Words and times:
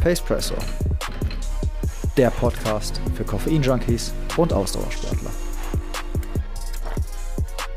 Pacepresso, 0.00 0.54
der 2.16 2.30
Podcast 2.30 3.02
für 3.14 3.22
Koffein-Junkies 3.22 4.14
und 4.38 4.50
Ausdauersportler. 4.50 5.30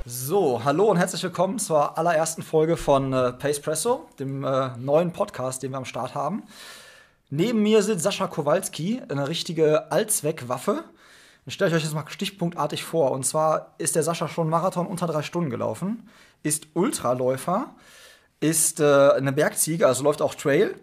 So, 0.05 0.63
hallo 0.63 0.86
und 0.86 0.96
herzlich 0.96 1.21
willkommen 1.21 1.59
zur 1.59 1.97
allerersten 1.97 2.41
Folge 2.41 2.78
von 2.78 3.12
äh, 3.12 3.33
Pacepresso, 3.33 4.08
dem 4.19 4.46
äh, 4.46 4.69
neuen 4.78 5.12
Podcast, 5.12 5.63
den 5.63 5.72
wir 5.72 5.78
am 5.78 5.83
Start 5.83 6.15
haben. 6.15 6.44
Neben 7.29 7.62
mir 7.62 7.83
sitzt 7.83 8.04
Sascha 8.04 8.28
Kowalski, 8.28 9.01
eine 9.10 9.28
richtige 9.28 9.92
Allzweckwaffe. 9.92 10.85
Ich 11.46 11.55
stelle 11.55 11.76
euch 11.76 11.83
das 11.83 11.94
mal 11.94 12.05
stichpunktartig 12.08 12.85
vor. 12.85 13.12
Und 13.12 13.26
zwar 13.26 13.76
ist 13.79 13.97
der 13.97 14.03
Sascha 14.03 14.29
schon 14.29 14.47
Marathon 14.47 14.87
unter 14.87 15.08
drei 15.08 15.24
Stunden 15.24 15.49
gelaufen, 15.49 16.08
ist 16.41 16.67
Ultraläufer, 16.73 17.76
ist 18.40 18.80
äh, 18.80 19.10
eine 19.12 19.34
Bergziege, 19.34 19.88
also 19.88 20.05
läuft 20.05 20.21
auch 20.21 20.35
Trail, 20.35 20.74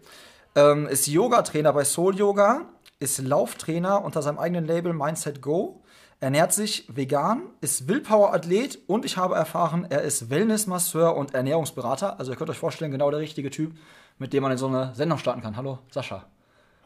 ähm, 0.54 0.86
ist 0.86 1.06
Yoga-Trainer 1.06 1.72
bei 1.72 1.84
Soul 1.84 2.16
Yoga, 2.16 2.62
ist 2.98 3.18
Lauftrainer 3.18 4.04
unter 4.04 4.22
seinem 4.22 4.38
eigenen 4.38 4.66
Label 4.66 4.92
Mindset 4.92 5.40
Go, 5.40 5.82
ernährt 6.20 6.52
sich 6.52 6.84
vegan, 6.94 7.42
ist 7.60 7.88
Willpower-Athlet 7.88 8.78
und 8.86 9.04
ich 9.04 9.16
habe 9.16 9.34
erfahren, 9.34 9.86
er 9.88 10.02
ist 10.02 10.28
Wellness-Masseur 10.28 11.16
und 11.16 11.34
Ernährungsberater. 11.34 12.18
Also 12.18 12.32
ihr 12.32 12.36
könnt 12.36 12.50
euch 12.50 12.58
vorstellen, 12.58 12.90
genau 12.90 13.10
der 13.10 13.20
richtige 13.20 13.50
Typ, 13.50 13.76
mit 14.18 14.32
dem 14.32 14.42
man 14.42 14.52
in 14.52 14.58
so 14.58 14.66
eine 14.66 14.94
Sendung 14.94 15.18
starten 15.18 15.40
kann. 15.40 15.56
Hallo, 15.56 15.78
Sascha. 15.90 16.26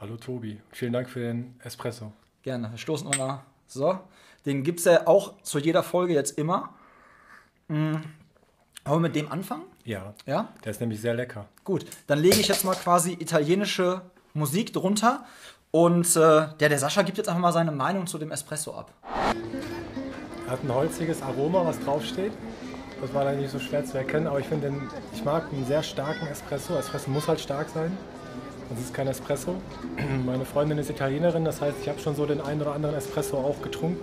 Hallo 0.01 0.17
Tobi, 0.17 0.61
vielen 0.71 0.93
Dank 0.93 1.09
für 1.09 1.21
den 1.21 1.59
Espresso. 1.63 2.13
Gerne, 2.43 2.71
wir 2.71 2.79
stoßen 2.79 3.09
mal. 3.17 3.43
So, 3.67 3.99
den 4.45 4.63
gibt 4.63 4.81
es 4.81 4.85
ja 4.85 5.07
auch 5.07 5.41
zu 5.43 5.59
jeder 5.59 5.83
Folge 5.83 6.15
jetzt 6.15 6.39
immer. 6.39 6.75
Mhm. 7.69 8.03
Wollen 8.85 8.97
wir 8.97 9.09
mit 9.09 9.17
dem 9.17 9.33
anfangen? 9.33 9.65
Ja. 9.85 10.15
Ja? 10.27 10.49
Der 10.65 10.71
ist 10.71 10.81
nämlich 10.81 11.01
sehr 11.01 11.15
lecker. 11.15 11.47
Gut, 11.63 11.85
dann 12.07 12.19
lege 12.19 12.41
ich 12.41 12.49
jetzt 12.49 12.65
mal 12.65 12.75
quasi 12.75 13.13
italienische 13.13 14.03
Musik 14.33 14.73
drunter. 14.73 15.25
Und 15.71 16.17
äh, 16.17 16.47
der, 16.61 16.69
der 16.69 16.79
Sascha 16.79 17.03
gibt 17.03 17.19
jetzt 17.19 17.29
einfach 17.29 17.41
mal 17.41 17.53
seine 17.53 17.73
Meinung 17.73 18.07
zu 18.07 18.19
dem 18.19 18.31
Espresso 18.31 18.75
ab. 18.75 18.93
Hat 20.49 20.63
ein 20.63 20.73
holziges 20.73 21.21
Aroma, 21.21 21.65
was 21.67 21.81
draufsteht. 21.81 22.33
Das 23.01 23.13
war 23.13 23.25
dann 23.25 23.41
nicht 23.41 23.51
so 23.51 23.59
schwer 23.59 23.85
zu 23.85 23.99
erkennen, 23.99 24.27
aber 24.27 24.39
ich 24.39 24.47
finde, 24.47 24.73
ich 25.13 25.25
mag 25.25 25.53
einen 25.53 25.67
sehr 25.67 25.83
starken 25.83 26.27
Espresso. 26.29 26.77
Espresso 26.79 27.11
muss 27.11 27.27
halt 27.29 27.41
stark 27.41 27.69
sein. 27.69 27.97
Das 28.71 28.79
ist 28.79 28.95
kein 28.95 29.09
Espresso. 29.09 29.57
Meine 30.25 30.45
Freundin 30.45 30.79
ist 30.79 30.91
Italienerin, 30.91 31.45
das 31.45 31.61
heißt, 31.61 31.77
ich 31.83 31.89
habe 31.89 31.99
schon 31.99 32.15
so 32.15 32.25
den 32.25 32.41
einen 32.41 32.63
oder 32.63 32.73
anderen 32.73 32.95
Espresso 32.95 33.37
auch 33.37 33.61
getrunken. 33.61 34.01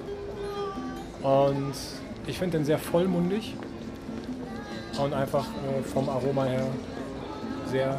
Und 1.23 1.73
ich 2.27 2.37
finde 2.37 2.57
den 2.57 2.65
sehr 2.65 2.77
vollmundig 2.79 3.55
und 4.99 5.13
einfach 5.13 5.45
äh, 5.45 5.83
vom 5.83 6.09
Aroma 6.09 6.45
her 6.45 6.67
sehr 7.69 7.97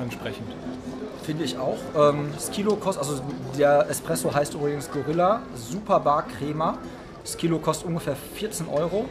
ansprechend. 0.00 0.48
Finde 1.22 1.44
ich 1.44 1.58
auch. 1.58 1.78
Ähm, 1.94 2.30
das 2.34 2.50
Kilo 2.50 2.76
kostet, 2.76 3.06
also 3.06 3.22
der 3.58 3.88
Espresso 3.88 4.34
heißt 4.34 4.54
übrigens 4.54 4.90
Gorilla 4.90 5.42
Super 5.54 6.00
Bar 6.00 6.24
Crema. 6.26 6.78
Das 7.22 7.36
Kilo 7.36 7.58
kostet 7.58 7.86
ungefähr 7.86 8.16
14 8.16 8.68
Euro. 8.68 9.04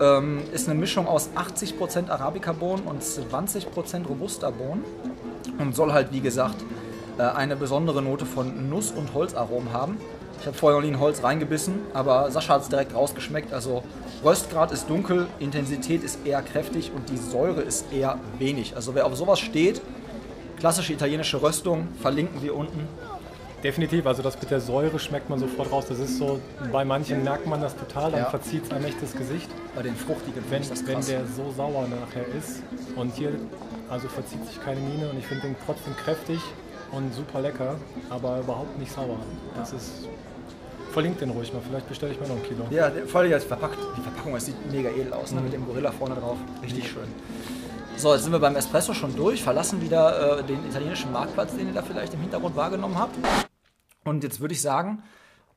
Ähm, 0.00 0.40
ist 0.52 0.68
eine 0.68 0.78
Mischung 0.78 1.06
aus 1.06 1.30
80% 1.36 2.08
Arabica-Bohnen 2.08 2.84
und 2.84 3.02
20% 3.02 4.06
Robusta-Bohnen 4.06 4.84
und 5.58 5.76
soll 5.76 5.92
halt, 5.92 6.12
wie 6.12 6.20
gesagt, 6.20 6.56
äh, 7.18 7.22
eine 7.22 7.56
besondere 7.56 8.02
Note 8.02 8.24
von 8.24 8.70
Nuss- 8.70 8.90
und 8.90 9.12
Holzaromen 9.14 9.72
haben. 9.72 9.98
Ich 10.42 10.46
habe 10.48 10.58
vorher 10.58 10.80
noch 10.80 10.84
nie 10.84 10.92
in 10.92 10.98
Holz 10.98 11.22
reingebissen, 11.22 11.74
aber 11.94 12.28
Sascha 12.32 12.54
hat 12.54 12.62
es 12.62 12.68
direkt 12.68 12.96
rausgeschmeckt. 12.96 13.52
Also 13.52 13.84
Röstgrad 14.24 14.72
ist 14.72 14.90
dunkel, 14.90 15.28
Intensität 15.38 16.02
ist 16.02 16.26
eher 16.26 16.42
kräftig 16.42 16.90
und 16.92 17.08
die 17.10 17.16
Säure 17.16 17.60
ist 17.60 17.92
eher 17.92 18.18
wenig. 18.40 18.74
Also 18.74 18.96
wer 18.96 19.06
auf 19.06 19.14
sowas 19.14 19.38
steht, 19.38 19.80
klassische 20.58 20.94
italienische 20.94 21.40
Röstung, 21.40 21.86
verlinken 22.00 22.42
wir 22.42 22.56
unten. 22.56 22.88
Definitiv, 23.62 24.04
also 24.04 24.20
das 24.20 24.36
mit 24.40 24.50
der 24.50 24.60
Säure 24.60 24.98
schmeckt 24.98 25.30
man 25.30 25.38
sofort 25.38 25.70
raus. 25.70 25.84
Das 25.88 26.00
ist 26.00 26.18
so, 26.18 26.40
bei 26.72 26.84
manchen 26.84 27.22
merkt 27.22 27.46
man 27.46 27.60
das 27.60 27.76
total, 27.76 28.10
dann 28.10 28.22
ja. 28.22 28.30
verzieht 28.30 28.64
es 28.64 28.72
einem 28.72 28.86
echt 28.86 29.00
das 29.00 29.12
Gesicht. 29.12 29.48
Bei 29.76 29.82
den 29.82 29.94
fruchtigen 29.94 30.42
wenn, 30.50 30.68
wenn 30.68 31.06
der 31.06 31.24
so 31.24 31.52
sauer 31.56 31.86
nachher 31.86 32.26
ist. 32.36 32.64
Und 32.96 33.14
hier, 33.14 33.30
also 33.88 34.08
verzieht 34.08 34.44
sich 34.44 34.60
keine 34.60 34.80
Miene 34.80 35.08
und 35.08 35.20
ich 35.20 35.26
finde 35.28 35.42
den 35.42 35.56
trotzdem 35.64 35.94
kräftig 35.98 36.40
und 36.92 37.14
super 37.14 37.40
lecker, 37.40 37.76
aber 38.10 38.40
überhaupt 38.40 38.78
nicht 38.78 38.92
sauer. 38.92 39.18
Das 39.56 39.72
ist 39.72 40.08
Verlinkt 40.92 41.22
den 41.22 41.30
ruhig 41.30 41.50
mal, 41.54 41.62
vielleicht 41.66 41.88
bestelle 41.88 42.12
ich 42.12 42.20
mir 42.20 42.28
noch 42.28 42.36
ein 42.36 42.42
Kilo. 42.42 42.66
Ja, 42.70 42.92
allem 43.14 43.32
als 43.32 43.44
verpackt. 43.44 43.78
Die 43.96 44.02
Verpackung 44.02 44.34
das 44.34 44.44
sieht 44.44 44.70
mega 44.70 44.90
edel 44.90 45.14
aus, 45.14 45.32
ne? 45.32 45.40
mit 45.40 45.50
dem 45.52 45.64
Gorilla 45.64 45.90
vorne 45.90 46.14
drauf. 46.16 46.36
Richtig 46.62 46.86
schön. 46.90 47.08
So, 47.96 48.12
jetzt 48.12 48.24
sind 48.24 48.32
wir 48.32 48.38
beim 48.38 48.56
Espresso 48.56 48.92
schon 48.92 49.16
durch, 49.16 49.42
verlassen 49.42 49.80
wieder 49.80 50.40
äh, 50.40 50.44
den 50.44 50.66
italienischen 50.68 51.10
Marktplatz, 51.10 51.56
den 51.56 51.68
ihr 51.68 51.72
da 51.72 51.80
vielleicht 51.82 52.12
im 52.12 52.20
Hintergrund 52.20 52.56
wahrgenommen 52.56 52.98
habt. 52.98 53.16
Und 54.04 54.22
jetzt 54.22 54.40
würde 54.40 54.52
ich 54.52 54.60
sagen, 54.60 55.02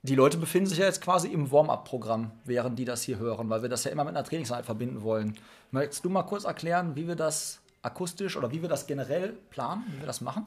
die 0.04 0.16
Leute 0.16 0.38
befinden 0.38 0.70
sich 0.70 0.78
ja 0.78 0.86
jetzt 0.86 1.02
quasi 1.02 1.28
im 1.28 1.52
Warm-up-Programm, 1.52 2.32
während 2.46 2.80
die 2.80 2.86
das 2.86 3.04
hier 3.04 3.20
hören, 3.20 3.50
weil 3.50 3.62
wir 3.62 3.70
das 3.70 3.84
ja 3.84 3.92
immer 3.92 4.06
mit 4.06 4.16
einer 4.16 4.24
Trainingseinheit 4.24 4.66
verbinden 4.66 5.02
wollen. 5.02 5.38
Möchtest 5.72 6.06
du 6.06 6.10
mal 6.10 6.24
kurz 6.24 6.46
erklären, 6.46 6.96
wie 6.96 7.10
wir 7.10 7.16
das 7.16 7.60
akustisch 7.82 8.38
oder 8.38 8.52
wie 8.52 8.62
wir 8.62 8.70
das 8.70 8.88
generell 8.88 9.34
planen, 9.50 9.84
wie 9.90 10.00
wir 10.00 10.08
das 10.08 10.22
machen? 10.22 10.46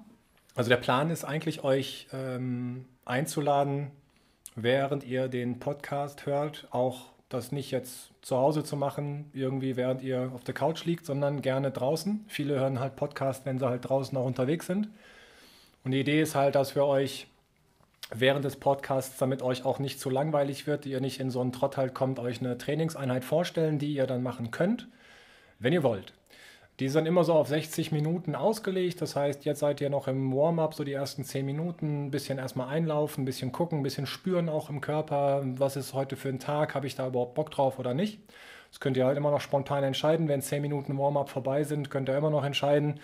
Also 0.54 0.70
der 0.70 0.76
Plan 0.78 1.10
ist 1.10 1.24
eigentlich, 1.24 1.62
euch 1.62 2.08
ähm, 2.12 2.86
einzuladen, 3.04 3.90
während 4.62 5.04
ihr 5.04 5.28
den 5.28 5.60
Podcast 5.60 6.26
hört, 6.26 6.66
auch 6.70 7.06
das 7.28 7.52
nicht 7.52 7.70
jetzt 7.70 8.10
zu 8.22 8.36
Hause 8.36 8.64
zu 8.64 8.76
machen, 8.76 9.30
irgendwie 9.32 9.76
während 9.76 10.02
ihr 10.02 10.32
auf 10.34 10.44
der 10.44 10.54
Couch 10.54 10.84
liegt, 10.84 11.06
sondern 11.06 11.42
gerne 11.42 11.70
draußen. 11.70 12.24
Viele 12.28 12.58
hören 12.58 12.80
halt 12.80 12.96
Podcast, 12.96 13.46
wenn 13.46 13.58
sie 13.58 13.66
halt 13.66 13.88
draußen 13.88 14.16
auch 14.16 14.24
unterwegs 14.24 14.66
sind. 14.66 14.88
Und 15.84 15.92
die 15.92 16.00
Idee 16.00 16.20
ist 16.20 16.34
halt, 16.34 16.54
dass 16.54 16.74
wir 16.74 16.84
euch 16.84 17.28
während 18.12 18.44
des 18.44 18.56
Podcasts, 18.56 19.18
damit 19.18 19.42
euch 19.42 19.64
auch 19.64 19.78
nicht 19.78 20.00
zu 20.00 20.10
langweilig 20.10 20.66
wird, 20.66 20.86
ihr 20.86 21.00
nicht 21.00 21.20
in 21.20 21.30
so 21.30 21.40
einen 21.40 21.52
Trott 21.52 21.76
halt 21.76 21.94
kommt, 21.94 22.18
euch 22.18 22.40
eine 22.40 22.58
Trainingseinheit 22.58 23.24
vorstellen, 23.24 23.78
die 23.78 23.94
ihr 23.94 24.06
dann 24.06 24.22
machen 24.22 24.50
könnt, 24.50 24.88
wenn 25.58 25.72
ihr 25.72 25.82
wollt. 25.82 26.14
Die 26.80 26.88
sind 26.88 27.06
immer 27.06 27.24
so 27.24 27.32
auf 27.34 27.48
60 27.48 27.90
Minuten 27.90 28.36
ausgelegt. 28.36 29.02
Das 29.02 29.16
heißt, 29.16 29.44
jetzt 29.44 29.58
seid 29.58 29.80
ihr 29.80 29.90
noch 29.90 30.06
im 30.06 30.32
Warm-up, 30.32 30.74
so 30.74 30.84
die 30.84 30.92
ersten 30.92 31.24
10 31.24 31.44
Minuten. 31.44 32.06
Ein 32.06 32.10
bisschen 32.12 32.38
erstmal 32.38 32.68
einlaufen, 32.68 33.22
ein 33.22 33.24
bisschen 33.24 33.50
gucken, 33.50 33.80
ein 33.80 33.82
bisschen 33.82 34.06
spüren 34.06 34.48
auch 34.48 34.70
im 34.70 34.80
Körper. 34.80 35.42
Was 35.56 35.74
ist 35.74 35.92
heute 35.92 36.14
für 36.14 36.28
ein 36.28 36.38
Tag? 36.38 36.76
Habe 36.76 36.86
ich 36.86 36.94
da 36.94 37.08
überhaupt 37.08 37.34
Bock 37.34 37.50
drauf 37.50 37.80
oder 37.80 37.94
nicht? 37.94 38.20
Das 38.70 38.78
könnt 38.78 38.96
ihr 38.96 39.06
halt 39.06 39.16
immer 39.16 39.32
noch 39.32 39.40
spontan 39.40 39.82
entscheiden. 39.82 40.28
Wenn 40.28 40.40
10 40.40 40.62
Minuten 40.62 40.96
Warm-up 40.96 41.30
vorbei 41.30 41.64
sind, 41.64 41.90
könnt 41.90 42.08
ihr 42.08 42.16
immer 42.16 42.30
noch 42.30 42.44
entscheiden. 42.44 43.00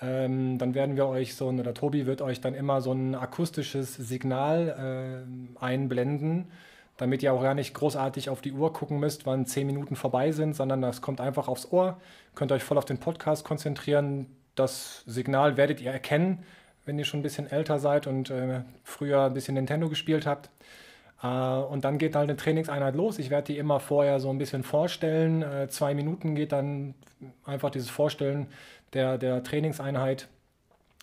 Ähm, 0.00 0.58
dann 0.58 0.74
werden 0.74 0.96
wir 0.96 1.06
euch 1.06 1.36
so, 1.36 1.46
oder 1.48 1.74
Tobi 1.74 2.06
wird 2.06 2.22
euch 2.22 2.40
dann 2.40 2.54
immer 2.54 2.80
so 2.80 2.90
ein 2.90 3.14
akustisches 3.14 3.94
Signal 3.94 5.24
äh, 5.60 5.64
einblenden 5.64 6.50
damit 6.96 7.22
ihr 7.22 7.32
auch 7.32 7.42
gar 7.42 7.54
nicht 7.54 7.74
großartig 7.74 8.28
auf 8.28 8.40
die 8.40 8.52
Uhr 8.52 8.72
gucken 8.72 9.00
müsst, 9.00 9.26
wann 9.26 9.46
zehn 9.46 9.66
Minuten 9.66 9.96
vorbei 9.96 10.32
sind, 10.32 10.54
sondern 10.54 10.82
das 10.82 11.00
kommt 11.00 11.20
einfach 11.20 11.48
aufs 11.48 11.70
Ohr. 11.72 12.00
Könnt 12.34 12.52
euch 12.52 12.62
voll 12.62 12.78
auf 12.78 12.84
den 12.84 12.98
Podcast 12.98 13.44
konzentrieren. 13.44 14.26
Das 14.54 15.02
Signal 15.06 15.56
werdet 15.56 15.80
ihr 15.80 15.90
erkennen, 15.90 16.44
wenn 16.84 16.98
ihr 16.98 17.04
schon 17.04 17.20
ein 17.20 17.22
bisschen 17.22 17.50
älter 17.50 17.78
seid 17.78 18.06
und 18.06 18.30
äh, 18.30 18.62
früher 18.84 19.24
ein 19.24 19.34
bisschen 19.34 19.54
Nintendo 19.54 19.88
gespielt 19.88 20.26
habt. 20.26 20.50
Äh, 21.22 21.26
und 21.26 21.84
dann 21.84 21.98
geht 21.98 22.14
halt 22.14 22.28
eine 22.28 22.36
Trainingseinheit 22.36 22.94
los. 22.94 23.18
Ich 23.18 23.30
werde 23.30 23.52
die 23.52 23.58
immer 23.58 23.80
vorher 23.80 24.20
so 24.20 24.30
ein 24.30 24.38
bisschen 24.38 24.62
vorstellen. 24.62 25.42
Äh, 25.42 25.68
zwei 25.68 25.94
Minuten 25.94 26.34
geht 26.34 26.52
dann 26.52 26.94
einfach 27.44 27.70
dieses 27.70 27.90
Vorstellen 27.90 28.48
der, 28.92 29.18
der 29.18 29.42
Trainingseinheit. 29.42 30.28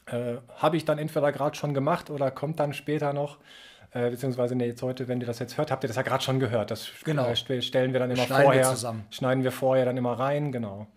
Äh, 0.06 0.36
Habe 0.58 0.78
ich 0.78 0.86
dann 0.86 1.00
entweder 1.00 1.32
gerade 1.32 1.56
schon 1.56 1.74
gemacht 1.74 2.10
oder 2.10 2.32
kommt 2.32 2.60
dann 2.60 2.74
später 2.74 3.14
noch. 3.14 3.38
Äh, 3.92 4.12
beziehungsweise, 4.12 4.56
nee, 4.56 4.68
jetzt 4.68 4.84
heute, 4.84 5.08
wenn 5.08 5.20
ihr 5.20 5.28
das 5.28 5.40
jetzt 5.40 5.58
hört, 5.58 5.72
habt 5.72 5.84
ihr 5.84 5.88
das 5.88 5.98
ja 5.98 6.04
gerade 6.04 6.24
schon 6.24 6.40
gehört. 6.40 6.70
Das 6.70 6.90
genau. 7.04 7.28
äh, 7.28 7.62
stellen 7.62 7.94
wir 7.94 8.00
dann 8.00 8.12
immer 8.12 8.24
schneiden 8.24 8.44
vorher. 8.44 8.64
Wir 8.64 8.70
zusammen. 8.70 9.06
Schneiden 9.10 9.44
wir 9.44 9.52
vorher 9.52 9.86
dann 9.86 9.98
immer 9.98 10.14
rein, 10.14 10.52
genau. 10.52 10.88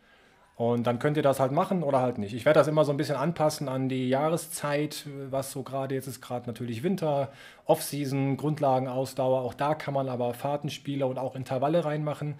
Und 0.56 0.86
dann 0.86 0.98
könnt 0.98 1.16
ihr 1.16 1.22
das 1.22 1.40
halt 1.40 1.50
machen 1.50 1.82
oder 1.82 2.00
halt 2.00 2.18
nicht. 2.18 2.34
Ich 2.34 2.44
werde 2.44 2.60
das 2.60 2.68
immer 2.68 2.84
so 2.84 2.92
ein 2.92 2.98
bisschen 2.98 3.16
anpassen 3.16 3.68
an 3.68 3.88
die 3.88 4.08
Jahreszeit, 4.08 5.06
was 5.30 5.50
so 5.50 5.62
gerade 5.62 5.94
jetzt 5.94 6.06
ist, 6.06 6.20
gerade 6.20 6.46
natürlich 6.46 6.82
Winter, 6.82 7.32
Off-Season, 7.64 8.36
Grundlagenausdauer. 8.36 9.40
Auch 9.40 9.54
da 9.54 9.74
kann 9.74 9.94
man 9.94 10.08
aber 10.08 10.34
Fahrtenspiele 10.34 11.06
und 11.06 11.18
auch 11.18 11.34
Intervalle 11.34 11.84
reinmachen. 11.84 12.34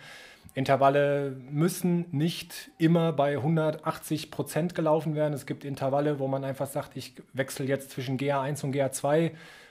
Intervalle 0.55 1.35
müssen 1.51 2.05
nicht 2.13 2.71
immer 2.77 3.13
bei 3.13 3.37
180 3.37 4.31
Prozent 4.31 4.75
gelaufen 4.75 5.15
werden. 5.15 5.33
Es 5.33 5.47
gibt 5.47 5.65
Intervalle, 5.65 6.19
wo 6.19 6.29
man 6.29 6.45
einfach 6.45 6.67
sagt, 6.67 6.97
ich 6.97 7.15
wechsle 7.33 7.65
jetzt 7.65 7.91
zwischen 7.91 8.19
GA1 8.19 8.63
und 8.63 8.75
GA2. 8.75 9.31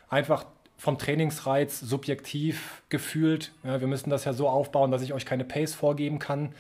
Einfach 0.10 0.46
vom 0.82 0.98
Trainingsreiz 0.98 1.80
subjektiv 1.80 2.82
gefühlt. 2.90 3.52
Ja, 3.64 3.82
wir 3.82 3.88
müssen 3.88 4.10
das 4.10 4.26
ja 4.26 4.34
so 4.34 4.50
aufbauen, 4.50 4.90
dass 4.90 5.04
ich 5.04 5.14
euch 5.14 5.28
keine 5.28 5.44
Pace 5.44 5.76
vorgeben 5.76 6.18
kann, 6.18 6.56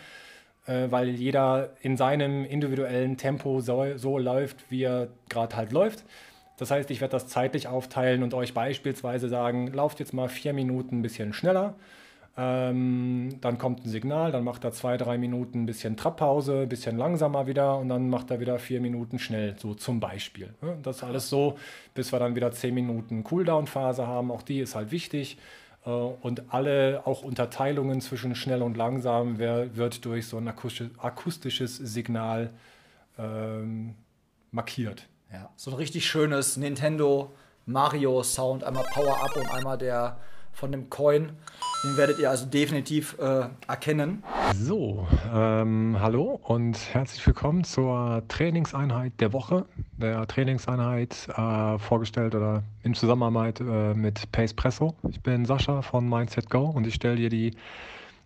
äh, 0.67 0.91
weil 0.91 1.09
jeder 1.09 1.71
in 1.81 1.97
seinem 1.97 2.45
individuellen 2.45 3.17
Tempo 3.17 3.61
so, 3.61 3.97
so 3.97 4.19
läuft, 4.19 4.57
wie 4.69 4.83
er 4.83 5.07
gerade 5.27 5.55
halt 5.55 5.71
läuft. 5.71 6.05
Das 6.57 6.69
heißt, 6.69 6.91
ich 6.91 7.01
werde 7.01 7.13
das 7.13 7.25
zeitlich 7.29 7.67
aufteilen 7.67 8.21
und 8.21 8.35
euch 8.35 8.53
beispielsweise 8.53 9.27
sagen, 9.27 9.73
lauft 9.73 9.99
jetzt 9.99 10.13
mal 10.13 10.29
vier 10.29 10.53
Minuten 10.53 10.99
ein 10.99 11.01
bisschen 11.01 11.33
schneller. 11.33 11.73
Ähm, 12.37 13.37
dann 13.41 13.57
kommt 13.57 13.85
ein 13.85 13.89
Signal, 13.89 14.31
dann 14.31 14.45
macht 14.45 14.63
er 14.63 14.71
zwei, 14.71 14.95
drei 14.95 15.17
Minuten 15.17 15.63
ein 15.63 15.65
bisschen 15.65 15.97
Trabpause, 15.97 16.61
ein 16.61 16.69
bisschen 16.69 16.97
langsamer 16.97 17.45
wieder 17.45 17.77
und 17.77 17.89
dann 17.89 18.09
macht 18.09 18.31
er 18.31 18.39
wieder 18.39 18.57
vier 18.57 18.79
Minuten 18.79 19.19
schnell, 19.19 19.55
so 19.59 19.73
zum 19.73 19.99
Beispiel. 19.99 20.53
Das 20.81 21.03
alles 21.03 21.29
so, 21.29 21.57
bis 21.93 22.13
wir 22.13 22.19
dann 22.19 22.35
wieder 22.35 22.51
zehn 22.53 22.73
Minuten 22.73 23.25
Cooldown-Phase 23.25 24.07
haben. 24.07 24.31
Auch 24.31 24.43
die 24.43 24.59
ist 24.59 24.75
halt 24.75 24.91
wichtig. 24.91 25.37
Äh, 25.85 25.89
und 25.89 26.53
alle 26.53 27.01
auch 27.05 27.23
Unterteilungen 27.23 27.99
zwischen 28.01 28.35
schnell 28.35 28.61
und 28.61 28.77
langsam 28.77 29.37
wird 29.39 30.05
durch 30.05 30.27
so 30.27 30.37
ein 30.37 30.47
akustisches 30.47 31.75
Signal 31.75 32.51
ähm, 33.17 33.95
markiert. 34.51 35.07
Ja, 35.31 35.49
so 35.55 35.71
ein 35.71 35.77
richtig 35.77 36.05
schönes 36.07 36.57
Nintendo 36.57 37.31
Mario 37.65 38.23
Sound, 38.23 38.63
einmal 38.63 38.85
Power 38.93 39.23
Up 39.23 39.35
und 39.35 39.49
einmal 39.53 39.77
der 39.77 40.17
von 40.53 40.71
dem 40.71 40.89
Coin. 40.89 41.31
Den 41.83 41.97
werdet 41.97 42.19
ihr 42.19 42.29
also 42.29 42.45
definitiv 42.45 43.17
äh, 43.19 43.45
erkennen. 43.67 44.23
So, 44.55 45.07
ähm, 45.33 45.97
hallo 45.99 46.39
und 46.43 46.77
herzlich 46.93 47.25
willkommen 47.25 47.63
zur 47.63 48.21
Trainingseinheit 48.27 49.13
der 49.19 49.33
Woche. 49.33 49.65
Der 49.97 50.27
Trainingseinheit 50.27 51.27
äh, 51.35 51.79
vorgestellt 51.79 52.35
oder 52.35 52.63
in 52.83 52.93
Zusammenarbeit 52.93 53.59
äh, 53.61 53.95
mit 53.95 54.31
Pace 54.31 54.53
Presso. 54.53 54.93
Ich 55.09 55.21
bin 55.21 55.45
Sascha 55.45 55.81
von 55.81 56.07
Mindset 56.07 56.49
Go 56.49 56.65
und 56.65 56.85
ich 56.85 56.93
stelle 56.93 57.15
dir 57.15 57.29
die 57.29 57.55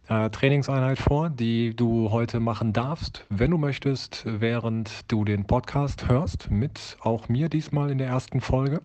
äh, 0.10 0.30
Trainingseinheit 0.30 1.00
vor, 1.00 1.30
die 1.30 1.76
du 1.76 2.12
heute 2.12 2.40
machen 2.40 2.74
darfst, 2.74 3.26
wenn 3.30 3.52
du 3.52 3.58
möchtest, 3.58 4.24
während 4.26 5.12
du 5.12 5.24
den 5.26 5.46
Podcast 5.46 6.08
hörst, 6.08 6.52
mit 6.52 6.98
auch 7.00 7.30
mir 7.30 7.50
diesmal 7.50 7.90
in 7.90 7.98
der 7.98 8.08
ersten 8.08 8.42
Folge. 8.42 8.82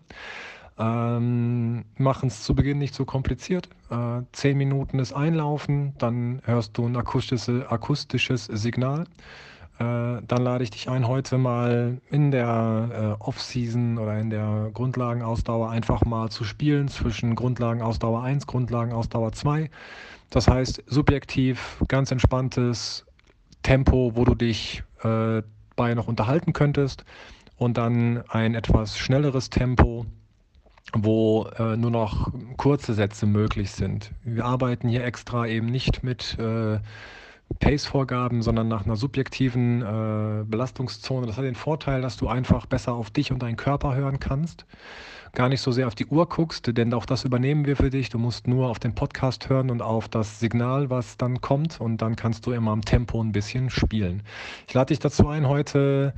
Ähm, 0.81 1.85
machen 1.97 2.27
es 2.27 2.41
zu 2.41 2.55
Beginn 2.55 2.79
nicht 2.79 2.95
so 2.95 3.05
kompliziert. 3.05 3.69
Äh, 3.91 4.23
zehn 4.31 4.57
Minuten 4.57 4.97
ist 4.97 5.13
Einlaufen, 5.13 5.93
dann 5.99 6.41
hörst 6.43 6.75
du 6.75 6.87
ein 6.87 6.95
akustische, 6.95 7.69
akustisches 7.69 8.45
Signal. 8.45 9.03
Äh, 9.77 10.23
dann 10.25 10.41
lade 10.41 10.63
ich 10.63 10.71
dich 10.71 10.89
ein, 10.89 11.07
heute 11.07 11.37
mal 11.37 12.01
in 12.09 12.31
der 12.31 13.17
äh, 13.19 13.23
Off-Season 13.23 13.99
oder 13.99 14.17
in 14.17 14.31
der 14.31 14.71
Grundlagenausdauer 14.73 15.69
einfach 15.69 16.03
mal 16.03 16.29
zu 16.29 16.43
spielen 16.43 16.87
zwischen 16.87 17.35
Grundlagenausdauer 17.35 18.23
1, 18.23 18.47
Grundlagenausdauer 18.47 19.33
2. 19.33 19.69
Das 20.31 20.47
heißt, 20.47 20.83
subjektiv 20.87 21.83
ganz 21.89 22.09
entspanntes 22.09 23.05
Tempo, 23.61 24.13
wo 24.15 24.25
du 24.25 24.33
dich 24.33 24.81
äh, 25.03 25.43
bei 25.75 25.93
noch 25.93 26.07
unterhalten 26.07 26.53
könntest 26.53 27.05
und 27.57 27.77
dann 27.77 28.23
ein 28.29 28.55
etwas 28.55 28.97
schnelleres 28.97 29.51
Tempo, 29.51 30.07
wo 30.93 31.47
äh, 31.57 31.77
nur 31.77 31.91
noch 31.91 32.31
kurze 32.57 32.93
Sätze 32.93 33.25
möglich 33.25 33.71
sind. 33.71 34.11
Wir 34.23 34.45
arbeiten 34.45 34.89
hier 34.89 35.05
extra 35.05 35.47
eben 35.47 35.67
nicht 35.67 36.03
mit 36.03 36.37
äh, 36.39 36.79
Pace-Vorgaben, 37.59 38.41
sondern 38.41 38.67
nach 38.67 38.85
einer 38.85 38.95
subjektiven 38.95 39.81
äh, 39.81 40.43
Belastungszone. 40.45 41.27
Das 41.27 41.37
hat 41.37 41.43
den 41.43 41.55
Vorteil, 41.55 42.01
dass 42.01 42.17
du 42.17 42.27
einfach 42.27 42.65
besser 42.65 42.93
auf 42.93 43.09
dich 43.09 43.31
und 43.31 43.41
deinen 43.41 43.57
Körper 43.57 43.95
hören 43.95 44.19
kannst. 44.19 44.65
Gar 45.33 45.47
nicht 45.47 45.61
so 45.61 45.71
sehr 45.71 45.87
auf 45.87 45.95
die 45.95 46.07
Uhr 46.07 46.27
guckst, 46.27 46.75
denn 46.75 46.93
auch 46.93 47.05
das 47.05 47.23
übernehmen 47.23 47.65
wir 47.65 47.77
für 47.77 47.89
dich. 47.89 48.09
Du 48.09 48.19
musst 48.19 48.47
nur 48.47 48.69
auf 48.69 48.79
den 48.79 48.95
Podcast 48.95 49.49
hören 49.49 49.69
und 49.69 49.81
auf 49.81 50.09
das 50.09 50.41
Signal, 50.41 50.89
was 50.89 51.15
dann 51.15 51.39
kommt. 51.39 51.79
Und 51.79 52.01
dann 52.01 52.17
kannst 52.17 52.45
du 52.45 52.51
immer 52.51 52.71
am 52.71 52.81
Tempo 52.81 53.21
ein 53.23 53.31
bisschen 53.31 53.69
spielen. 53.69 54.23
Ich 54.67 54.73
lade 54.73 54.87
dich 54.87 54.99
dazu 54.99 55.29
ein, 55.29 55.47
heute 55.47 56.13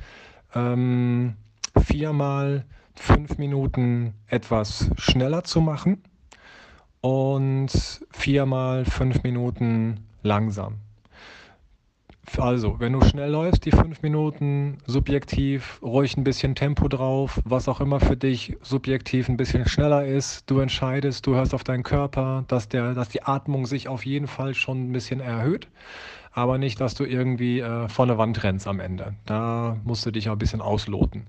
ähm, 0.54 1.34
viermal 1.80 2.64
fünf 2.96 3.38
Minuten 3.38 4.14
etwas 4.28 4.90
schneller 4.96 5.44
zu 5.44 5.60
machen 5.60 6.02
und 7.00 7.70
viermal 8.10 8.84
fünf 8.84 9.22
Minuten 9.22 10.06
langsam. 10.22 10.80
Also, 12.38 12.80
wenn 12.80 12.94
du 12.94 13.04
schnell 13.04 13.30
läufst, 13.30 13.64
die 13.64 13.70
fünf 13.70 14.02
Minuten, 14.02 14.78
subjektiv, 14.86 15.78
ruhig 15.82 16.16
ein 16.16 16.24
bisschen 16.24 16.54
Tempo 16.54 16.88
drauf, 16.88 17.40
was 17.44 17.68
auch 17.68 17.80
immer 17.80 18.00
für 18.00 18.16
dich 18.16 18.56
subjektiv 18.62 19.28
ein 19.28 19.36
bisschen 19.36 19.68
schneller 19.68 20.06
ist. 20.06 20.50
Du 20.50 20.58
entscheidest, 20.58 21.26
du 21.26 21.34
hörst 21.34 21.54
auf 21.54 21.62
deinen 21.62 21.82
Körper, 21.82 22.44
dass, 22.48 22.68
der, 22.68 22.94
dass 22.94 23.10
die 23.10 23.22
Atmung 23.22 23.66
sich 23.66 23.88
auf 23.88 24.04
jeden 24.04 24.26
Fall 24.26 24.54
schon 24.54 24.88
ein 24.88 24.92
bisschen 24.92 25.20
erhöht, 25.20 25.68
aber 26.32 26.58
nicht, 26.58 26.80
dass 26.80 26.94
du 26.94 27.04
irgendwie 27.04 27.60
äh, 27.60 27.88
vor 27.88 28.08
Wand 28.18 28.42
rennst 28.42 28.66
am 28.66 28.80
Ende. 28.80 29.14
Da 29.26 29.76
musst 29.84 30.04
du 30.06 30.10
dich 30.10 30.28
auch 30.28 30.34
ein 30.34 30.38
bisschen 30.38 30.62
ausloten. 30.62 31.26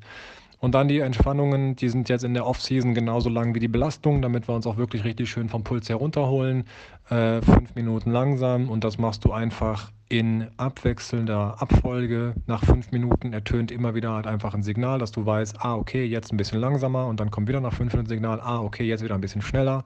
Und 0.59 0.73
dann 0.73 0.87
die 0.87 0.99
Entspannungen, 0.99 1.75
die 1.75 1.89
sind 1.89 2.09
jetzt 2.09 2.23
in 2.23 2.33
der 2.33 2.45
Off-Season 2.45 2.93
genauso 2.93 3.29
lang 3.29 3.53
wie 3.55 3.59
die 3.59 3.67
Belastung, 3.67 4.21
damit 4.21 4.47
wir 4.47 4.55
uns 4.55 4.65
auch 4.65 4.77
wirklich 4.77 5.03
richtig 5.03 5.29
schön 5.29 5.49
vom 5.49 5.63
Puls 5.63 5.89
herunterholen. 5.89 6.65
Äh, 7.09 7.41
fünf 7.41 7.75
Minuten 7.75 8.11
langsam 8.11 8.69
und 8.69 8.83
das 8.83 8.97
machst 8.97 9.25
du 9.25 9.31
einfach 9.31 9.91
in 10.09 10.47
abwechselnder 10.57 11.61
Abfolge. 11.61 12.35
Nach 12.47 12.63
fünf 12.63 12.91
Minuten 12.91 13.33
ertönt 13.33 13.71
immer 13.71 13.95
wieder 13.95 14.13
halt 14.13 14.27
einfach 14.27 14.53
ein 14.53 14.63
Signal, 14.63 14.99
dass 14.99 15.11
du 15.11 15.25
weißt, 15.25 15.57
ah, 15.59 15.75
okay, 15.75 16.05
jetzt 16.05 16.31
ein 16.31 16.37
bisschen 16.37 16.59
langsamer 16.59 17.07
und 17.07 17.19
dann 17.19 17.31
kommt 17.31 17.47
wieder 17.47 17.61
nach 17.61 17.73
fünf 17.73 17.93
Minuten 17.93 18.09
Signal, 18.09 18.39
ah, 18.39 18.59
okay, 18.59 18.85
jetzt 18.85 19.03
wieder 19.03 19.15
ein 19.15 19.21
bisschen 19.21 19.41
schneller. 19.41 19.83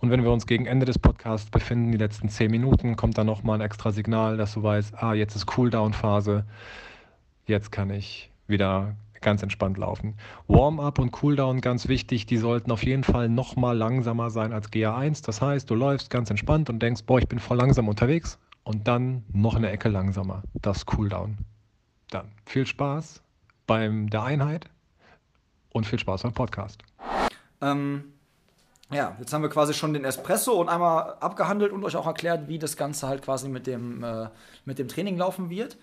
Und 0.00 0.10
wenn 0.10 0.22
wir 0.22 0.32
uns 0.32 0.46
gegen 0.46 0.66
Ende 0.66 0.86
des 0.86 0.98
Podcasts 0.98 1.50
befinden, 1.50 1.92
die 1.92 1.98
letzten 1.98 2.30
zehn 2.30 2.50
Minuten, 2.50 2.96
kommt 2.96 3.18
dann 3.18 3.26
nochmal 3.26 3.58
ein 3.58 3.60
extra 3.60 3.92
Signal, 3.92 4.36
dass 4.38 4.54
du 4.54 4.62
weißt, 4.62 4.94
ah, 5.02 5.12
jetzt 5.12 5.36
ist 5.36 5.46
Cooldown-Phase, 5.46 6.44
jetzt 7.46 7.70
kann 7.70 7.90
ich 7.90 8.30
wieder 8.46 8.94
ganz 9.20 9.42
entspannt 9.42 9.78
laufen. 9.78 10.16
Warm-up 10.48 10.98
und 10.98 11.10
Cooldown 11.12 11.60
ganz 11.60 11.88
wichtig, 11.88 12.26
die 12.26 12.36
sollten 12.36 12.70
auf 12.70 12.84
jeden 12.84 13.04
Fall 13.04 13.28
noch 13.28 13.56
mal 13.56 13.76
langsamer 13.76 14.30
sein 14.30 14.52
als 14.52 14.70
GA1. 14.72 15.24
Das 15.24 15.40
heißt, 15.40 15.68
du 15.68 15.74
läufst 15.74 16.10
ganz 16.10 16.30
entspannt 16.30 16.70
und 16.70 16.80
denkst, 16.80 17.02
boah, 17.06 17.18
ich 17.18 17.28
bin 17.28 17.38
voll 17.38 17.56
langsam 17.56 17.88
unterwegs 17.88 18.38
und 18.64 18.88
dann 18.88 19.24
noch 19.32 19.54
eine 19.54 19.70
Ecke 19.70 19.88
langsamer. 19.88 20.42
Das 20.54 20.86
Cooldown. 20.86 21.38
Dann 22.10 22.32
viel 22.44 22.66
Spaß 22.66 23.22
beim 23.66 24.10
der 24.10 24.22
Einheit 24.22 24.66
und 25.72 25.86
viel 25.86 25.98
Spaß 25.98 26.22
beim 26.22 26.32
Podcast. 26.32 26.82
Ähm, 27.60 28.04
ja, 28.90 29.16
jetzt 29.20 29.32
haben 29.32 29.42
wir 29.42 29.50
quasi 29.50 29.74
schon 29.74 29.92
den 29.92 30.04
Espresso 30.04 30.52
und 30.60 30.68
einmal 30.68 31.14
abgehandelt 31.20 31.72
und 31.72 31.84
euch 31.84 31.94
auch 31.94 32.06
erklärt, 32.06 32.48
wie 32.48 32.58
das 32.58 32.76
Ganze 32.76 33.06
halt 33.06 33.22
quasi 33.22 33.48
mit 33.48 33.66
dem, 33.66 34.02
äh, 34.02 34.28
mit 34.64 34.78
dem 34.78 34.88
Training 34.88 35.16
laufen 35.16 35.50
wird. 35.50 35.76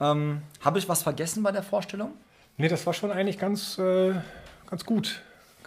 Ähm, 0.00 0.42
Habe 0.60 0.78
ich 0.78 0.88
was 0.88 1.02
vergessen 1.02 1.42
bei 1.42 1.52
der 1.52 1.62
Vorstellung? 1.62 2.12
Nee, 2.56 2.68
das 2.68 2.86
war 2.86 2.92
schon 2.92 3.10
eigentlich 3.10 3.38
ganz, 3.38 3.78
äh, 3.78 4.14
ganz 4.66 4.84
gut. 4.84 5.22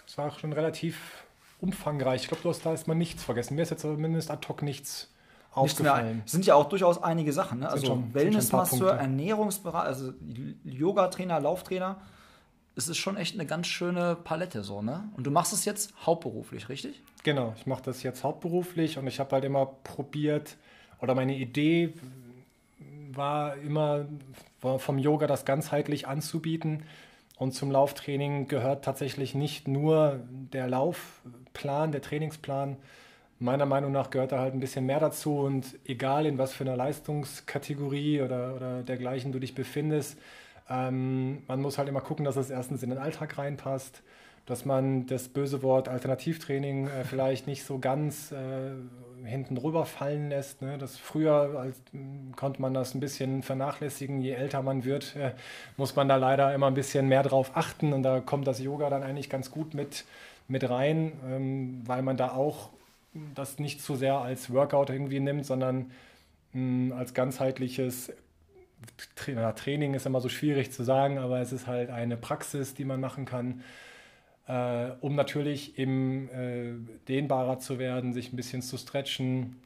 Das 0.06 0.16
war 0.18 0.30
schon 0.38 0.52
relativ 0.52 1.24
umfangreich. 1.60 2.22
Ich 2.22 2.28
glaube, 2.28 2.42
du 2.42 2.48
hast 2.48 2.64
da 2.64 2.70
erstmal 2.70 2.96
nichts 2.96 3.22
vergessen. 3.22 3.56
Mir 3.56 3.62
ist 3.62 3.70
jetzt 3.70 3.82
zumindest 3.82 4.30
ad 4.30 4.46
hoc 4.48 4.62
nichts 4.62 5.12
aufgefallen. 5.52 6.22
Sind 6.24 6.46
ja 6.46 6.54
auch 6.54 6.68
durchaus 6.68 7.02
einige 7.02 7.32
Sachen. 7.32 7.60
Ne? 7.60 7.68
Also 7.68 8.02
Wellnessmasseur, 8.12 8.94
Ernährungsberater, 8.94 9.86
also 9.86 10.12
Yoga-Trainer, 10.64 11.40
Lauftrainer. 11.40 12.00
Es 12.74 12.88
ist 12.88 12.98
schon 12.98 13.16
echt 13.16 13.34
eine 13.34 13.44
ganz 13.44 13.66
schöne 13.66 14.14
Palette 14.14 14.62
so, 14.62 14.82
ne? 14.82 15.08
Und 15.16 15.26
du 15.26 15.32
machst 15.32 15.52
es 15.52 15.64
jetzt 15.64 15.92
hauptberuflich, 16.06 16.68
richtig? 16.68 17.02
Genau, 17.24 17.52
ich 17.56 17.66
mache 17.66 17.82
das 17.82 18.04
jetzt 18.04 18.22
hauptberuflich 18.22 18.98
und 18.98 19.08
ich 19.08 19.18
habe 19.18 19.32
halt 19.32 19.44
immer 19.44 19.66
probiert, 19.66 20.56
oder 21.00 21.16
meine 21.16 21.36
Idee 21.36 21.94
war 23.18 23.56
immer 23.56 24.06
vom 24.78 24.98
Yoga 24.98 25.26
das 25.26 25.44
ganzheitlich 25.44 26.08
anzubieten. 26.08 26.84
Und 27.36 27.52
zum 27.52 27.70
Lauftraining 27.70 28.48
gehört 28.48 28.84
tatsächlich 28.84 29.34
nicht 29.34 29.68
nur 29.68 30.20
der 30.30 30.66
Laufplan, 30.66 31.92
der 31.92 32.02
Trainingsplan. 32.02 32.76
Meiner 33.38 33.66
Meinung 33.66 33.92
nach 33.92 34.10
gehört 34.10 34.32
da 34.32 34.40
halt 34.40 34.54
ein 34.54 34.60
bisschen 34.60 34.86
mehr 34.86 34.98
dazu. 34.98 35.38
Und 35.38 35.78
egal 35.84 36.26
in 36.26 36.38
was 36.38 36.52
für 36.52 36.64
einer 36.64 36.76
Leistungskategorie 36.76 38.22
oder, 38.22 38.54
oder 38.56 38.82
dergleichen 38.82 39.30
du 39.30 39.38
dich 39.38 39.54
befindest, 39.54 40.18
ähm, 40.68 41.42
man 41.46 41.60
muss 41.60 41.78
halt 41.78 41.88
immer 41.88 42.00
gucken, 42.00 42.24
dass 42.24 42.36
es 42.36 42.50
erstens 42.50 42.82
in 42.82 42.90
den 42.90 42.98
Alltag 42.98 43.38
reinpasst, 43.38 44.02
dass 44.46 44.64
man 44.64 45.06
das 45.06 45.28
böse 45.28 45.62
Wort 45.62 45.88
Alternativtraining 45.88 46.88
äh, 46.88 47.04
vielleicht 47.04 47.46
nicht 47.46 47.64
so 47.64 47.78
ganz 47.78 48.32
äh, 48.32 48.72
hinten 49.28 49.54
drüber 49.54 49.84
fallen 49.84 50.28
lässt. 50.30 50.62
Ne? 50.62 50.78
Das 50.78 50.96
früher 50.96 51.58
als, 51.58 51.80
konnte 52.36 52.60
man 52.60 52.74
das 52.74 52.94
ein 52.94 53.00
bisschen 53.00 53.42
vernachlässigen. 53.42 54.20
Je 54.20 54.32
älter 54.32 54.62
man 54.62 54.84
wird, 54.84 55.16
äh, 55.16 55.32
muss 55.76 55.96
man 55.96 56.08
da 56.08 56.16
leider 56.16 56.54
immer 56.54 56.66
ein 56.66 56.74
bisschen 56.74 57.08
mehr 57.08 57.22
drauf 57.22 57.52
achten. 57.54 57.92
Und 57.92 58.02
da 58.02 58.20
kommt 58.20 58.46
das 58.46 58.60
Yoga 58.60 58.90
dann 58.90 59.02
eigentlich 59.02 59.30
ganz 59.30 59.50
gut 59.50 59.74
mit, 59.74 60.04
mit 60.48 60.68
rein, 60.68 61.12
ähm, 61.26 61.82
weil 61.86 62.02
man 62.02 62.16
da 62.16 62.32
auch 62.32 62.70
das 63.34 63.58
nicht 63.58 63.82
zu 63.82 63.96
sehr 63.96 64.18
als 64.18 64.52
Workout 64.52 64.90
irgendwie 64.90 65.20
nimmt, 65.20 65.46
sondern 65.46 65.90
mh, 66.52 66.96
als 66.96 67.14
ganzheitliches 67.14 68.12
Tra 69.16 69.52
Training 69.52 69.94
ist 69.94 70.06
immer 70.06 70.20
so 70.20 70.28
schwierig 70.28 70.72
zu 70.72 70.84
sagen, 70.84 71.18
aber 71.18 71.40
es 71.40 71.52
ist 71.52 71.66
halt 71.66 71.90
eine 71.90 72.16
Praxis, 72.16 72.74
die 72.74 72.84
man 72.84 73.00
machen 73.00 73.24
kann 73.24 73.62
äh, 74.48 74.92
um 75.00 75.14
natürlich 75.14 75.78
eben 75.78 76.28
äh, 76.30 76.72
dehnbarer 77.06 77.58
zu 77.58 77.78
werden, 77.78 78.12
sich 78.12 78.32
ein 78.32 78.36
bisschen 78.36 78.62
zu 78.62 78.78
stretchen, 78.78 79.56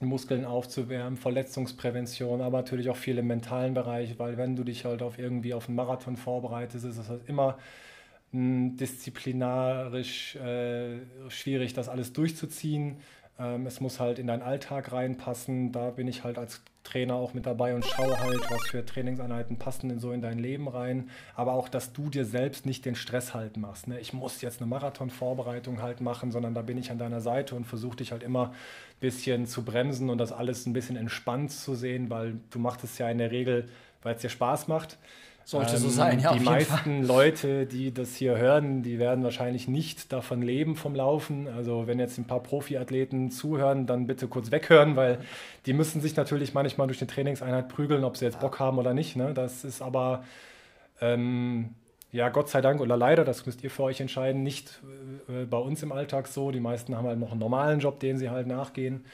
Muskeln 0.00 0.44
aufzuwärmen, 0.44 1.16
Verletzungsprävention, 1.16 2.40
aber 2.40 2.58
natürlich 2.58 2.90
auch 2.90 2.96
viel 2.96 3.18
im 3.18 3.26
mentalen 3.26 3.74
Bereich, 3.74 4.18
weil 4.18 4.36
wenn 4.36 4.56
du 4.56 4.64
dich 4.64 4.84
halt 4.84 5.02
auf 5.02 5.18
irgendwie 5.18 5.54
auf 5.54 5.68
einen 5.68 5.76
Marathon 5.76 6.16
vorbereitest, 6.16 6.84
ist 6.84 6.98
es 6.98 7.08
halt 7.08 7.28
immer 7.28 7.58
disziplinarisch 8.32 10.36
äh, 10.36 11.00
schwierig, 11.28 11.74
das 11.74 11.90
alles 11.90 12.14
durchzuziehen. 12.14 12.96
Ähm, 13.38 13.66
es 13.66 13.80
muss 13.80 14.00
halt 14.00 14.18
in 14.18 14.26
deinen 14.26 14.42
Alltag 14.42 14.92
reinpassen. 14.92 15.72
Da 15.72 15.90
bin 15.90 16.08
ich 16.08 16.24
halt 16.24 16.38
als 16.38 16.62
Trainer 16.84 17.14
auch 17.14 17.32
mit 17.32 17.46
dabei 17.46 17.74
und 17.74 17.84
schaue 17.84 18.18
halt, 18.18 18.50
was 18.50 18.62
für 18.66 18.84
Trainingseinheiten 18.84 19.56
passen 19.56 19.88
denn 19.88 20.00
so 20.00 20.12
in 20.12 20.20
dein 20.20 20.38
Leben 20.38 20.68
rein. 20.68 21.10
Aber 21.34 21.52
auch, 21.52 21.68
dass 21.68 21.92
du 21.92 22.10
dir 22.10 22.24
selbst 22.24 22.66
nicht 22.66 22.84
den 22.84 22.94
Stress 22.94 23.34
halt 23.34 23.56
machst. 23.56 23.88
Ne? 23.88 24.00
Ich 24.00 24.12
muss 24.12 24.40
jetzt 24.40 24.60
eine 24.60 24.68
Marathon-Vorbereitung 24.68 25.80
halt 25.80 26.00
machen, 26.00 26.32
sondern 26.32 26.54
da 26.54 26.62
bin 26.62 26.78
ich 26.78 26.90
an 26.90 26.98
deiner 26.98 27.20
Seite 27.20 27.54
und 27.54 27.64
versuche 27.64 27.96
dich 27.98 28.12
halt 28.12 28.22
immer 28.22 28.48
ein 28.48 29.00
bisschen 29.00 29.46
zu 29.46 29.64
bremsen 29.64 30.10
und 30.10 30.18
das 30.18 30.32
alles 30.32 30.66
ein 30.66 30.72
bisschen 30.72 30.96
entspannt 30.96 31.52
zu 31.52 31.74
sehen, 31.74 32.10
weil 32.10 32.34
du 32.50 32.58
machst 32.58 32.82
es 32.84 32.98
ja 32.98 33.08
in 33.08 33.18
der 33.18 33.30
Regel, 33.30 33.68
weil 34.02 34.16
es 34.16 34.20
dir 34.20 34.30
Spaß 34.30 34.68
macht. 34.68 34.98
Sollte 35.44 35.74
ähm, 35.74 35.78
so 35.78 35.88
sein, 35.88 36.20
ja. 36.20 36.32
Die 36.32 36.40
meisten 36.40 37.04
Fall. 37.04 37.16
Leute, 37.16 37.66
die 37.66 37.92
das 37.92 38.14
hier 38.14 38.36
hören, 38.36 38.82
die 38.82 38.98
werden 38.98 39.24
wahrscheinlich 39.24 39.68
nicht 39.68 40.12
davon 40.12 40.42
leben 40.42 40.76
vom 40.76 40.94
Laufen. 40.94 41.48
Also 41.48 41.86
wenn 41.86 41.98
jetzt 41.98 42.18
ein 42.18 42.24
paar 42.24 42.42
Profiathleten 42.42 43.30
zuhören, 43.30 43.86
dann 43.86 44.06
bitte 44.06 44.28
kurz 44.28 44.50
weghören, 44.50 44.96
weil 44.96 45.18
die 45.66 45.72
müssen 45.72 46.00
sich 46.00 46.16
natürlich 46.16 46.54
manchmal 46.54 46.86
durch 46.86 47.00
eine 47.00 47.08
Trainingseinheit 47.08 47.68
prügeln, 47.68 48.04
ob 48.04 48.16
sie 48.16 48.24
jetzt 48.24 48.40
Bock 48.40 48.58
haben 48.60 48.78
oder 48.78 48.94
nicht. 48.94 49.16
Ne? 49.16 49.34
Das 49.34 49.64
ist 49.64 49.82
aber 49.82 50.24
ähm, 51.00 51.74
ja 52.12 52.28
Gott 52.28 52.48
sei 52.48 52.60
Dank 52.60 52.80
oder 52.80 52.96
leider, 52.96 53.24
das 53.24 53.44
müsst 53.46 53.64
ihr 53.64 53.70
für 53.70 53.82
euch 53.84 54.00
entscheiden, 54.00 54.42
nicht 54.42 54.80
äh, 55.28 55.44
bei 55.44 55.58
uns 55.58 55.82
im 55.82 55.92
Alltag 55.92 56.28
so. 56.28 56.50
Die 56.50 56.60
meisten 56.60 56.96
haben 56.96 57.06
halt 57.06 57.18
noch 57.18 57.32
einen 57.32 57.40
normalen 57.40 57.80
Job, 57.80 57.98
den 58.00 58.18
sie 58.18 58.30
halt 58.30 58.46
nachgehen. 58.46 59.04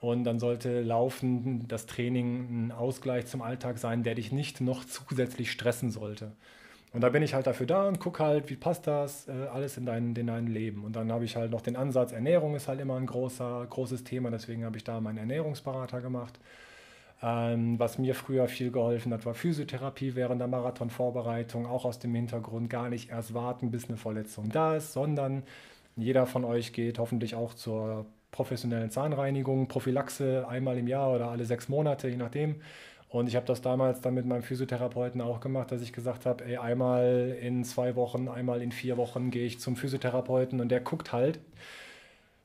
Und 0.00 0.24
dann 0.24 0.38
sollte 0.38 0.82
Laufen, 0.82 1.66
das 1.68 1.86
Training 1.86 2.66
ein 2.66 2.72
Ausgleich 2.72 3.26
zum 3.26 3.42
Alltag 3.42 3.78
sein, 3.78 4.02
der 4.02 4.14
dich 4.14 4.30
nicht 4.30 4.60
noch 4.60 4.84
zusätzlich 4.84 5.50
stressen 5.50 5.90
sollte. 5.90 6.32
Und 6.92 7.02
da 7.02 7.10
bin 7.10 7.22
ich 7.22 7.34
halt 7.34 7.46
dafür 7.46 7.66
da 7.66 7.88
und 7.88 7.98
gucke 7.98 8.24
halt, 8.24 8.48
wie 8.48 8.56
passt 8.56 8.86
das, 8.86 9.28
äh, 9.28 9.32
alles 9.52 9.76
in 9.76 9.84
dein, 9.84 10.14
in 10.14 10.26
dein 10.26 10.46
Leben. 10.46 10.84
Und 10.84 10.96
dann 10.96 11.12
habe 11.12 11.24
ich 11.24 11.36
halt 11.36 11.50
noch 11.50 11.60
den 11.60 11.76
Ansatz, 11.76 12.12
Ernährung 12.12 12.54
ist 12.54 12.68
halt 12.68 12.80
immer 12.80 12.96
ein 12.96 13.06
großer, 13.06 13.66
großes 13.68 14.04
Thema, 14.04 14.30
deswegen 14.30 14.64
habe 14.64 14.76
ich 14.78 14.84
da 14.84 15.00
meinen 15.00 15.18
Ernährungsberater 15.18 16.00
gemacht. 16.00 16.38
Ähm, 17.22 17.78
was 17.78 17.98
mir 17.98 18.14
früher 18.14 18.46
viel 18.46 18.70
geholfen 18.70 19.12
hat, 19.12 19.26
war 19.26 19.34
Physiotherapie 19.34 20.14
während 20.14 20.40
der 20.40 20.48
Marathonvorbereitung, 20.48 21.66
auch 21.66 21.84
aus 21.84 21.98
dem 21.98 22.14
Hintergrund 22.14 22.70
gar 22.70 22.88
nicht 22.88 23.10
erst 23.10 23.34
warten, 23.34 23.70
bis 23.70 23.88
eine 23.88 23.96
Verletzung 23.96 24.50
da 24.50 24.76
ist, 24.76 24.92
sondern 24.92 25.42
jeder 25.96 26.26
von 26.26 26.44
euch 26.44 26.72
geht 26.72 26.98
hoffentlich 26.98 27.34
auch 27.34 27.54
zur 27.54 28.06
professionellen 28.36 28.90
Zahnreinigung, 28.90 29.66
Prophylaxe 29.66 30.46
einmal 30.46 30.76
im 30.76 30.86
Jahr 30.86 31.10
oder 31.10 31.28
alle 31.28 31.46
sechs 31.46 31.70
Monate, 31.70 32.08
je 32.08 32.16
nachdem. 32.16 32.56
Und 33.08 33.28
ich 33.28 33.36
habe 33.36 33.46
das 33.46 33.62
damals 33.62 34.02
dann 34.02 34.12
mit 34.12 34.26
meinem 34.26 34.42
Physiotherapeuten 34.42 35.22
auch 35.22 35.40
gemacht, 35.40 35.72
dass 35.72 35.80
ich 35.80 35.94
gesagt 35.94 36.26
habe, 36.26 36.60
einmal 36.60 37.36
in 37.40 37.64
zwei 37.64 37.96
Wochen, 37.96 38.28
einmal 38.28 38.60
in 38.60 38.72
vier 38.72 38.98
Wochen 38.98 39.30
gehe 39.30 39.46
ich 39.46 39.58
zum 39.58 39.74
Physiotherapeuten 39.74 40.60
und 40.60 40.68
der 40.68 40.80
guckt 40.80 41.12
halt, 41.12 41.38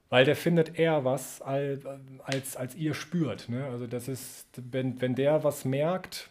weil 0.09 0.23
der 0.23 0.37
findet 0.37 0.79
eher 0.79 1.03
was, 1.03 1.41
als, 1.41 1.83
als, 2.23 2.55
als 2.55 2.75
ihr 2.75 2.93
spürt. 2.93 3.49
Ne? 3.49 3.65
Also 3.65 3.85
das 3.85 4.07
ist, 4.07 4.47
wenn, 4.71 5.01
wenn 5.01 5.15
der 5.15 5.43
was 5.43 5.65
merkt, 5.65 6.29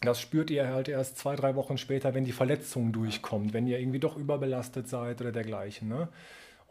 das 0.00 0.20
spürt 0.20 0.50
ihr 0.50 0.68
halt 0.68 0.88
erst 0.88 1.18
zwei, 1.18 1.36
drei 1.36 1.54
Wochen 1.54 1.78
später, 1.78 2.14
wenn 2.14 2.24
die 2.24 2.32
Verletzung 2.32 2.92
durchkommt, 2.92 3.52
wenn 3.52 3.68
ihr 3.68 3.78
irgendwie 3.78 4.00
doch 4.00 4.16
überbelastet 4.16 4.88
seid 4.88 5.20
oder 5.20 5.30
dergleichen. 5.30 5.88
Ne? 5.88 6.08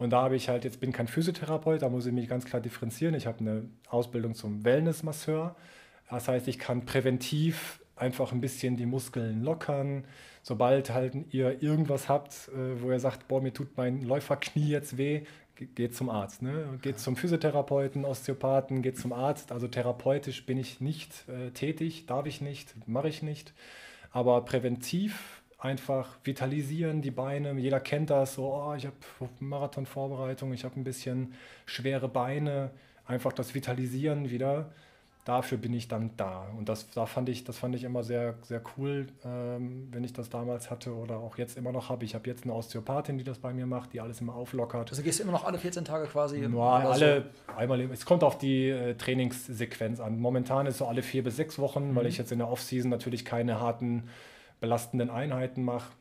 Und 0.01 0.09
da 0.09 0.23
habe 0.23 0.35
ich 0.35 0.49
halt, 0.49 0.63
jetzt 0.63 0.79
bin 0.79 0.91
kein 0.91 1.07
Physiotherapeut, 1.07 1.83
da 1.83 1.89
muss 1.89 2.07
ich 2.07 2.11
mich 2.11 2.27
ganz 2.27 2.45
klar 2.45 2.59
differenzieren. 2.59 3.13
Ich 3.13 3.27
habe 3.27 3.37
eine 3.41 3.69
Ausbildung 3.87 4.33
zum 4.33 4.65
Wellnessmasseur. 4.65 5.55
Das 6.09 6.27
heißt, 6.27 6.47
ich 6.47 6.57
kann 6.57 6.85
präventiv 6.85 7.79
einfach 7.95 8.31
ein 8.31 8.41
bisschen 8.41 8.77
die 8.77 8.87
Muskeln 8.87 9.43
lockern. 9.43 10.05
Sobald 10.41 10.91
halt 10.91 11.13
ihr 11.29 11.61
irgendwas 11.61 12.09
habt, 12.09 12.49
äh, 12.49 12.81
wo 12.81 12.89
ihr 12.89 12.99
sagt, 12.99 13.27
boah, 13.27 13.41
mir 13.41 13.53
tut 13.53 13.77
mein 13.77 14.01
Läuferknie 14.01 14.69
jetzt 14.69 14.97
weh, 14.97 15.21
geht 15.55 15.95
zum 15.95 16.09
Arzt. 16.09 16.41
Ne? 16.41 16.79
Geht 16.81 16.97
zum 16.97 17.15
Physiotherapeuten, 17.15 18.03
Osteopathen, 18.03 18.81
geht 18.81 18.97
zum 18.97 19.13
Arzt. 19.13 19.51
Also 19.51 19.67
therapeutisch 19.67 20.47
bin 20.47 20.57
ich 20.57 20.81
nicht 20.81 21.29
äh, 21.29 21.51
tätig, 21.51 22.07
darf 22.07 22.25
ich 22.25 22.41
nicht, 22.41 22.73
mache 22.87 23.07
ich 23.07 23.21
nicht. 23.21 23.53
Aber 24.09 24.43
präventiv 24.45 25.40
einfach 25.61 26.17
vitalisieren, 26.23 27.01
die 27.01 27.11
Beine. 27.11 27.53
Jeder 27.53 27.79
kennt 27.79 28.09
das, 28.09 28.33
so, 28.33 28.53
oh, 28.53 28.73
ich 28.75 28.85
habe 28.87 28.95
Marathonvorbereitung, 29.39 30.51
ich 30.53 30.65
habe 30.65 30.79
ein 30.79 30.83
bisschen 30.83 31.33
schwere 31.65 32.09
Beine. 32.09 32.71
Einfach 33.05 33.31
das 33.31 33.53
Vitalisieren 33.53 34.29
wieder. 34.29 34.71
Dafür 35.23 35.59
bin 35.59 35.71
ich 35.73 35.87
dann 35.87 36.09
da. 36.17 36.47
Und 36.57 36.67
das, 36.67 36.89
da 36.89 37.05
fand 37.05 37.29
ich, 37.29 37.43
das 37.43 37.55
fand 37.55 37.75
ich 37.75 37.83
immer 37.83 38.01
sehr, 38.03 38.33
sehr 38.41 38.63
cool, 38.75 39.05
ähm, 39.23 39.87
wenn 39.91 40.03
ich 40.03 40.13
das 40.13 40.31
damals 40.31 40.71
hatte 40.71 40.95
oder 40.95 41.17
auch 41.17 41.37
jetzt 41.37 41.57
immer 41.57 41.71
noch 41.71 41.89
habe. 41.89 42.05
Ich 42.05 42.15
habe 42.15 42.27
jetzt 42.27 42.43
eine 42.43 42.53
Osteopathin, 42.53 43.19
die 43.19 43.23
das 43.23 43.37
bei 43.37 43.53
mir 43.53 43.67
macht, 43.67 43.93
die 43.93 44.01
alles 44.01 44.19
immer 44.19 44.33
auflockert. 44.33 44.89
Also 44.89 45.03
gehst 45.03 45.19
du 45.19 45.23
immer 45.23 45.33
noch 45.33 45.43
alle 45.43 45.59
14 45.59 45.85
Tage 45.85 46.07
quasi? 46.07 46.39
Nur 46.39 46.65
alle, 46.65 47.25
so? 47.45 47.53
einmal, 47.55 47.81
es 47.81 48.03
kommt 48.03 48.23
auf 48.23 48.39
die 48.39 48.69
äh, 48.69 48.95
Trainingssequenz 48.95 49.99
an. 49.99 50.19
Momentan 50.19 50.65
ist 50.65 50.79
so 50.79 50.87
alle 50.87 51.03
vier 51.03 51.23
bis 51.23 51.35
sechs 51.35 51.59
Wochen, 51.59 51.91
mhm. 51.91 51.95
weil 51.95 52.07
ich 52.07 52.17
jetzt 52.17 52.31
in 52.31 52.39
der 52.39 52.49
Offseason 52.49 52.89
natürlich 52.89 53.23
keine 53.23 53.59
harten 53.59 54.09
belastenden 54.61 55.09
Einheiten 55.09 55.63
mache. 55.63 55.91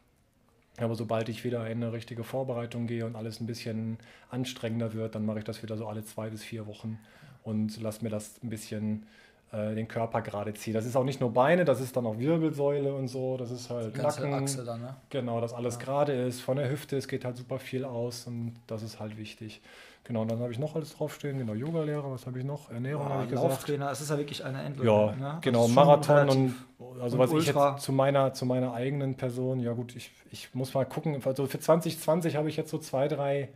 Aber 0.78 0.94
sobald 0.94 1.28
ich 1.28 1.44
wieder 1.44 1.66
in 1.68 1.82
eine 1.82 1.92
richtige 1.92 2.22
Vorbereitung 2.22 2.86
gehe 2.86 3.04
und 3.04 3.16
alles 3.16 3.40
ein 3.40 3.46
bisschen 3.46 3.98
anstrengender 4.30 4.92
wird, 4.92 5.16
dann 5.16 5.26
mache 5.26 5.40
ich 5.40 5.44
das 5.44 5.62
wieder 5.62 5.76
so 5.76 5.88
alle 5.88 6.04
zwei 6.04 6.30
bis 6.30 6.44
vier 6.44 6.66
Wochen 6.66 6.98
und 7.42 7.80
lasse 7.80 8.04
mir 8.04 8.10
das 8.10 8.42
ein 8.42 8.48
bisschen 8.48 9.06
äh, 9.52 9.74
den 9.74 9.88
Körper 9.88 10.22
gerade 10.22 10.54
ziehen. 10.54 10.74
Das 10.74 10.86
ist 10.86 10.96
auch 10.96 11.04
nicht 11.04 11.20
nur 11.20 11.32
Beine, 11.32 11.64
das 11.64 11.80
ist 11.80 11.96
dann 11.96 12.06
auch 12.06 12.18
Wirbelsäule 12.18 12.94
und 12.94 13.08
so. 13.08 13.36
Das 13.36 13.50
ist 13.50 13.68
halt 13.68 13.96
Die 13.96 14.00
Nacken. 14.00 14.32
Achse 14.32 14.64
dann, 14.64 14.80
ne? 14.80 14.96
Genau, 15.10 15.40
dass 15.40 15.52
alles 15.52 15.74
ja. 15.74 15.80
gerade 15.80 16.12
ist. 16.12 16.40
Von 16.40 16.56
der 16.56 16.70
Hüfte, 16.70 16.96
es 16.96 17.08
geht 17.08 17.24
halt 17.24 17.36
super 17.36 17.58
viel 17.58 17.84
aus 17.84 18.26
und 18.26 18.54
das 18.66 18.82
ist 18.82 19.00
halt 19.00 19.18
wichtig. 19.18 19.60
Genau, 20.04 20.22
und 20.22 20.30
dann 20.30 20.40
habe 20.40 20.50
ich 20.50 20.58
noch 20.58 20.74
alles 20.74 20.96
draufstehen. 20.96 21.38
Genau, 21.38 21.52
Yoga-Lehrer, 21.52 22.10
was 22.10 22.26
habe 22.26 22.38
ich 22.38 22.44
noch? 22.44 22.70
Ernährung 22.70 23.08
habe 23.08 23.24
ich 23.24 23.30
gesagt. 23.30 23.48
Lauftrainer, 23.48 23.90
es 23.90 24.00
ist 24.00 24.10
ja 24.10 24.18
wirklich 24.18 24.44
eine 24.44 24.62
Endlose. 24.62 24.88
Ja, 24.88 25.16
ne? 25.16 25.38
genau, 25.40 25.68
Marathon 25.68 26.28
und 26.28 26.54
also 27.00 27.16
und 27.16 27.22
was 27.22 27.30
Ultra. 27.30 27.68
ich 27.68 27.74
jetzt 27.74 27.84
zu 27.84 27.92
meiner, 27.92 28.32
zu 28.34 28.46
meiner 28.46 28.72
eigenen 28.72 29.16
Person, 29.16 29.60
ja 29.60 29.72
gut, 29.72 29.94
ich, 29.94 30.10
ich 30.30 30.54
muss 30.54 30.74
mal 30.74 30.84
gucken. 30.84 31.20
Also 31.24 31.46
für 31.46 31.60
2020 31.60 32.36
habe 32.36 32.48
ich 32.48 32.56
jetzt 32.56 32.70
so 32.70 32.78
zwei, 32.78 33.08
drei 33.08 33.50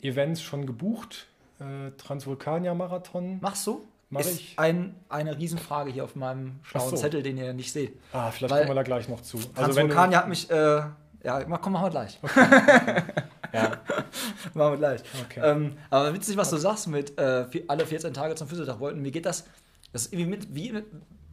Events 0.00 0.42
schon 0.42 0.66
gebucht. 0.66 1.26
Äh, 1.60 1.92
Transvulkania-Marathon. 1.96 3.38
Machst 3.40 3.66
du? 3.66 3.84
Mach 4.10 4.20
ist 4.20 4.32
ich. 4.32 4.58
Ein, 4.58 4.94
eine 5.08 5.38
Riesenfrage 5.38 5.90
hier 5.90 6.04
auf 6.04 6.16
meinem 6.16 6.58
schlauen 6.62 6.90
so. 6.90 6.96
Zettel, 6.96 7.22
den 7.22 7.38
ihr 7.38 7.52
nicht 7.54 7.72
seht. 7.72 7.98
Ah, 8.12 8.30
vielleicht 8.30 8.52
Weil 8.52 8.62
kommen 8.62 8.70
wir 8.70 8.74
da 8.74 8.82
gleich 8.82 9.08
noch 9.08 9.20
zu. 9.20 9.38
Also 9.38 9.52
Transvulkania 9.54 10.18
hat 10.18 10.28
mich, 10.28 10.50
äh, 10.50 10.82
ja, 11.24 11.44
komm, 11.60 11.72
machen 11.72 11.84
wir 11.84 11.90
gleich. 11.90 12.18
Okay. 12.22 13.02
ja. 13.52 13.78
machen 14.54 14.72
wir 14.72 14.76
gleich. 14.76 15.02
Okay. 15.24 15.40
Ähm, 15.42 15.76
aber 15.90 16.14
witzig, 16.14 16.36
was 16.36 16.50
du 16.50 16.56
sagst 16.56 16.88
mit 16.88 17.18
äh, 17.18 17.46
alle 17.68 17.86
14 17.86 18.14
Tage 18.14 18.34
zum 18.34 18.48
Physiotherapeuten. 18.48 19.00
Mir 19.00 19.10
geht 19.10 19.26
das, 19.26 19.44
das 19.92 20.06
ist 20.06 20.12
irgendwie 20.12 20.30
mit, 20.30 20.54
wie, 20.54 20.82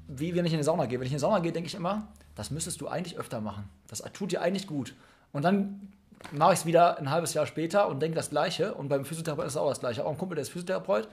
wie 0.08 0.36
wenn 0.36 0.46
ich 0.46 0.54
in 0.54 0.60
die 0.60 0.64
Sauna 0.64 0.86
gehe. 0.86 1.00
Wenn 1.00 1.08
ich 1.08 1.14
in 1.14 1.18
die 1.18 1.22
Sauna 1.22 1.40
gehe, 1.40 1.52
denke 1.52 1.68
ich 1.68 1.76
immer, 1.76 2.08
das 2.36 2.52
müsstest 2.52 2.82
du 2.82 2.88
eigentlich 2.88 3.18
öfter 3.18 3.42
machen. 3.42 3.70
Das 3.88 4.04
tut 4.14 4.32
dir 4.32 4.42
eigentlich 4.42 4.68
gut. 4.68 4.96
Und 5.32 5.44
dann 5.44 5.92
mache 6.32 6.54
ich 6.54 6.60
es 6.60 6.66
wieder 6.66 6.98
ein 6.98 7.10
halbes 7.10 7.34
Jahr 7.34 7.46
später 7.46 7.88
und 7.88 8.02
denke 8.02 8.16
das 8.16 8.30
Gleiche. 8.30 8.74
Und 8.74 8.90
beim 8.90 9.06
Physiotherapeuten 9.06 9.48
ist 9.48 9.54
es 9.54 9.58
auch 9.58 9.70
das 9.70 9.80
Gleiche. 9.80 10.06
Auch 10.06 10.12
ein 10.12 10.18
Kumpel, 10.18 10.36
der 10.36 10.44
ist 10.44 10.50
Physiotherapeut, 10.50 11.08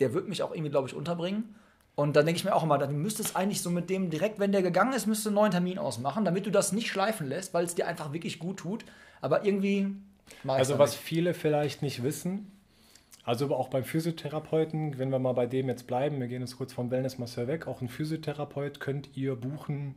der 0.00 0.14
wird 0.14 0.28
mich 0.28 0.42
auch 0.42 0.52
irgendwie, 0.52 0.70
glaube 0.70 0.88
ich, 0.88 0.94
unterbringen. 0.94 1.54
Und 1.96 2.16
dann 2.16 2.26
denke 2.26 2.38
ich 2.38 2.44
mir 2.44 2.54
auch 2.54 2.64
immer, 2.64 2.76
dann 2.76 2.96
müsstest 2.96 3.36
eigentlich 3.36 3.62
so 3.62 3.70
mit 3.70 3.88
dem 3.88 4.10
direkt, 4.10 4.40
wenn 4.40 4.50
der 4.50 4.62
gegangen 4.62 4.92
ist, 4.94 5.06
müsstest 5.06 5.26
du 5.26 5.30
einen 5.30 5.36
neuen 5.36 5.52
Termin 5.52 5.78
ausmachen, 5.78 6.24
damit 6.24 6.44
du 6.44 6.50
das 6.50 6.72
nicht 6.72 6.88
schleifen 6.88 7.28
lässt, 7.28 7.54
weil 7.54 7.64
es 7.64 7.76
dir 7.76 7.86
einfach 7.86 8.12
wirklich 8.12 8.40
gut 8.40 8.58
tut. 8.58 8.84
Aber 9.24 9.42
irgendwie. 9.46 9.86
Also, 10.46 10.78
was 10.78 10.92
nicht. 10.92 11.00
viele 11.00 11.32
vielleicht 11.32 11.80
nicht 11.80 12.02
wissen, 12.02 12.52
also 13.24 13.54
auch 13.54 13.68
beim 13.68 13.84
Physiotherapeuten, 13.84 14.98
wenn 14.98 15.08
wir 15.08 15.18
mal 15.18 15.32
bei 15.32 15.46
dem 15.46 15.68
jetzt 15.68 15.86
bleiben, 15.86 16.20
wir 16.20 16.26
gehen 16.26 16.42
jetzt 16.42 16.58
kurz 16.58 16.74
vom 16.74 16.90
Wellnessmasseur 16.90 17.46
weg, 17.46 17.66
auch 17.66 17.80
ein 17.80 17.88
Physiotherapeut 17.88 18.80
könnt 18.80 19.16
ihr 19.16 19.34
buchen, 19.34 19.94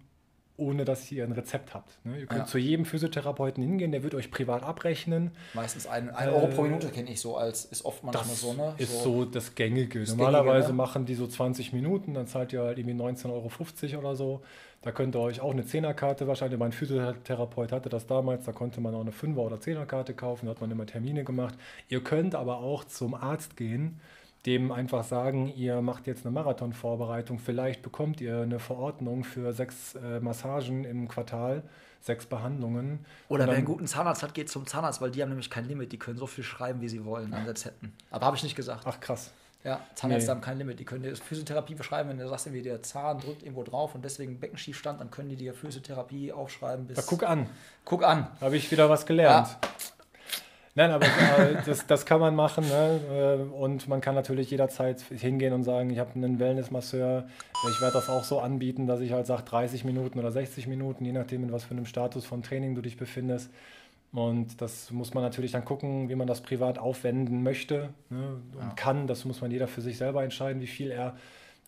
ohne 0.55 0.85
dass 0.85 1.11
ihr 1.11 1.25
ein 1.25 1.33
Rezept 1.33 1.73
habt. 1.73 1.99
Ne? 2.05 2.19
Ihr 2.19 2.25
könnt 2.25 2.41
ja. 2.41 2.45
zu 2.45 2.57
jedem 2.57 2.85
Physiotherapeuten 2.85 3.61
hingehen, 3.61 3.91
der 3.91 4.01
wird 4.03 4.15
euch 4.15 4.31
privat 4.31 4.63
abrechnen. 4.63 5.31
Meistens 5.53 5.87
ein, 5.87 6.09
ein 6.09 6.29
Euro 6.29 6.47
pro 6.47 6.61
Minute 6.61 6.87
kenne 6.87 7.11
ich 7.11 7.19
so 7.19 7.35
als, 7.35 7.65
ist 7.65 7.83
oft 7.83 8.05
manchmal 8.05 8.23
das 8.23 8.39
so. 8.39 8.53
Ne? 8.53 8.75
ist 8.77 9.03
so, 9.03 9.25
das 9.25 9.55
Gängige. 9.55 9.99
Das 9.99 10.15
Normalerweise 10.15 10.67
Gängige, 10.67 10.71
ne? 10.71 10.77
machen 10.77 11.05
die 11.05 11.15
so 11.15 11.27
20 11.27 11.73
Minuten, 11.73 12.13
dann 12.13 12.27
zahlt 12.27 12.53
ihr 12.53 12.61
halt 12.61 12.79
irgendwie 12.79 12.95
19,50 12.95 13.91
Euro 13.91 13.99
oder 13.99 14.15
so. 14.15 14.41
Da 14.87 14.93
könnt 14.93 15.17
ihr 15.17 15.19
euch 15.19 15.41
auch 15.41 15.51
eine 15.51 15.65
Zehnerkarte 15.65 16.29
wahrscheinlich, 16.29 16.57
mein 16.57 16.71
Physiotherapeut 16.71 17.73
hatte 17.73 17.89
das 17.89 18.07
damals, 18.07 18.45
da 18.45 18.53
konnte 18.53 18.79
man 18.79 18.95
auch 18.95 19.01
eine 19.01 19.11
Fünfer- 19.11 19.41
oder 19.41 19.59
Zehnerkarte 19.59 20.13
kaufen, 20.13 20.45
da 20.45 20.51
hat 20.51 20.61
man 20.61 20.71
immer 20.71 20.85
Termine 20.85 21.25
gemacht. 21.25 21.55
Ihr 21.89 22.01
könnt 22.01 22.35
aber 22.35 22.59
auch 22.59 22.85
zum 22.85 23.13
Arzt 23.13 23.57
gehen, 23.57 23.99
dem 24.45 24.71
einfach 24.71 25.03
sagen, 25.03 25.51
ihr 25.53 25.81
macht 25.81 26.07
jetzt 26.07 26.25
eine 26.25 26.31
Marathonvorbereitung, 26.31 27.37
vielleicht 27.37 27.81
bekommt 27.81 28.21
ihr 28.21 28.43
eine 28.43 28.59
Verordnung 28.59 29.25
für 29.25 29.51
sechs 29.51 29.95
äh, 29.95 30.21
Massagen 30.21 30.85
im 30.85 31.09
Quartal, 31.09 31.63
sechs 31.99 32.25
Behandlungen. 32.25 33.05
Oder 33.27 33.39
dann, 33.39 33.49
wer 33.49 33.57
einen 33.57 33.65
guten 33.65 33.87
Zahnarzt 33.87 34.23
hat, 34.23 34.33
geht 34.33 34.49
zum 34.49 34.65
Zahnarzt, 34.67 35.01
weil 35.01 35.11
die 35.11 35.21
haben 35.21 35.27
nämlich 35.27 35.49
kein 35.49 35.67
Limit, 35.67 35.91
die 35.91 35.99
können 35.99 36.17
so 36.17 36.27
viel 36.27 36.45
schreiben, 36.45 36.79
wie 36.79 36.87
sie 36.87 37.03
wollen 37.03 37.33
an 37.33 37.45
Rezepten. 37.45 37.91
Aber 38.09 38.25
habe 38.25 38.37
ich 38.37 38.43
nicht 38.43 38.55
gesagt. 38.55 38.83
Ach 38.85 39.01
krass. 39.01 39.33
Ja, 39.63 39.81
Zahnärzte 39.95 40.27
nee. 40.27 40.35
haben 40.35 40.41
kein 40.41 40.57
Limit. 40.57 40.79
Die 40.79 40.85
können 40.85 41.03
dir 41.03 41.15
Physiotherapie 41.15 41.75
beschreiben, 41.75 42.09
wenn 42.09 42.17
du 42.17 42.27
sagst, 42.27 42.47
irgendwie 42.47 42.63
der 42.63 42.81
Zahn 42.83 43.19
drückt 43.19 43.43
irgendwo 43.43 43.63
drauf 43.63 43.95
und 43.95 44.05
deswegen 44.05 44.39
Beckenschiefstand, 44.39 45.01
dann 45.01 45.11
können 45.11 45.29
die 45.29 45.35
dir 45.35 45.53
Physiotherapie 45.53 46.31
aufschreiben. 46.31 46.87
Bis 46.87 46.95
da 46.95 47.03
guck 47.05 47.23
an. 47.23 47.47
Guck 47.83 48.03
an. 48.03 48.27
Habe 48.39 48.55
ich 48.55 48.71
wieder 48.71 48.89
was 48.89 49.05
gelernt. 49.05 49.47
Ja. 49.47 49.69
Nein, 50.77 50.91
aber 50.91 51.05
äh, 51.39 51.55
das, 51.65 51.87
das 51.87 52.05
kann 52.05 52.19
man 52.19 52.35
machen. 52.35 52.63
Ne? 52.67 52.99
Äh, 53.11 53.55
und 53.55 53.87
man 53.87 53.99
kann 53.99 54.13
natürlich 54.13 54.51
jederzeit 54.51 55.01
hingehen 55.01 55.51
und 55.53 55.63
sagen, 55.63 55.89
ich 55.89 55.97
habe 55.97 56.11
einen 56.13 56.39
Wellnessmasseur. 56.39 57.27
Ich 57.73 57.81
werde 57.81 57.93
das 57.93 58.09
auch 58.09 58.23
so 58.23 58.39
anbieten, 58.39 58.85
dass 58.85 58.99
ich 58.99 59.11
halt 59.11 59.25
sage 59.25 59.41
30 59.41 59.85
Minuten 59.85 60.19
oder 60.19 60.31
60 60.31 60.67
Minuten, 60.67 61.03
je 61.03 61.13
nachdem, 61.13 61.43
in 61.43 61.51
was 61.51 61.63
für 61.63 61.71
einem 61.71 61.87
Status 61.87 62.25
von 62.25 62.43
Training 62.43 62.75
du 62.75 62.81
dich 62.81 62.95
befindest. 62.95 63.49
Und 64.13 64.61
das 64.61 64.89
muss 64.91 65.13
man 65.13 65.23
natürlich 65.23 65.51
dann 65.51 65.65
gucken, 65.65 66.09
wie 66.09 66.15
man 66.15 66.27
das 66.27 66.41
privat 66.41 66.79
aufwenden 66.79 67.43
möchte 67.43 67.89
ne? 68.09 68.41
und 68.53 68.59
ja. 68.59 68.73
kann. 68.75 69.07
Das 69.07 69.25
muss 69.25 69.41
man 69.41 69.51
jeder 69.51 69.67
für 69.67 69.81
sich 69.81 69.97
selber 69.97 70.23
entscheiden, 70.23 70.61
wie 70.61 70.67
viel 70.67 70.91
er 70.91 71.17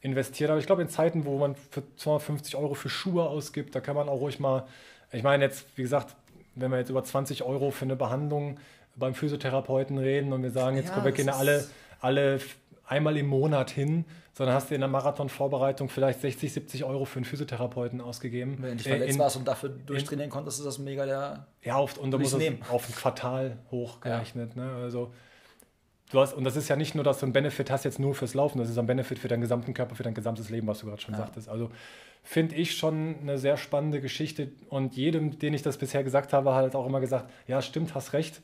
investiert. 0.02 0.50
Aber 0.50 0.60
ich 0.60 0.66
glaube, 0.66 0.82
in 0.82 0.90
Zeiten, 0.90 1.26
wo 1.26 1.38
man 1.38 1.56
für 1.56 1.84
250 1.98 2.56
Euro 2.56 2.74
für 2.74 2.90
Schuhe 2.90 3.24
ausgibt, 3.24 3.76
da 3.76 3.82
kann 3.82 3.96
man 3.96 4.08
auch 4.08 4.22
ruhig 4.22 4.40
mal, 4.40 4.66
ich 5.12 5.24
meine 5.24 5.44
jetzt, 5.44 5.66
wie 5.76 5.82
gesagt, 5.82 6.16
wenn 6.56 6.72
wir 6.72 6.78
jetzt 6.78 6.90
über 6.90 7.04
20 7.04 7.44
Euro 7.44 7.72
für 7.72 7.86
eine 7.86 7.96
Behandlung 7.96 8.60
beim 8.96 9.14
Physiotherapeuten 9.14 9.98
reden 9.98 10.34
und 10.34 10.44
wir 10.44 10.52
sagen, 10.52 10.78
jetzt 10.78 10.90
ja, 10.90 11.04
wir 11.04 11.12
gehen 11.12 11.30
alle, 11.30 11.66
alle 12.00 12.40
einmal 12.86 13.18
im 13.18 13.28
Monat 13.28 13.70
hin, 13.70 14.06
sondern 14.40 14.56
hast 14.56 14.70
du 14.70 14.76
in 14.76 14.80
der 14.80 14.88
Marathonvorbereitung 14.88 15.90
vielleicht 15.90 16.22
60, 16.22 16.54
70 16.54 16.86
Euro 16.86 17.04
für 17.04 17.18
einen 17.18 17.26
Physiotherapeuten 17.26 18.00
ausgegeben. 18.00 18.56
Wenn 18.62 18.70
du 18.70 18.76
dich 18.78 18.88
verletzt 18.88 19.16
in, 19.16 19.20
warst 19.20 19.36
und 19.36 19.46
dafür 19.46 19.68
durchtrainieren 19.68 20.32
konntest, 20.32 20.60
ist 20.60 20.66
das 20.66 20.80
mega 20.80 21.06
der. 21.06 21.48
Ja, 21.62 21.78
oft, 21.78 21.98
und 21.98 22.10
da 22.12 22.18
muss 22.18 22.32
es 22.32 22.54
auf 22.70 22.88
ein 22.88 22.96
Quartal 22.96 23.58
hochgerechnet. 23.70 24.56
Ja. 24.56 24.64
Ne? 24.64 24.76
Also, 24.76 25.12
du 26.10 26.22
hast, 26.22 26.32
und 26.36 26.46
das 26.46 26.56
ist 26.56 26.70
ja 26.70 26.78
nicht 26.78 26.96
nur, 26.96 27.04
dass 27.04 27.20
du 27.20 27.26
einen 27.26 27.34
Benefit 27.34 27.70
hast 27.70 27.84
jetzt 27.84 28.00
nur 28.00 28.16
fürs 28.16 28.34
Laufen, 28.34 28.60
das 28.60 28.70
ist 28.70 28.78
ein 28.78 28.88
Benefit 28.88 29.20
für 29.20 29.28
deinen 29.28 29.42
gesamten 29.42 29.74
Körper, 29.74 29.96
für 29.96 30.04
dein 30.04 30.14
gesamtes 30.14 30.50
Leben, 30.50 30.68
was 30.68 30.80
du 30.80 30.86
gerade 30.86 31.02
schon 31.02 31.16
ja. 31.16 31.20
sagtest. 31.20 31.50
Also 31.50 31.70
finde 32.24 32.56
ich 32.56 32.78
schon 32.78 33.18
eine 33.22 33.38
sehr 33.40 33.58
spannende 33.58 34.00
Geschichte 34.00 34.54
und 34.70 34.96
jedem, 34.96 35.38
den 35.38 35.54
ich 35.54 35.64
das 35.64 35.76
bisher 35.76 36.06
gesagt 36.06 36.32
habe, 36.32 36.56
hat 36.56 36.76
auch 36.76 36.88
immer 36.88 37.02
gesagt, 37.02 37.30
ja 37.46 37.62
stimmt, 37.62 37.94
hast 37.94 38.14
recht 38.14 38.42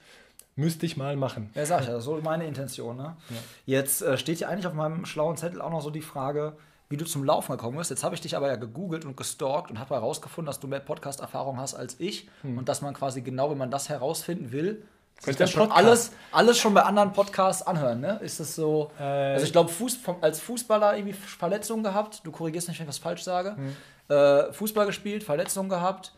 Müsste 0.56 0.86
ich 0.86 0.96
mal 0.96 1.18
machen. 1.18 1.50
Ja, 1.54 1.66
sag 1.66 1.82
ich 1.82 1.88
ja, 1.88 2.00
so 2.00 2.20
meine 2.22 2.46
Intention. 2.46 2.96
Ne? 2.96 3.18
Ja. 3.30 3.36
Jetzt 3.66 4.02
äh, 4.02 4.18
steht 4.18 4.38
hier 4.38 4.50
eigentlich 4.50 4.68
auf 4.68 4.74
meinem 4.74 5.06
schlauen 5.06 5.36
Zettel 5.36 5.62
auch 5.62 5.70
noch 5.70 5.82
so 5.82 5.90
die 5.90 6.02
Frage, 6.02 6.56
wie 6.88 6.98
du 6.98 7.06
zum 7.06 7.26
Laufen 7.26 7.52
gekommen 7.52 7.78
bist. 7.78 7.90
Jetzt 7.90 8.04
habe 8.04 8.16
ich 8.16 8.22
dich 8.22 8.38
aber 8.38 8.48
ja 8.48 8.56
gegoogelt 8.56 9.04
und 9.04 9.18
gestalkt 9.18 9.70
und 9.70 9.80
habe 9.80 9.96
herausgefunden, 9.96 10.46
dass 10.46 10.62
du 10.62 10.68
mehr 10.68 10.80
Podcast-Erfahrung 10.80 11.60
hast 11.60 11.74
als 11.74 12.00
ich 12.00 12.30
hm. 12.42 12.58
und 12.58 12.70
dass 12.70 12.82
man 12.82 12.94
quasi 12.94 13.22
genau, 13.22 13.52
wenn 13.52 13.58
man 13.58 13.70
das 13.70 13.90
herausfinden 13.90 14.52
will, 14.52 14.86
sich 15.20 15.36
das 15.36 15.52
schon 15.52 15.72
alles, 15.72 16.12
alles 16.32 16.58
schon 16.58 16.74
bei 16.74 16.84
anderen 16.84 17.14
Podcasts 17.14 17.66
anhören, 17.66 18.02
ne? 18.02 18.20
Ist 18.22 18.40
das 18.40 18.56
so? 18.56 18.92
Äh, 19.00 19.04
also 19.04 19.46
ich 19.46 19.52
glaube, 19.54 19.72
Fuß, 19.72 20.00
als 20.22 20.42
Fußballer 20.42 20.98
irgendwie 20.98 21.14
Verletzungen 21.14 21.84
gehabt. 21.84 22.22
Du 22.26 22.32
korrigierst 22.32 22.68
nicht, 22.68 22.80
wenn 22.80 22.86
ich 22.86 22.90
was 22.90 22.98
falsch 22.98 23.24
sage. 23.24 23.56
Hm. 23.56 24.16
Äh, 24.16 24.54
Fußball 24.54 24.86
gespielt, 24.86 25.24
Verletzungen 25.24 25.70
gehabt, 25.70 26.14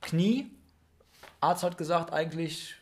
Knie. 0.00 0.50
Arzt 1.40 1.62
hat 1.62 1.76
gesagt, 1.76 2.12
eigentlich 2.12 2.76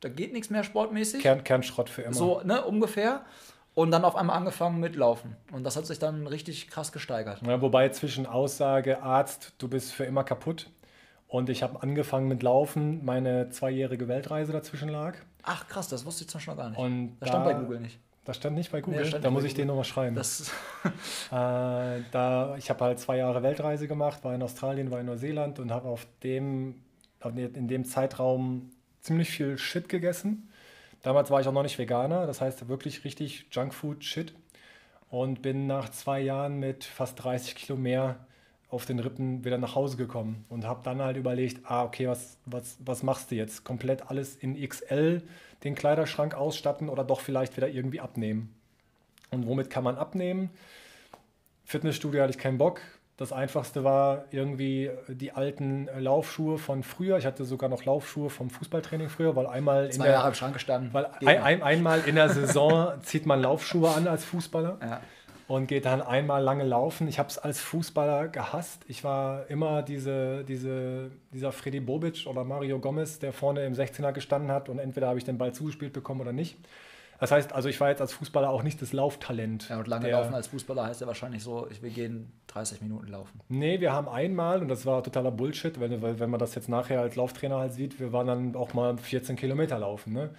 da 0.00 0.08
geht 0.08 0.32
nichts 0.32 0.50
mehr 0.50 0.64
sportmäßig. 0.64 1.22
Kern, 1.22 1.44
Kernschrott 1.44 1.88
für 1.88 2.02
immer. 2.02 2.14
So, 2.14 2.40
ne, 2.42 2.64
ungefähr. 2.64 3.24
Und 3.74 3.92
dann 3.92 4.04
auf 4.04 4.16
einmal 4.16 4.36
angefangen 4.36 4.80
mit 4.80 4.96
Laufen. 4.96 5.36
Und 5.52 5.62
das 5.64 5.76
hat 5.76 5.86
sich 5.86 5.98
dann 5.98 6.26
richtig 6.26 6.68
krass 6.68 6.90
gesteigert. 6.90 7.40
Ja, 7.46 7.62
wobei 7.62 7.88
zwischen 7.90 8.26
Aussage, 8.26 9.02
Arzt, 9.02 9.52
du 9.58 9.68
bist 9.68 9.92
für 9.92 10.04
immer 10.04 10.24
kaputt. 10.24 10.68
Und 11.28 11.48
ich 11.48 11.62
habe 11.62 11.80
angefangen 11.80 12.26
mit 12.26 12.42
Laufen, 12.42 13.04
meine 13.04 13.50
zweijährige 13.50 14.08
Weltreise 14.08 14.52
dazwischen 14.52 14.88
lag. 14.88 15.14
Ach 15.44 15.68
krass, 15.68 15.88
das 15.88 16.04
wusste 16.04 16.24
ich 16.24 16.30
zum 16.30 16.38
Beispiel 16.38 16.54
noch 16.54 16.60
gar 16.60 16.70
nicht. 16.70 16.78
Und 16.78 17.16
das 17.20 17.28
stand 17.28 17.44
bei 17.44 17.54
Google 17.54 17.80
nicht. 17.80 18.00
Das 18.24 18.36
stand 18.36 18.56
nicht 18.56 18.72
bei 18.72 18.80
Google. 18.80 19.08
Nee, 19.08 19.18
da 19.20 19.30
muss 19.30 19.44
ich 19.44 19.54
den 19.54 19.68
nochmal 19.68 19.84
schreiben. 19.84 20.16
Äh, 21.30 22.00
da, 22.10 22.56
ich 22.58 22.68
habe 22.70 22.84
halt 22.84 22.98
zwei 22.98 23.18
Jahre 23.18 23.42
Weltreise 23.44 23.86
gemacht, 23.86 24.24
war 24.24 24.34
in 24.34 24.42
Australien, 24.42 24.90
war 24.90 24.98
in 24.98 25.06
Neuseeland 25.06 25.60
und 25.60 25.70
habe 25.70 25.88
auf 25.88 26.06
dem, 26.24 26.82
in 27.34 27.68
dem 27.68 27.84
Zeitraum 27.84 28.72
ziemlich 29.00 29.30
viel 29.30 29.58
Shit 29.58 29.88
gegessen. 29.88 30.48
Damals 31.02 31.30
war 31.30 31.40
ich 31.40 31.48
auch 31.48 31.52
noch 31.52 31.62
nicht 31.62 31.78
Veganer, 31.78 32.26
das 32.26 32.40
heißt 32.40 32.68
wirklich 32.68 33.04
richtig 33.04 33.46
Junkfood-Shit. 33.50 34.34
Und 35.08 35.42
bin 35.42 35.66
nach 35.66 35.88
zwei 35.88 36.20
Jahren 36.20 36.60
mit 36.60 36.84
fast 36.84 37.22
30 37.24 37.56
Kilo 37.56 37.76
mehr 37.76 38.26
auf 38.68 38.86
den 38.86 39.00
Rippen 39.00 39.44
wieder 39.44 39.58
nach 39.58 39.74
Hause 39.74 39.96
gekommen 39.96 40.44
und 40.48 40.64
habe 40.64 40.80
dann 40.84 41.02
halt 41.02 41.16
überlegt, 41.16 41.62
ah, 41.64 41.82
okay, 41.82 42.06
was, 42.06 42.38
was, 42.46 42.76
was 42.78 43.02
machst 43.02 43.30
du 43.30 43.34
jetzt? 43.34 43.64
Komplett 43.64 44.08
alles 44.08 44.36
in 44.36 44.54
XL, 44.68 45.22
den 45.64 45.74
Kleiderschrank 45.74 46.34
ausstatten 46.34 46.88
oder 46.88 47.02
doch 47.02 47.20
vielleicht 47.20 47.56
wieder 47.56 47.68
irgendwie 47.68 48.00
abnehmen? 48.00 48.54
Und 49.32 49.46
womit 49.46 49.70
kann 49.70 49.82
man 49.82 49.96
abnehmen? 49.96 50.50
Fitnessstudio 51.64 52.22
hatte 52.22 52.32
ich 52.32 52.38
keinen 52.38 52.58
Bock, 52.58 52.80
das 53.20 53.34
einfachste 53.34 53.84
war 53.84 54.24
irgendwie 54.30 54.90
die 55.06 55.32
alten 55.32 55.90
Laufschuhe 55.98 56.56
von 56.56 56.82
früher. 56.82 57.18
Ich 57.18 57.26
hatte 57.26 57.44
sogar 57.44 57.68
noch 57.68 57.84
Laufschuhe 57.84 58.30
vom 58.30 58.48
Fußballtraining 58.48 59.10
früher, 59.10 59.36
weil 59.36 59.46
einmal 59.46 59.90
Zwei 59.90 59.96
in 59.96 60.02
der, 60.04 60.12
Jahre 60.12 60.28
im 60.28 60.34
Schrank 60.34 60.54
gestanden. 60.54 60.88
Weil 60.94 61.04
ein, 61.26 61.42
ein, 61.42 61.62
einmal 61.62 62.00
in 62.06 62.14
der 62.14 62.30
Saison 62.30 62.94
zieht 63.02 63.26
man 63.26 63.42
Laufschuhe 63.42 63.90
an 63.90 64.08
als 64.08 64.24
Fußballer. 64.24 64.78
Ja. 64.80 65.00
Und 65.48 65.66
geht 65.66 65.84
dann 65.84 66.00
einmal 66.00 66.42
lange 66.42 66.64
laufen. 66.64 67.08
Ich 67.08 67.18
habe 67.18 67.28
es 67.28 67.36
als 67.36 67.60
Fußballer 67.60 68.28
gehasst. 68.28 68.84
Ich 68.88 69.04
war 69.04 69.50
immer 69.50 69.82
diese, 69.82 70.42
diese, 70.44 71.10
dieser 71.30 71.52
Freddy 71.52 71.80
Bobic 71.80 72.26
oder 72.26 72.44
Mario 72.44 72.78
Gomez, 72.78 73.18
der 73.18 73.34
vorne 73.34 73.66
im 73.66 73.74
16er 73.74 74.12
gestanden 74.12 74.50
hat 74.50 74.70
und 74.70 74.78
entweder 74.78 75.08
habe 75.08 75.18
ich 75.18 75.26
den 75.26 75.36
Ball 75.36 75.52
zugespielt 75.52 75.92
bekommen 75.92 76.22
oder 76.22 76.32
nicht. 76.32 76.56
Das 77.20 77.30
heißt, 77.30 77.52
also 77.52 77.68
ich 77.68 77.78
war 77.80 77.90
jetzt 77.90 78.00
als 78.00 78.14
Fußballer 78.14 78.48
auch 78.48 78.62
nicht 78.62 78.80
das 78.80 78.94
Lauftalent. 78.94 79.68
Ja, 79.68 79.78
und 79.78 79.86
lange 79.86 80.06
der, 80.06 80.18
laufen 80.18 80.34
als 80.34 80.48
Fußballer 80.48 80.86
heißt 80.86 81.02
ja 81.02 81.06
wahrscheinlich 81.06 81.42
so, 81.42 81.68
ich, 81.70 81.82
wir 81.82 81.90
gehen 81.90 82.32
30 82.46 82.80
Minuten 82.80 83.08
laufen. 83.08 83.40
Nee, 83.48 83.78
wir 83.80 83.92
haben 83.92 84.08
einmal, 84.08 84.62
und 84.62 84.68
das 84.68 84.86
war 84.86 85.02
totaler 85.02 85.30
Bullshit, 85.30 85.78
wenn, 85.78 86.00
wenn 86.00 86.30
man 86.30 86.40
das 86.40 86.54
jetzt 86.54 86.70
nachher 86.70 87.02
als 87.02 87.16
Lauftrainer 87.16 87.58
halt 87.58 87.74
sieht, 87.74 88.00
wir 88.00 88.14
waren 88.14 88.26
dann 88.26 88.56
auch 88.56 88.72
mal 88.72 88.96
14 88.96 89.36
Kilometer 89.36 89.78
laufen. 89.78 90.14
Ne? 90.14 90.30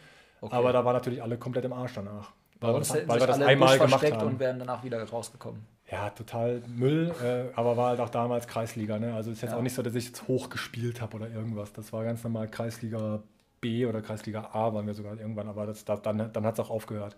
Okay. 0.41 0.55
Aber 0.55 0.73
da 0.73 0.83
waren 0.83 0.93
natürlich 0.93 1.21
alle 1.21 1.37
komplett 1.37 1.65
im 1.65 1.73
Arsch 1.73 1.93
danach. 1.93 2.31
Weil, 2.59 2.73
uns 2.73 2.91
weil 2.93 3.19
wir 3.19 3.27
das 3.27 3.41
einmal 3.41 3.77
gemacht 3.77 4.11
haben. 4.11 4.27
und 4.27 4.39
wären 4.39 4.57
danach 4.57 4.83
wieder 4.83 5.03
rausgekommen. 5.03 5.61
Ja, 5.91 6.09
total 6.09 6.61
Müll, 6.67 7.13
äh, 7.23 7.55
aber 7.55 7.77
war 7.77 7.89
halt 7.89 7.99
auch 7.99 8.09
damals 8.09 8.47
Kreisliga. 8.47 8.97
Ne? 8.97 9.13
Also 9.13 9.29
ist 9.29 9.41
jetzt 9.41 9.51
ja. 9.51 9.57
auch 9.57 9.61
nicht 9.61 9.75
so, 9.75 9.83
dass 9.83 9.93
ich 9.93 10.05
jetzt 10.05 10.27
hoch 10.27 10.49
gespielt 10.49 11.01
habe 11.01 11.17
oder 11.17 11.29
irgendwas. 11.29 11.73
Das 11.73 11.93
war 11.93 12.03
ganz 12.03 12.23
normal 12.23 12.49
Kreisliga 12.49 13.21
B 13.61 13.85
oder 13.85 14.01
Kreisliga 14.01 14.49
A 14.53 14.73
waren 14.73 14.87
wir 14.87 14.93
sogar 14.93 15.17
irgendwann, 15.19 15.47
aber 15.47 15.65
das, 15.65 15.85
das, 15.85 16.01
dann, 16.01 16.31
dann 16.33 16.45
hat 16.45 16.55
es 16.55 16.59
auch 16.59 16.69
aufgehört. 16.69 17.15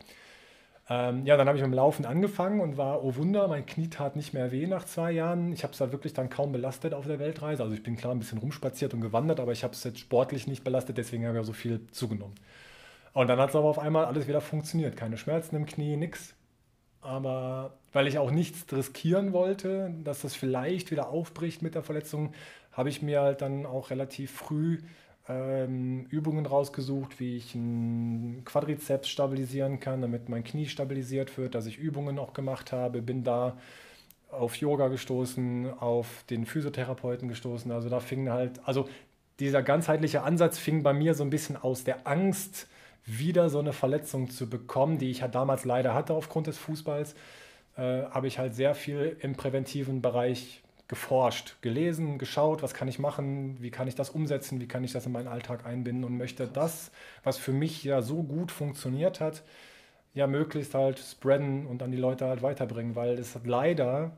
Ähm, 0.89 1.25
ja, 1.25 1.37
dann 1.37 1.47
habe 1.47 1.57
ich 1.57 1.63
mit 1.63 1.71
dem 1.71 1.75
Laufen 1.75 2.05
angefangen 2.05 2.59
und 2.59 2.75
war, 2.75 3.03
oh 3.05 3.15
Wunder, 3.15 3.47
mein 3.47 3.65
Knie 3.65 3.89
tat 3.89 4.17
nicht 4.17 4.33
mehr 4.33 4.51
weh 4.51 4.67
nach 4.67 4.83
zwei 4.83 5.11
Jahren. 5.13 5.53
Ich 5.53 5.63
habe 5.63 5.71
es 5.71 5.79
da 5.79 5.93
wirklich 5.93 6.13
dann 6.13 6.29
kaum 6.29 6.51
belastet 6.51 6.93
auf 6.93 7.07
der 7.07 7.19
Weltreise. 7.19 7.63
Also 7.63 7.73
ich 7.73 7.83
bin 7.83 7.95
klar 7.95 8.13
ein 8.13 8.19
bisschen 8.19 8.39
rumspaziert 8.39 8.93
und 8.93 8.99
gewandert, 8.99 9.39
aber 9.39 9.53
ich 9.53 9.63
habe 9.63 9.73
es 9.73 9.83
jetzt 9.85 9.99
sportlich 9.99 10.45
nicht 10.45 10.65
belastet, 10.65 10.97
deswegen 10.97 11.25
habe 11.25 11.37
ich 11.37 11.41
auch 11.41 11.47
so 11.47 11.53
viel 11.53 11.87
zugenommen. 11.91 12.35
Und 13.13 13.27
dann 13.27 13.39
hat 13.39 13.51
es 13.51 13.55
aber 13.55 13.69
auf 13.69 13.79
einmal 13.79 14.05
alles 14.05 14.27
wieder 14.27 14.41
funktioniert. 14.41 14.97
Keine 14.97 15.17
Schmerzen 15.17 15.55
im 15.55 15.65
Knie, 15.65 15.95
nichts. 15.95 16.35
Aber 16.99 17.77
weil 17.93 18.07
ich 18.07 18.17
auch 18.17 18.31
nichts 18.31 18.65
riskieren 18.73 19.33
wollte, 19.33 19.93
dass 20.03 20.21
das 20.21 20.35
vielleicht 20.35 20.91
wieder 20.91 21.09
aufbricht 21.09 21.61
mit 21.61 21.75
der 21.75 21.83
Verletzung, 21.83 22.33
habe 22.71 22.89
ich 22.89 23.01
mir 23.01 23.21
halt 23.21 23.41
dann 23.41 23.65
auch 23.65 23.89
relativ 23.89 24.31
früh 24.31 24.79
ähm, 25.29 26.05
Übungen 26.09 26.45
rausgesucht, 26.45 27.19
wie 27.19 27.37
ich 27.37 27.55
einen 27.55 28.43
Quadrizeps 28.45 29.07
stabilisieren 29.09 29.79
kann, 29.79 30.01
damit 30.01 30.29
mein 30.29 30.43
Knie 30.43 30.67
stabilisiert 30.67 31.37
wird, 31.37 31.55
dass 31.55 31.65
ich 31.65 31.77
Übungen 31.77 32.19
auch 32.19 32.33
gemacht 32.33 32.71
habe, 32.71 33.01
bin 33.01 33.23
da 33.23 33.57
auf 34.29 34.55
Yoga 34.57 34.87
gestoßen, 34.87 35.71
auf 35.79 36.23
den 36.29 36.45
Physiotherapeuten 36.45 37.29
gestoßen. 37.29 37.71
Also 37.71 37.89
da 37.89 37.99
fing 37.99 38.29
halt, 38.29 38.59
also 38.65 38.89
dieser 39.39 39.63
ganzheitliche 39.63 40.23
Ansatz 40.23 40.57
fing 40.57 40.83
bei 40.83 40.93
mir 40.93 41.13
so 41.13 41.23
ein 41.23 41.29
bisschen 41.29 41.55
aus 41.55 41.83
der 41.83 42.07
Angst, 42.07 42.67
wieder 43.05 43.49
so 43.49 43.59
eine 43.59 43.73
Verletzung 43.73 44.29
zu 44.29 44.49
bekommen, 44.49 44.97
die 44.97 45.11
ich 45.11 45.19
ja 45.19 45.27
damals 45.27 45.65
leider 45.65 45.93
hatte 45.93 46.13
aufgrund 46.13 46.47
des 46.47 46.57
Fußballs, 46.57 47.15
äh, 47.75 48.03
habe 48.03 48.27
ich 48.27 48.39
halt 48.39 48.55
sehr 48.55 48.75
viel 48.75 49.17
im 49.21 49.35
präventiven 49.35 50.01
Bereich 50.01 50.62
geforscht, 50.93 51.55
gelesen, 51.61 52.19
geschaut, 52.19 52.61
was 52.61 52.75
kann 52.75 52.87
ich 52.87 52.99
machen, 52.99 53.57
wie 53.59 53.71
kann 53.71 53.87
ich 53.87 53.95
das 53.95 54.11
umsetzen, 54.11 54.61
wie 54.61 54.67
kann 54.67 54.83
ich 54.83 54.91
das 54.91 55.07
in 55.07 55.11
meinen 55.11 55.27
Alltag 55.27 55.65
einbinden 55.65 56.03
und 56.03 56.19
möchte 56.19 56.47
das, 56.47 56.91
was 57.23 57.39
für 57.39 57.51
mich 57.51 57.83
ja 57.83 58.03
so 58.03 58.21
gut 58.21 58.51
funktioniert 58.51 59.19
hat, 59.19 59.41
ja 60.13 60.27
möglichst 60.27 60.75
halt 60.75 60.99
spreaden 60.99 61.65
und 61.65 61.81
an 61.81 61.89
die 61.89 61.97
Leute 61.97 62.27
halt 62.27 62.43
weiterbringen, 62.43 62.95
weil 62.95 63.17
es 63.17 63.33
hat 63.33 63.47
leider, 63.47 64.11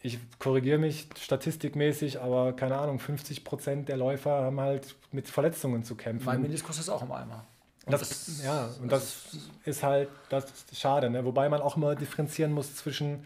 ich 0.00 0.18
korrigiere 0.40 0.78
mich 0.78 1.06
statistikmäßig, 1.16 2.20
aber 2.20 2.52
keine 2.52 2.78
Ahnung, 2.78 2.98
50 2.98 3.44
Prozent 3.44 3.88
der 3.88 3.96
Läufer 3.96 4.42
haben 4.42 4.58
halt 4.58 4.96
mit 5.12 5.28
Verletzungen 5.28 5.84
zu 5.84 5.94
kämpfen. 5.94 6.26
Mein 6.26 6.42
Meniskus 6.42 6.80
ist 6.80 6.88
auch 6.88 7.02
im 7.02 7.12
Eimer. 7.12 7.46
Das, 7.86 8.00
das, 8.00 8.42
ja, 8.44 8.70
und 8.80 8.90
das, 8.90 9.28
das 9.30 9.40
ist 9.64 9.82
halt 9.84 10.08
das 10.30 10.46
ist 10.46 10.80
schade, 10.80 11.10
ne? 11.10 11.24
wobei 11.24 11.48
man 11.48 11.60
auch 11.60 11.76
immer 11.76 11.94
differenzieren 11.94 12.50
muss 12.50 12.74
zwischen 12.74 13.24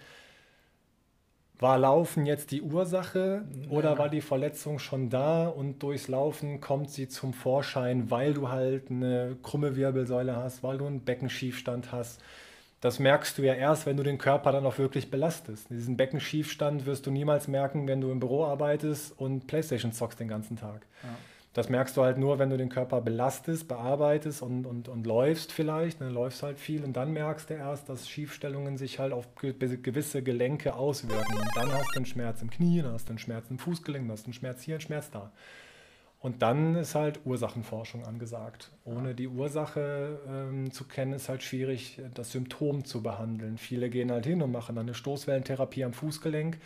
war 1.58 1.78
Laufen 1.78 2.26
jetzt 2.26 2.50
die 2.50 2.62
Ursache 2.62 3.44
ja. 3.62 3.70
oder 3.70 3.98
war 3.98 4.08
die 4.08 4.20
Verletzung 4.20 4.78
schon 4.78 5.08
da 5.08 5.46
und 5.46 5.82
durchs 5.82 6.08
Laufen 6.08 6.60
kommt 6.60 6.90
sie 6.90 7.08
zum 7.08 7.32
Vorschein, 7.32 8.10
weil 8.10 8.34
du 8.34 8.50
halt 8.50 8.90
eine 8.90 9.36
krumme 9.42 9.76
Wirbelsäule 9.76 10.36
hast, 10.36 10.62
weil 10.62 10.78
du 10.78 10.86
einen 10.86 11.00
Beckenschiefstand 11.00 11.92
hast? 11.92 12.20
Das 12.82 12.98
merkst 12.98 13.38
du 13.38 13.42
ja 13.42 13.54
erst, 13.54 13.86
wenn 13.86 13.96
du 13.96 14.02
den 14.02 14.18
Körper 14.18 14.52
dann 14.52 14.66
auch 14.66 14.76
wirklich 14.76 15.10
belastest. 15.10 15.70
Diesen 15.70 15.96
Beckenschiefstand 15.96 16.84
wirst 16.84 17.06
du 17.06 17.10
niemals 17.10 17.48
merken, 17.48 17.88
wenn 17.88 18.02
du 18.02 18.10
im 18.10 18.20
Büro 18.20 18.44
arbeitest 18.44 19.18
und 19.18 19.46
Playstation 19.46 19.92
zockst 19.92 20.20
den 20.20 20.28
ganzen 20.28 20.56
Tag. 20.56 20.86
Ja. 21.02 21.08
Das 21.56 21.70
merkst 21.70 21.96
du 21.96 22.02
halt 22.02 22.18
nur, 22.18 22.38
wenn 22.38 22.50
du 22.50 22.58
den 22.58 22.68
Körper 22.68 23.00
belastest, 23.00 23.66
bearbeitest 23.66 24.42
und, 24.42 24.66
und, 24.66 24.90
und 24.90 25.06
läufst 25.06 25.52
vielleicht. 25.52 26.02
Dann 26.02 26.12
läufst 26.12 26.42
halt 26.42 26.58
viel 26.58 26.84
und 26.84 26.94
dann 26.98 27.14
merkst 27.14 27.48
du 27.48 27.54
erst, 27.54 27.88
dass 27.88 28.10
Schiefstellungen 28.10 28.76
sich 28.76 28.98
halt 28.98 29.14
auf 29.14 29.34
gewisse 29.36 30.22
Gelenke 30.22 30.74
auswirken. 30.74 31.34
Und 31.34 31.48
dann 31.54 31.72
hast 31.72 31.94
du 31.94 31.96
einen 31.96 32.04
Schmerz 32.04 32.42
im 32.42 32.50
Knie, 32.50 32.82
dann 32.82 32.92
hast 32.92 33.06
du 33.06 33.12
einen 33.12 33.18
Schmerz 33.18 33.46
im 33.48 33.58
Fußgelenk, 33.58 34.04
dann 34.04 34.12
hast 34.12 34.24
du 34.24 34.26
einen 34.26 34.34
Schmerz 34.34 34.60
hier, 34.64 34.74
einen 34.74 34.82
Schmerz 34.82 35.10
da. 35.10 35.32
Und 36.20 36.42
dann 36.42 36.74
ist 36.74 36.94
halt 36.94 37.20
Ursachenforschung 37.24 38.04
angesagt. 38.04 38.70
Ohne 38.84 39.14
die 39.14 39.28
Ursache 39.28 40.20
ähm, 40.28 40.70
zu 40.72 40.84
kennen, 40.84 41.14
ist 41.14 41.30
halt 41.30 41.42
schwierig, 41.42 42.02
das 42.12 42.32
Symptom 42.32 42.84
zu 42.84 43.02
behandeln. 43.02 43.56
Viele 43.56 43.88
gehen 43.88 44.12
halt 44.12 44.26
hin 44.26 44.42
und 44.42 44.52
machen 44.52 44.76
dann 44.76 44.84
eine 44.84 44.94
Stoßwellentherapie 44.94 45.84
am 45.84 45.94
Fußgelenk 45.94 46.58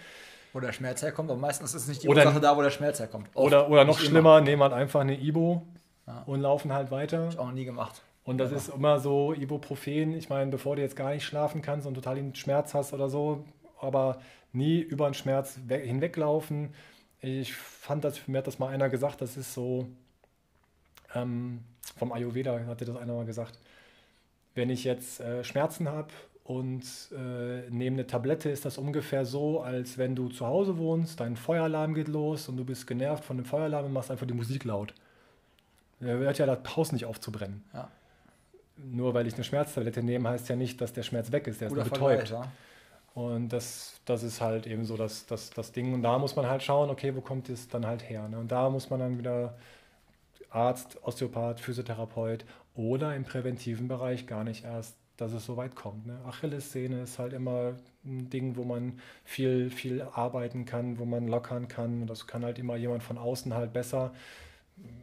wo 0.53 0.61
der 0.61 0.73
Schmerz 0.73 1.03
herkommt, 1.03 1.31
aber 1.31 1.39
meistens 1.39 1.75
ist 1.75 1.83
es 1.83 1.89
nicht 1.89 2.03
die 2.03 2.09
oder, 2.09 2.25
Ursache 2.25 2.41
da, 2.41 2.57
wo 2.57 2.63
der 2.63 2.71
Schmerz 2.71 2.99
herkommt. 2.99 3.29
Oft, 3.35 3.47
oder, 3.47 3.69
oder 3.69 3.85
noch 3.85 3.99
schlimmer, 3.99 4.39
immer. 4.39 4.41
nehmen 4.41 4.63
halt 4.63 4.73
einfach 4.73 5.01
eine 5.01 5.21
Ibo 5.21 5.67
ja. 6.07 6.23
und 6.27 6.41
laufen 6.41 6.73
halt 6.73 6.91
weiter. 6.91 7.25
Hab 7.25 7.33
ich 7.33 7.39
auch 7.39 7.47
noch 7.47 7.53
nie 7.53 7.65
gemacht. 7.65 8.03
Und 8.25 8.39
das 8.39 8.51
ja. 8.51 8.57
ist 8.57 8.69
immer 8.69 9.01
so 9.01 9.33
Ibuprofen. 9.33 10.15
Ich 10.15 10.29
meine, 10.29 10.51
bevor 10.51 10.77
du 10.77 10.83
jetzt 10.83 10.97
gar 10.97 11.11
nicht 11.11 11.25
schlafen 11.25 11.63
kannst 11.63 11.87
und 11.87 11.95
total 11.95 12.17
den 12.17 12.35
Schmerz 12.35 12.75
hast 12.75 12.93
oder 12.93 13.09
so, 13.09 13.45
aber 13.81 14.21
nie 14.53 14.81
über 14.81 15.09
den 15.09 15.15
Schmerz 15.15 15.59
hinweglaufen. 15.69 16.75
Ich 17.21 17.55
fand 17.55 18.05
das, 18.05 18.27
mir 18.29 18.39
hat 18.39 18.47
das 18.47 18.59
mal 18.59 18.69
einer 18.69 18.89
gesagt, 18.89 19.21
das 19.21 19.37
ist 19.37 19.55
so 19.55 19.89
ähm, 21.15 21.65
vom 21.97 22.13
Ayurveda, 22.13 22.67
hatte 22.67 22.85
das 22.85 22.97
einer 22.97 23.15
mal 23.15 23.25
gesagt. 23.27 23.59
Wenn 24.55 24.71
ich 24.71 24.85
jetzt 24.85 25.21
äh, 25.21 25.45
Schmerzen 25.45 25.89
habe 25.89 26.09
und 26.51 26.83
äh, 27.13 27.71
neben 27.71 27.97
der 27.97 28.09
Tablette 28.09 28.51
ist 28.51 28.65
das 28.65 28.77
ungefähr 28.77 29.25
so, 29.25 29.61
als 29.61 29.99
wenn 29.99 30.17
du 30.17 30.29
zu 30.29 30.45
Hause 30.45 30.79
wohnst, 30.79 31.21
dein 31.21 31.37
Feueralarm 31.37 31.95
geht 31.95 32.09
los 32.09 32.49
und 32.49 32.57
du 32.57 32.65
bist 32.65 32.89
genervt 32.89 33.25
von 33.25 33.37
dem 33.37 33.47
Feueralarm 33.47 33.85
und 33.85 33.93
machst 33.93 34.11
einfach 34.11 34.27
die 34.27 34.35
Musik 34.35 34.65
laut. 34.65 34.93
Der 36.01 36.17
hört 36.17 36.39
ja 36.39 36.47
das 36.47 36.77
Haus 36.77 36.91
nicht 36.91 37.05
aufzubrennen. 37.05 37.63
Ja. 37.73 37.89
Nur 38.79 39.15
weil 39.15 39.29
ich 39.29 39.35
eine 39.35 39.45
Schmerztablette 39.45 40.03
nehme, 40.03 40.29
heißt 40.29 40.49
ja 40.49 40.57
nicht, 40.57 40.81
dass 40.81 40.93
der 40.93 41.05
Schmerz 41.05 41.31
weg 41.31 41.47
ist. 41.47 41.61
Der 41.61 41.69
Guter 41.69 41.83
ist 41.83 41.91
nur 41.93 42.09
betäubt. 42.09 42.31
Ja. 42.31 42.51
Und 43.15 43.51
das, 43.51 44.01
das 44.05 44.25
ist 44.25 44.41
halt 44.41 44.67
eben 44.67 44.85
so 44.85 44.97
das, 44.97 45.27
das, 45.27 45.51
das 45.51 45.71
Ding. 45.71 45.95
Und 45.95 46.03
da 46.03 46.19
muss 46.19 46.35
man 46.35 46.49
halt 46.49 46.65
schauen, 46.65 46.91
okay, 46.91 47.15
wo 47.15 47.21
kommt 47.21 47.49
es 47.49 47.69
dann 47.69 47.87
halt 47.87 48.11
her? 48.11 48.27
Ne? 48.27 48.41
Und 48.41 48.51
da 48.51 48.71
muss 48.71 48.91
man 48.91 48.99
dann 48.99 49.19
wieder 49.19 49.57
Arzt, 50.49 50.99
Osteopath, 51.05 51.61
Physiotherapeut 51.61 52.45
oder 52.75 53.15
im 53.15 53.23
präventiven 53.23 53.87
Bereich 53.87 54.27
gar 54.27 54.43
nicht 54.43 54.65
erst 54.65 54.97
dass 55.21 55.33
es 55.33 55.45
so 55.45 55.57
weit 55.57 55.77
kommt. 55.77 56.07
Ne? 56.07 56.19
Achillessehne 56.27 57.03
ist 57.03 57.19
halt 57.19 57.33
immer 57.33 57.75
ein 58.05 58.31
Ding, 58.31 58.57
wo 58.57 58.65
man 58.65 58.99
viel, 59.25 59.71
viel 59.71 60.03
arbeiten 60.03 60.65
kann, 60.65 60.99
wo 60.99 61.05
man 61.05 61.29
lockern 61.29 61.69
kann. 61.69 62.07
Das 62.07 62.27
kann 62.27 62.45
halt 62.45 62.59
immer 62.59 62.77
jemand 62.77 63.03
von 63.03 63.19
außen 63.19 63.53
halt 63.53 63.73
besser 63.73 64.13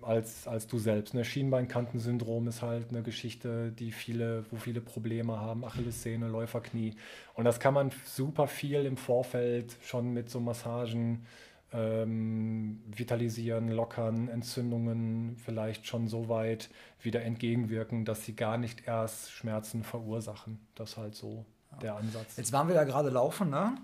als, 0.01 0.47
als 0.47 0.67
du 0.67 0.79
selbst. 0.79 1.13
Ne? 1.13 1.23
Schienbeinkantensyndrom 1.23 2.47
ist 2.47 2.61
halt 2.61 2.89
eine 2.89 3.03
Geschichte, 3.03 3.71
die 3.71 3.91
viele, 3.91 4.45
wo 4.51 4.57
viele 4.57 4.81
Probleme 4.81 5.39
haben, 5.39 5.63
Achillessehne, 5.63 6.27
Läuferknie. 6.27 6.95
Und 7.35 7.45
das 7.45 7.59
kann 7.59 7.73
man 7.73 7.91
super 8.05 8.47
viel 8.47 8.85
im 8.85 8.97
Vorfeld 8.97 9.75
schon 9.83 10.13
mit 10.13 10.29
so 10.29 10.39
Massagen 10.39 11.25
ähm, 11.73 12.81
vitalisieren, 12.87 13.69
lockern, 13.69 14.29
Entzündungen 14.29 15.35
vielleicht 15.37 15.85
schon 15.85 16.07
so 16.07 16.29
weit 16.29 16.69
wieder 17.01 17.23
entgegenwirken, 17.23 18.05
dass 18.05 18.23
sie 18.23 18.35
gar 18.35 18.57
nicht 18.57 18.87
erst 18.87 19.31
Schmerzen 19.31 19.83
verursachen. 19.83 20.59
Das 20.75 20.91
ist 20.91 20.97
halt 20.97 21.15
so 21.15 21.45
ja. 21.71 21.77
der 21.79 21.95
Ansatz. 21.95 22.37
Jetzt 22.37 22.53
waren 22.53 22.67
wir 22.67 22.75
ja 22.75 22.83
gerade 22.83 23.09
laufen, 23.09 23.49
ne? 23.49 23.75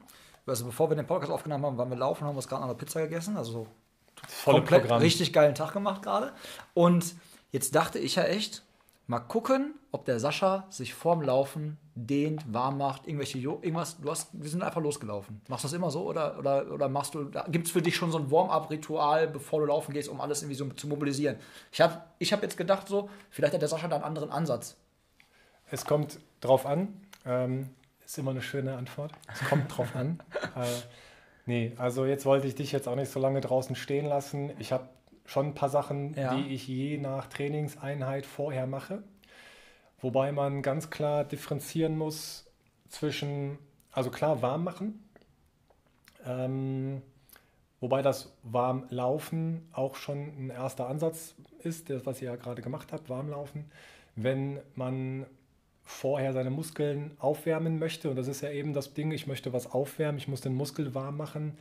Also 0.45 0.65
bevor 0.65 0.89
wir 0.89 0.95
den 0.95 1.07
Podcast 1.07 1.31
aufgenommen 1.31 1.65
haben, 1.65 1.77
waren 1.77 1.89
wir 1.89 1.97
laufen, 1.97 2.25
haben 2.25 2.35
wir 2.35 2.41
gerade 2.41 2.63
eine 2.63 2.75
Pizza 2.75 3.01
gegessen, 3.01 3.37
also 3.37 3.67
Volle 4.27 4.57
komplett 4.57 4.81
Programm. 4.81 5.01
richtig 5.01 5.33
geilen 5.33 5.55
Tag 5.55 5.73
gemacht 5.73 6.01
gerade. 6.01 6.33
Und 6.73 7.15
jetzt 7.51 7.75
dachte 7.75 7.99
ich 7.99 8.15
ja 8.15 8.23
echt, 8.23 8.63
mal 9.13 9.19
gucken, 9.19 9.75
ob 9.91 10.05
der 10.05 10.19
Sascha 10.19 10.65
sich 10.69 10.95
vorm 10.95 11.21
Laufen 11.21 11.77
dehnt, 11.93 12.51
warm 12.51 12.79
macht, 12.79 13.05
irgendwelche 13.05 13.37
jo 13.37 13.59
irgendwas. 13.61 13.99
Du 14.01 14.09
hast, 14.09 14.29
wir 14.33 14.49
sind 14.49 14.63
einfach 14.63 14.81
losgelaufen. 14.81 15.39
Machst 15.47 15.63
du 15.63 15.67
das 15.67 15.73
immer 15.73 15.91
so 15.91 16.03
oder, 16.03 16.39
oder, 16.39 16.71
oder 16.71 16.89
machst 16.89 17.13
du, 17.13 17.29
gibt 17.49 17.67
es 17.67 17.71
für 17.71 17.83
dich 17.83 17.95
schon 17.95 18.11
so 18.11 18.17
ein 18.17 18.31
Warm-up-Ritual, 18.31 19.27
bevor 19.27 19.59
du 19.59 19.67
laufen 19.67 19.93
gehst, 19.93 20.09
um 20.09 20.19
alles 20.19 20.41
irgendwie 20.41 20.55
so 20.55 20.67
zu 20.69 20.87
mobilisieren? 20.87 21.37
Ich 21.71 21.79
habe 21.79 22.01
ich 22.17 22.33
hab 22.33 22.41
jetzt 22.41 22.57
gedacht, 22.57 22.87
so, 22.87 23.09
vielleicht 23.29 23.53
hat 23.53 23.61
der 23.61 23.69
Sascha 23.69 23.87
da 23.87 23.97
einen 23.97 24.05
anderen 24.05 24.31
Ansatz. 24.31 24.77
Es 25.69 25.85
kommt 25.85 26.19
drauf 26.41 26.65
an. 26.65 26.99
Ähm, 27.25 27.69
ist 28.03 28.17
immer 28.17 28.31
eine 28.31 28.41
schöne 28.41 28.75
Antwort. 28.75 29.11
Es 29.31 29.47
kommt 29.47 29.77
drauf 29.77 29.95
an. 29.95 30.19
Äh, 30.55 30.67
nee, 31.47 31.73
also 31.77 32.05
jetzt 32.05 32.25
wollte 32.25 32.45
ich 32.45 32.53
dich 32.53 32.71
jetzt 32.71 32.87
auch 32.87 32.95
nicht 32.95 33.11
so 33.11 33.19
lange 33.19 33.41
draußen 33.41 33.75
stehen 33.75 34.05
lassen. 34.05 34.51
Ich 34.59 34.71
habe 34.71 34.87
schon 35.25 35.47
ein 35.47 35.53
paar 35.53 35.69
Sachen, 35.69 36.13
ja. 36.15 36.35
die 36.35 36.53
ich 36.53 36.67
je 36.67 36.97
nach 36.97 37.27
Trainingseinheit 37.27 38.25
vorher 38.25 38.67
mache. 38.67 39.03
Wobei 40.01 40.31
man 40.31 40.61
ganz 40.61 40.89
klar 40.89 41.23
differenzieren 41.23 41.97
muss 41.97 42.45
zwischen, 42.89 43.57
also 43.91 44.11
klar 44.11 44.41
warm 44.41 44.63
machen, 44.63 45.07
ähm, 46.25 47.01
wobei 47.79 48.01
das 48.01 48.33
Warmlaufen 48.43 49.67
auch 49.71 49.95
schon 49.95 50.17
ein 50.37 50.49
erster 50.49 50.87
Ansatz 50.87 51.35
ist, 51.59 51.89
das, 51.89 52.05
was 52.05 52.21
ihr 52.21 52.31
ja 52.31 52.35
gerade 52.35 52.61
gemacht 52.61 52.91
habt, 52.91 53.09
Warmlaufen. 53.09 53.71
Wenn 54.15 54.59
man 54.75 55.25
vorher 55.85 56.33
seine 56.33 56.49
Muskeln 56.49 57.11
aufwärmen 57.19 57.79
möchte, 57.79 58.09
und 58.09 58.15
das 58.15 58.27
ist 58.27 58.41
ja 58.41 58.51
eben 58.51 58.73
das 58.73 58.93
Ding, 58.93 59.11
ich 59.11 59.27
möchte 59.27 59.53
was 59.53 59.71
aufwärmen, 59.71 60.17
ich 60.17 60.27
muss 60.27 60.41
den 60.41 60.55
Muskel 60.55 60.93
warm 60.93 61.17
machen, 61.17 61.57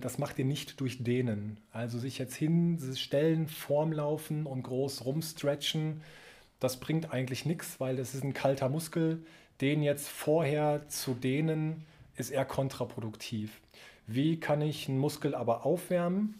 das 0.00 0.18
macht 0.18 0.38
ihr 0.38 0.44
nicht 0.44 0.80
durch 0.80 1.02
Dehnen. 1.02 1.58
Also 1.72 1.98
sich 1.98 2.18
jetzt 2.18 2.34
hinstellen, 2.34 3.48
Formlaufen 3.48 4.46
und 4.46 4.62
groß 4.62 5.04
rumstretchen, 5.04 6.02
das 6.60 6.78
bringt 6.78 7.12
eigentlich 7.12 7.44
nichts, 7.44 7.80
weil 7.80 7.96
das 7.96 8.14
ist 8.14 8.22
ein 8.22 8.34
kalter 8.34 8.68
Muskel. 8.68 9.24
Den 9.60 9.82
jetzt 9.82 10.08
vorher 10.08 10.88
zu 10.88 11.14
dehnen, 11.14 11.84
ist 12.16 12.30
eher 12.30 12.44
kontraproduktiv. 12.44 13.60
Wie 14.06 14.38
kann 14.38 14.60
ich 14.60 14.88
einen 14.88 14.98
Muskel 14.98 15.34
aber 15.34 15.64
aufwärmen? 15.64 16.38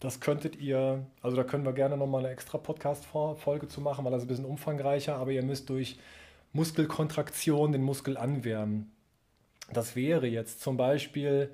Das 0.00 0.20
könntet 0.20 0.56
ihr, 0.56 1.06
also 1.22 1.36
da 1.36 1.44
können 1.44 1.64
wir 1.64 1.72
gerne 1.72 1.96
nochmal 1.96 2.24
eine 2.24 2.32
extra 2.32 2.58
Podcast-Folge 2.58 3.68
zu 3.68 3.80
machen, 3.80 4.04
weil 4.04 4.12
das 4.12 4.22
ist 4.22 4.26
ein 4.26 4.28
bisschen 4.28 4.44
umfangreicher, 4.44 5.16
aber 5.16 5.30
ihr 5.30 5.42
müsst 5.42 5.68
durch 5.68 5.98
Muskelkontraktion 6.52 7.72
den 7.72 7.82
Muskel 7.82 8.16
anwärmen. 8.16 8.90
Das 9.72 9.94
wäre 9.96 10.26
jetzt 10.26 10.60
zum 10.62 10.76
Beispiel, 10.76 11.50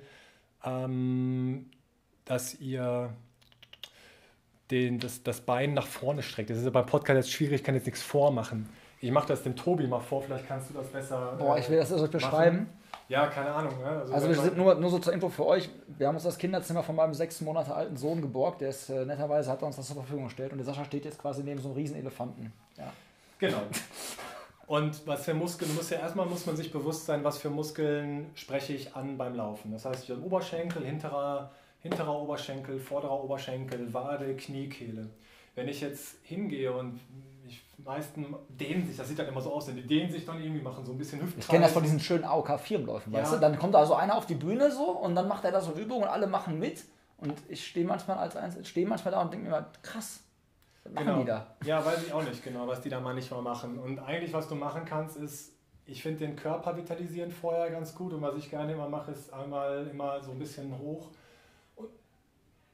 ähm, 0.63 1.69
dass 2.25 2.59
ihr 2.59 3.13
den, 4.71 4.99
das, 4.99 5.23
das 5.23 5.41
Bein 5.41 5.73
nach 5.73 5.87
vorne 5.87 6.21
streckt. 6.21 6.49
Das 6.49 6.57
ist 6.57 6.65
ja 6.65 6.69
beim 6.69 6.85
Podcast 6.85 7.15
jetzt 7.15 7.31
schwierig, 7.31 7.55
ich 7.55 7.63
kann 7.63 7.75
jetzt 7.75 7.85
nichts 7.85 8.01
vormachen. 8.01 8.69
Ich 8.99 9.11
mache 9.11 9.27
das 9.27 9.43
dem 9.43 9.55
Tobi 9.55 9.87
mal 9.87 9.99
vor, 9.99 10.23
vielleicht 10.23 10.47
kannst 10.47 10.71
du 10.71 10.73
das 10.73 10.87
besser. 10.87 11.35
Boah, 11.37 11.57
ich 11.57 11.69
will 11.69 11.77
das 11.77 11.93
also 11.93 12.07
beschreiben. 12.07 12.67
Ja, 13.09 13.27
keine 13.27 13.51
Ahnung. 13.51 13.77
Ne? 13.79 13.85
Also, 13.85 14.13
also 14.13 14.27
wir 14.27 14.35
sind 14.35 14.57
nur, 14.57 14.75
nur 14.75 14.89
so 14.89 14.99
zur 14.99 15.13
Info 15.13 15.29
für 15.29 15.45
euch. 15.45 15.69
Wir 15.97 16.07
haben 16.07 16.15
uns 16.15 16.23
das 16.23 16.37
Kinderzimmer 16.37 16.83
von 16.83 16.95
meinem 16.95 17.13
sechs 17.13 17.39
Monate 17.39 17.73
alten 17.73 17.95
Sohn 17.95 18.21
geborgt. 18.21 18.61
Der 18.61 18.69
ist 18.69 18.89
äh, 18.89 19.05
netterweise 19.05 19.49
hat 19.49 19.63
uns 19.63 19.77
das 19.77 19.87
zur 19.87 19.95
Verfügung 19.95 20.25
gestellt 20.25 20.51
und 20.51 20.57
der 20.57 20.65
Sascha 20.65 20.83
steht 20.83 21.05
jetzt 21.05 21.19
quasi 21.19 21.43
neben 21.43 21.61
so 21.61 21.69
einem 21.69 21.77
riesen 21.77 21.95
Elefanten. 21.95 22.51
Ja. 22.77 22.91
Genau. 23.39 23.61
Und 24.67 25.07
was 25.07 25.25
für 25.25 25.33
Muskeln 25.33 25.73
muss 25.75 25.89
ja 25.89 25.99
erstmal 25.99 26.27
muss 26.27 26.45
man 26.45 26.55
sich 26.55 26.71
bewusst 26.71 27.05
sein, 27.05 27.23
was 27.23 27.37
für 27.37 27.49
Muskeln 27.49 28.29
spreche 28.35 28.73
ich 28.73 28.95
an 28.95 29.17
beim 29.17 29.35
Laufen. 29.35 29.71
Das 29.71 29.85
heißt, 29.85 30.03
ich 30.03 30.11
habe 30.11 30.21
Oberschenkel, 30.21 30.85
hinterer 30.85 31.51
hinterer 31.79 32.21
Oberschenkel, 32.21 32.79
vorderer 32.79 33.23
Oberschenkel, 33.23 33.93
Wade, 33.93 34.35
Knie, 34.35 34.69
Kehle. 34.69 35.09
Wenn 35.55 35.67
ich 35.67 35.81
jetzt 35.81 36.17
hingehe 36.23 36.71
und 36.71 36.99
die 37.45 37.59
meisten 37.81 38.35
dehnen 38.49 38.85
sich, 38.85 38.97
das 38.97 39.07
sieht 39.07 39.17
dann 39.17 39.27
immer 39.27 39.41
so 39.41 39.53
aus, 39.53 39.65
denn 39.65 39.75
die 39.75 39.87
dehnen 39.87 40.11
sich 40.11 40.25
dann 40.25 40.41
irgendwie, 40.41 40.61
machen 40.61 40.85
so 40.85 40.91
ein 40.91 40.97
bisschen 40.97 41.21
Hüftkreis. 41.21 41.45
Ich 41.45 41.49
kenne 41.49 41.63
das 41.63 41.73
von 41.73 41.83
diesen 41.83 41.99
schönen 41.99 42.25
AOK-Firmenläufen, 42.25 43.13
ja. 43.13 43.21
weißt 43.21 43.33
du? 43.33 43.37
Dann 43.37 43.57
kommt 43.57 43.73
da 43.73 43.85
so 43.85 43.95
einer 43.95 44.15
auf 44.15 44.25
die 44.25 44.35
Bühne 44.35 44.71
so 44.71 44.91
und 44.91 45.15
dann 45.15 45.27
macht 45.27 45.45
er 45.45 45.51
da 45.51 45.61
so 45.61 45.71
eine 45.71 45.81
Übung 45.81 46.01
und 46.01 46.07
alle 46.07 46.27
machen 46.27 46.59
mit. 46.59 46.83
Und 47.17 47.33
ich 47.47 47.65
stehe 47.65 47.85
manchmal 47.85 48.17
als 48.17 48.35
eins, 48.35 48.67
stehe 48.67 48.85
manchmal 48.85 49.13
da 49.13 49.21
und 49.21 49.33
denke 49.33 49.49
mir 49.49 49.55
immer, 49.55 49.67
krass, 49.81 50.19
was 50.87 50.93
machen 50.93 51.05
genau. 51.05 51.19
die 51.19 51.25
da? 51.25 51.55
Ja, 51.65 51.85
weiß 51.85 52.03
ich 52.07 52.13
auch 52.13 52.23
nicht 52.23 52.43
genau, 52.43 52.67
was 52.67 52.81
die 52.81 52.89
da 52.89 52.99
manchmal 52.99 53.41
machen. 53.41 53.77
Und 53.79 53.99
eigentlich, 53.99 54.33
was 54.33 54.47
du 54.47 54.55
machen 54.55 54.83
kannst, 54.85 55.17
ist, 55.17 55.53
ich 55.85 56.01
finde 56.01 56.25
den 56.25 56.35
Körper 56.35 56.75
vitalisieren 56.75 57.31
vorher 57.31 57.69
ganz 57.69 57.95
gut. 57.95 58.13
Und 58.13 58.21
was 58.21 58.35
ich 58.35 58.49
gerne 58.49 58.73
immer 58.73 58.89
mache, 58.89 59.11
ist 59.11 59.33
einmal 59.33 59.87
immer 59.87 60.21
so 60.21 60.31
ein 60.31 60.39
bisschen 60.39 60.77
hoch 60.77 61.09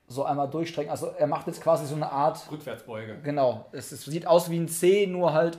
so 0.07 0.23
einmal 0.23 0.49
durchstrecken. 0.49 0.91
Also 0.91 1.07
er 1.07 1.27
macht 1.27 1.47
jetzt 1.47 1.61
quasi 1.61 1.85
so 1.85 1.95
eine 1.95 2.11
Art. 2.11 2.49
Rückwärtsbeuge. 2.51 3.19
Genau. 3.23 3.65
Es, 3.71 3.91
es 3.91 4.05
sieht 4.05 4.27
aus 4.27 4.49
wie 4.49 4.59
ein 4.59 4.67
C, 4.67 5.07
nur 5.07 5.33
halt 5.33 5.57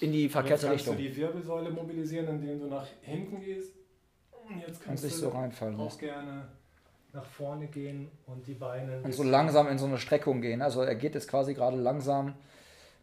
in 0.00 0.12
die 0.12 0.28
verkehrte 0.28 0.70
Richtung. 0.70 0.94
Kannst 0.94 1.06
du 1.06 1.10
die 1.10 1.16
Wirbelsäule 1.16 1.70
mobilisieren, 1.70 2.28
indem 2.28 2.60
du 2.60 2.66
nach 2.66 2.86
hinten 3.02 3.40
gehst. 3.40 3.74
Und 4.48 4.60
jetzt 4.60 4.82
kannst 4.82 5.04
und 5.04 5.12
du 5.12 5.16
so 5.16 5.28
reinfallen. 5.30 5.78
auch 5.78 5.98
gerne 5.98 6.48
nach 7.18 7.24
vorne 7.24 7.66
gehen 7.66 8.10
und 8.26 8.46
die 8.46 8.54
Beine. 8.54 9.00
Und 9.02 9.12
so 9.12 9.22
langsam 9.22 9.68
in 9.68 9.78
so 9.78 9.86
eine 9.86 9.98
Streckung 9.98 10.40
gehen. 10.40 10.62
Also 10.62 10.82
er 10.82 10.94
geht 10.94 11.14
jetzt 11.14 11.28
quasi 11.28 11.54
gerade 11.54 11.76
langsam 11.76 12.34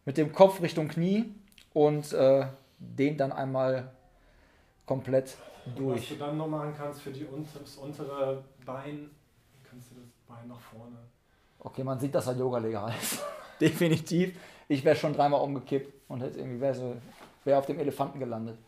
mit 0.04 0.16
dem 0.16 0.32
Kopf 0.32 0.60
Richtung 0.62 0.88
Knie 0.88 1.34
und 1.74 2.12
äh, 2.12 2.46
dehnt 2.78 3.20
dann 3.20 3.32
einmal 3.32 3.92
komplett 4.86 5.36
durch. 5.76 6.02
was 6.02 6.08
du 6.08 6.14
dann 6.16 6.36
noch 6.38 6.48
machen 6.48 6.74
kannst 6.76 7.02
für 7.02 7.10
die 7.10 7.24
unter, 7.24 7.58
das 7.58 7.76
untere 7.76 8.42
Bein, 8.64 9.10
kannst 9.68 9.90
du 9.90 9.96
das 9.96 10.08
Bein 10.26 10.48
nach 10.48 10.60
vorne. 10.60 10.96
Okay, 11.58 11.84
man 11.84 11.98
sieht, 11.98 12.14
dass 12.14 12.26
er 12.26 12.36
Yoga 12.36 12.58
legal 12.58 12.92
ist. 13.02 13.22
Definitiv. 13.60 14.38
Ich 14.68 14.84
wäre 14.84 14.96
schon 14.96 15.12
dreimal 15.12 15.40
umgekippt 15.42 15.92
und 16.08 16.22
hätte 16.22 16.38
irgendwie 16.38 16.60
wäre 16.60 16.74
so, 16.74 16.96
wär 17.44 17.58
auf 17.58 17.66
dem 17.66 17.78
Elefanten 17.78 18.18
gelandet. 18.18 18.58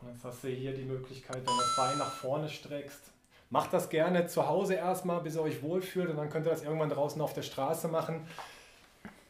Und 0.00 0.08
jetzt 0.08 0.24
hast 0.24 0.44
du 0.44 0.48
hier 0.48 0.74
die 0.74 0.84
Möglichkeit, 0.84 1.36
wenn 1.36 1.44
du 1.44 1.58
das 1.58 1.76
Bein 1.76 1.98
nach 1.98 2.12
vorne 2.12 2.48
streckst. 2.48 3.12
Macht 3.56 3.72
das 3.72 3.88
gerne 3.88 4.26
zu 4.26 4.46
Hause 4.48 4.74
erstmal, 4.74 5.20
bis 5.22 5.34
ihr 5.34 5.40
euch 5.40 5.62
wohlfühlt 5.62 6.10
und 6.10 6.18
dann 6.18 6.28
könnt 6.28 6.46
ihr 6.46 6.50
das 6.50 6.62
irgendwann 6.62 6.90
draußen 6.90 7.18
auf 7.22 7.32
der 7.32 7.40
Straße 7.40 7.88
machen. 7.88 8.26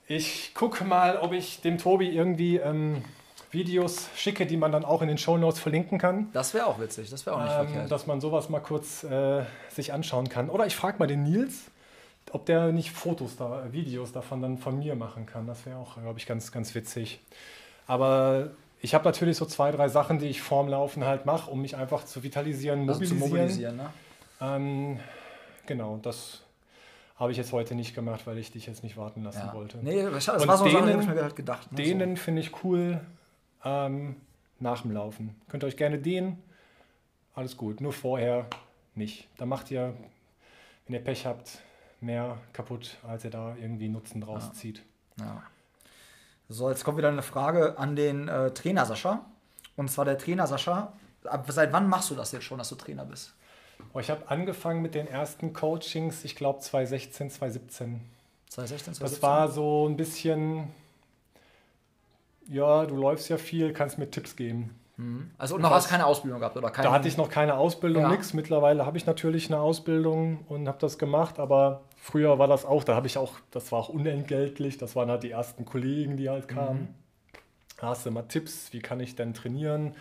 Ich 0.08 0.52
gucke 0.52 0.82
mal, 0.82 1.18
ob 1.18 1.32
ich 1.32 1.60
dem 1.60 1.78
Tobi 1.78 2.08
irgendwie 2.08 2.56
ähm, 2.56 3.04
Videos 3.52 4.08
schicke, 4.16 4.44
die 4.44 4.56
man 4.56 4.72
dann 4.72 4.84
auch 4.84 5.00
in 5.00 5.06
den 5.06 5.16
Show 5.16 5.36
Notes 5.36 5.60
verlinken 5.60 6.00
kann. 6.00 6.28
Das 6.32 6.54
wäre 6.54 6.66
auch 6.66 6.80
witzig, 6.80 7.08
das 7.08 7.24
wäre 7.24 7.36
auch 7.36 7.42
nicht 7.44 7.52
ähm, 7.56 7.68
verkehrt. 7.68 7.92
Dass 7.92 8.08
man 8.08 8.20
sowas 8.20 8.48
mal 8.48 8.58
kurz 8.58 9.04
äh, 9.04 9.44
sich 9.68 9.92
anschauen 9.92 10.28
kann. 10.28 10.50
Oder 10.50 10.66
ich 10.66 10.74
frage 10.74 10.98
mal 10.98 11.06
den 11.06 11.22
Nils, 11.22 11.70
ob 12.32 12.46
der 12.46 12.72
nicht 12.72 12.90
Fotos 12.90 13.36
da, 13.36 13.62
Videos 13.70 14.10
davon 14.10 14.42
dann 14.42 14.58
von 14.58 14.76
mir 14.76 14.96
machen 14.96 15.26
kann. 15.26 15.46
Das 15.46 15.64
wäre 15.66 15.78
auch, 15.78 16.02
glaube 16.02 16.18
ich, 16.18 16.26
ganz, 16.26 16.50
ganz 16.50 16.74
witzig. 16.74 17.20
Aber 17.86 18.50
ich 18.80 18.92
habe 18.92 19.04
natürlich 19.04 19.36
so 19.36 19.46
zwei, 19.46 19.70
drei 19.70 19.86
Sachen, 19.86 20.18
die 20.18 20.26
ich 20.26 20.42
vorm 20.42 20.66
Laufen 20.66 21.04
halt 21.04 21.26
mache, 21.26 21.48
um 21.48 21.62
mich 21.62 21.76
einfach 21.76 22.04
zu 22.04 22.24
vitalisieren, 22.24 22.88
also 22.88 22.94
mobilisieren. 22.94 23.20
zu 23.20 23.28
mobilisieren, 23.28 23.76
ne? 23.76 23.90
Ähm, 24.40 25.00
genau, 25.66 25.98
das 25.98 26.42
habe 27.16 27.32
ich 27.32 27.38
jetzt 27.38 27.52
heute 27.52 27.74
nicht 27.74 27.94
gemacht, 27.94 28.26
weil 28.26 28.36
ich 28.38 28.50
dich 28.50 28.66
jetzt 28.66 28.82
nicht 28.82 28.96
warten 28.96 29.22
lassen 29.22 29.46
Ja. 29.46 29.54
wollte. 29.54 29.78
Nee, 29.78 30.02
das 30.02 30.28
Und 30.28 30.46
war 30.46 30.58
so 30.58 30.64
eine 30.64 30.72
Sache, 30.72 30.86
denen- 30.86 31.00
ich 31.00 31.08
mir 31.08 31.22
halt 31.22 31.36
gedacht. 31.36 31.72
Ne? 31.72 31.76
Dehnen 31.82 32.16
finde 32.16 32.42
ich 32.42 32.62
cool 32.64 33.00
ähm, 33.64 34.16
nach 34.60 34.82
dem 34.82 34.92
Laufen. 34.92 35.34
Könnt 35.48 35.64
ihr 35.64 35.66
euch 35.68 35.76
gerne 35.76 35.98
dehnen. 35.98 36.42
Alles 37.34 37.56
gut. 37.56 37.80
Nur 37.80 37.92
vorher 37.92 38.46
nicht. 38.94 39.28
Da 39.38 39.46
macht 39.46 39.70
ihr, 39.70 39.94
wenn 40.86 40.94
ihr 40.94 41.02
Pech 41.04 41.26
habt, 41.26 41.58
mehr 42.00 42.38
kaputt, 42.52 42.96
als 43.06 43.24
ihr 43.24 43.30
da 43.30 43.56
irgendwie 43.56 43.88
Nutzen 43.88 44.20
draus 44.20 44.44
Ja. 44.48 44.52
zieht. 44.52 44.82
So. 45.16 45.24
Ja. 45.24 45.42
So, 46.48 46.68
jetzt 46.70 46.84
kommt 46.84 46.98
wieder 46.98 47.08
eine 47.08 47.22
Frage 47.22 47.78
an 47.78 47.96
den 47.96 48.28
äh, 48.28 48.50
Trainer 48.52 48.84
Sascha. 48.86 49.24
Und 49.74 49.90
zwar 49.90 50.04
der 50.04 50.16
Trainer 50.18 50.46
Sascha. 50.46 50.92
Ab, 51.24 51.46
seit 51.48 51.72
wann 51.72 51.88
machst 51.88 52.10
du 52.10 52.14
das 52.14 52.30
jetzt 52.32 52.44
schon, 52.44 52.58
dass 52.58 52.68
du 52.68 52.76
Trainer 52.76 53.04
bist? 53.04 53.34
Oh, 53.94 53.98
ich 54.00 54.10
habe 54.10 54.28
angefangen 54.30 54.82
mit 54.82 54.94
den 54.94 55.06
ersten 55.06 55.52
Coachings, 55.52 56.24
ich 56.24 56.36
glaube 56.36 56.60
2016, 56.60 57.30
2017. 57.30 58.00
2016, 58.50 58.92
Das 58.92 58.98
2017? 59.20 59.22
war 59.22 59.48
so 59.48 59.88
ein 59.88 59.96
bisschen, 59.96 60.68
ja, 62.48 62.84
du 62.86 62.96
läufst 62.96 63.28
ja 63.28 63.38
viel, 63.38 63.72
kannst 63.72 63.98
mir 63.98 64.10
Tipps 64.10 64.36
geben. 64.36 64.78
Mhm. 64.96 65.30
Also, 65.36 65.56
und 65.56 65.62
noch 65.62 65.70
hast 65.70 65.88
keine 65.88 66.06
Ausbildung 66.06 66.40
gehabt, 66.40 66.56
oder? 66.56 66.70
Keine, 66.70 66.88
Da 66.88 66.94
hatte 66.94 67.08
ich 67.08 67.16
noch 67.16 67.28
keine 67.28 67.56
Ausbildung, 67.56 68.02
Ja. 68.04 68.08
nix. 68.10 68.32
Mittlerweile 68.32 68.86
habe 68.86 68.96
ich 68.96 69.04
natürlich 69.06 69.48
eine 69.50 69.60
Ausbildung 69.60 70.44
und 70.48 70.68
habe 70.68 70.78
das 70.80 70.98
gemacht, 70.98 71.38
aber 71.38 71.82
früher 71.96 72.38
war 72.38 72.46
das 72.48 72.64
auch, 72.64 72.82
da 72.84 72.94
habe 72.94 73.06
ich 73.06 73.18
auch, 73.18 73.34
das 73.50 73.72
war 73.72 73.80
auch 73.80 73.88
unentgeltlich, 73.90 74.78
das 74.78 74.96
waren 74.96 75.10
halt 75.10 75.22
die 75.22 75.30
ersten 75.32 75.64
Kollegen, 75.66 76.16
die 76.16 76.30
halt 76.30 76.48
kamen. 76.48 76.94
Da 77.78 77.88
hast 77.88 78.06
du 78.06 78.10
mal 78.10 78.22
Tipps, 78.22 78.72
wie 78.72 78.80
kann 78.80 79.00
ich 79.00 79.16
denn 79.16 79.34
trainieren? 79.34 79.94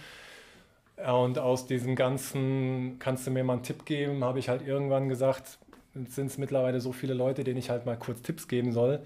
Und 0.98 1.40
aus 1.40 1.68
diesem 1.68 1.96
ganzen, 1.96 2.98
kannst 3.00 3.28
du 3.28 3.32
mir 3.32 3.44
mal 3.44 3.54
einen 3.54 3.64
Tipp 3.64 3.86
geben, 3.86 4.24
habe 4.24 4.40
ich 4.40 4.48
halt 4.50 4.66
irgendwann 4.66 5.10
gesagt, 5.10 5.58
sind 5.94 6.28
es 6.28 6.38
mittlerweile 6.38 6.80
so 6.80 6.94
viele 6.94 7.14
Leute, 7.14 7.44
denen 7.44 7.58
ich 7.58 7.70
halt 7.70 7.86
mal 7.86 7.98
kurz 7.98 8.22
Tipps 8.22 8.48
geben 8.48 8.72
soll. 8.72 9.02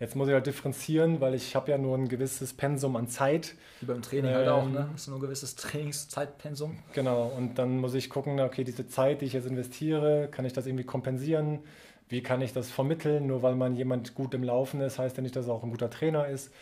Jetzt 0.00 0.16
muss 0.16 0.26
ich 0.28 0.34
halt 0.34 0.46
differenzieren, 0.46 1.20
weil 1.20 1.34
ich 1.34 1.54
habe 1.54 1.70
ja 1.70 1.78
nur 1.78 1.96
ein 1.96 2.08
gewisses 2.08 2.52
Pensum 2.52 2.96
an 2.96 3.08
Zeit. 3.08 3.54
Wie 3.80 3.86
beim 3.86 4.02
Training 4.02 4.34
halt 4.34 4.48
auch, 4.48 4.64
Ähm, 4.64 4.72
ne? 4.72 4.88
Das 4.92 5.02
ist 5.02 5.08
nur 5.08 5.18
ein 5.18 5.20
gewisses 5.20 5.54
Trainingszeitpensum. 5.54 6.78
Genau, 6.92 7.26
und 7.36 7.58
dann 7.58 7.78
muss 7.78 7.94
ich 7.94 8.10
gucken, 8.10 8.40
okay, 8.40 8.64
diese 8.64 8.88
Zeit, 8.88 9.20
die 9.20 9.26
ich 9.26 9.34
jetzt 9.34 9.46
investiere, 9.46 10.28
kann 10.30 10.44
ich 10.44 10.52
das 10.52 10.66
irgendwie 10.66 10.84
kompensieren? 10.84 11.60
Wie 12.08 12.22
kann 12.22 12.42
ich 12.42 12.52
das 12.52 12.70
vermitteln? 12.70 13.26
Nur 13.26 13.42
weil 13.42 13.54
man 13.54 13.76
jemand 13.76 14.14
gut 14.14 14.34
im 14.34 14.42
Laufen 14.42 14.80
ist, 14.80 14.98
heißt 14.98 15.16
ja 15.16 15.22
nicht, 15.22 15.36
dass 15.36 15.46
er 15.46 15.54
auch 15.54 15.62
ein 15.62 15.70
guter 15.70 15.90
Trainer 15.90 16.26
ist. 16.26 16.52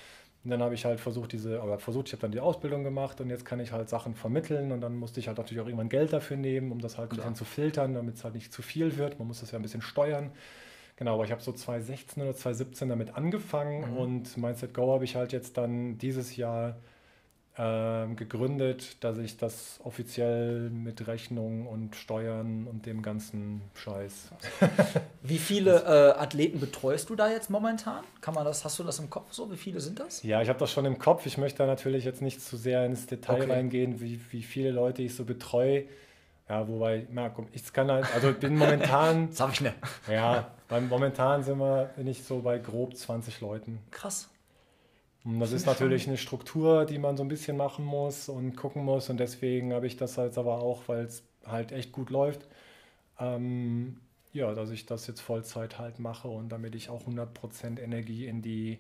Und 0.45 0.51
dann 0.51 0.61
habe 0.61 0.75
ich 0.75 0.85
halt 0.85 0.99
versucht, 0.99 1.33
diese, 1.33 1.61
aber 1.63 1.79
versucht, 1.79 2.09
ich 2.09 2.13
habe 2.15 2.23
dann 2.23 2.33
die 2.33 2.41
Ausbildung 2.41 2.83
gemacht 2.83 3.21
und 3.21 3.31
jetzt 3.31 3.45
kann 3.45 3.61
ich 3.61 3.71
halt 3.71 3.89
Sachen 3.89 4.15
vermitteln 4.17 4.73
und 4.73 4.81
dann 4.81 4.97
musste 4.97 5.21
ich 5.21 5.29
halt 5.29 5.39
natürlich 5.39 5.61
auch 5.63 5.67
irgendwann 5.67 5.89
Geld 5.89 6.13
dafür 6.13 6.37
nehmen, 6.37 6.73
um 6.73 6.81
das 6.81 6.99
halt 6.99 7.13
ein 7.13 7.17
bisschen 7.17 7.35
zu 7.37 7.45
filtern, 7.45 7.95
damit 7.95 8.17
es 8.17 8.25
halt 8.25 8.35
nicht 8.35 8.53
zu 8.53 8.61
viel 8.61 8.97
wird. 8.97 9.19
Man 9.21 9.29
muss 9.29 9.41
das 9.41 9.53
ja 9.53 9.59
ein 9.59 9.63
bisschen 9.63 9.83
steuern. 9.83 10.33
Genau, 10.97 11.15
aber 11.15 11.25
ich 11.25 11.31
habe 11.31 11.41
so 11.41 11.53
2016 11.53 12.23
oder 12.23 12.35
2017 12.35 12.89
damit 12.89 13.15
angefangen 13.17 13.93
Mhm. 13.93 13.97
und 13.97 14.37
Mindset 14.37 14.75
Go 14.75 14.93
habe 14.93 15.05
ich 15.05 15.15
halt 15.17 15.33
jetzt 15.33 15.57
dann 15.57 15.97
dieses 15.99 16.37
Jahr 16.37 16.77
ähm, 17.59 18.17
gegründet, 18.17 19.03
dass 19.05 19.19
ich 19.19 19.37
das 19.37 19.79
offiziell 19.85 20.71
mit 20.71 21.07
Rechnung 21.07 21.67
und 21.67 21.95
Steuern 21.97 22.67
und 22.67 22.87
dem 22.87 23.03
ganzen 23.03 23.61
Scheiß. 23.75 24.31
Wie 25.23 25.37
viele 25.39 25.83
äh, 25.83 26.19
Athleten 26.19 26.61
betreust 26.61 27.11
du 27.11 27.15
da 27.15 27.31
jetzt 27.31 27.51
momentan? 27.51 28.05
Kann 28.23 28.33
man 28.35 28.45
das, 28.47 28.65
hast 28.65 28.79
du 28.79 28.85
das 28.85 28.99
im 29.01 29.11
Kopf 29.11 29.33
so? 29.33 29.51
Wie 29.53 29.57
viele 29.59 29.81
sind 29.81 30.01
das? 30.01 30.23
Ja, 30.23 30.41
ich 30.41 30.49
habe 30.49 30.59
das 30.59 30.71
schon 30.73 30.87
im 30.87 30.99
Kopf. 30.99 31.27
Ich 31.27 31.37
möchte 31.37 31.59
da 31.59 31.67
natürlich 31.67 32.05
jetzt 32.05 32.23
nicht 32.23 32.41
zu 32.41 32.57
sehr 32.57 32.87
ins 32.87 33.07
Detail 33.07 33.43
Okay. 33.43 33.53
reingehen, 33.53 34.01
wie, 34.01 34.19
wie 34.31 34.43
viele 34.43 34.71
Leute 34.71 35.03
ich 35.03 35.15
so 35.15 35.25
betreue. 35.25 35.85
Ja, 36.49 36.67
wobei, 36.69 37.07
na, 37.11 37.29
komm, 37.29 37.49
ich 37.53 37.71
kann 37.73 37.91
halt, 37.91 38.07
also 38.15 38.31
ich 38.31 38.39
bin 38.39 38.57
momentan, 38.57 39.29
Das 39.31 39.41
habe 39.41 39.53
ich 39.53 39.61
nicht. 39.61 39.75
ja, 40.11 40.51
beim 40.69 40.89
momentan 40.89 41.43
sind 41.45 41.59
wir, 41.59 41.91
bin 41.97 42.07
ich 42.07 42.25
so 42.25 42.41
bei 42.41 42.59
grob 42.59 42.97
20 42.97 43.41
Leuten. 43.43 43.79
Krass. 43.91 44.29
Und 45.25 45.39
das 45.41 45.53
ist 45.53 45.63
ich 45.63 45.67
natürlich 45.67 46.09
eine 46.09 46.17
Struktur, 46.17 46.85
die 46.85 46.99
man 46.99 47.17
so 47.17 47.23
ein 47.23 47.29
bisschen 47.29 47.57
machen 47.57 47.85
muss 47.85 48.29
und 48.29 48.57
gucken 48.57 48.85
muss. 48.85 49.09
Und 49.09 49.19
deswegen 49.21 49.73
habe 49.73 49.87
ich 49.87 49.97
das 49.97 50.17
jetzt 50.17 50.39
aber 50.39 50.61
auch, 50.61 50.89
weil 50.89 51.05
es 51.05 51.23
halt 51.47 51.73
echt 51.73 51.93
gut 51.93 52.11
läuft, 52.11 52.49
ähm, 53.21 54.01
ja, 54.33 54.55
dass 54.55 54.71
ich 54.71 54.87
das 54.87 55.07
jetzt 55.07 55.21
Vollzeit 55.21 55.79
halt 55.79 55.99
mache 56.01 56.29
und 56.29 56.51
damit 56.51 56.75
ich 56.75 56.91
auch 56.91 57.07
100% 57.07 57.81
Energie 57.81 58.27
in 58.27 58.43
die, 58.43 58.79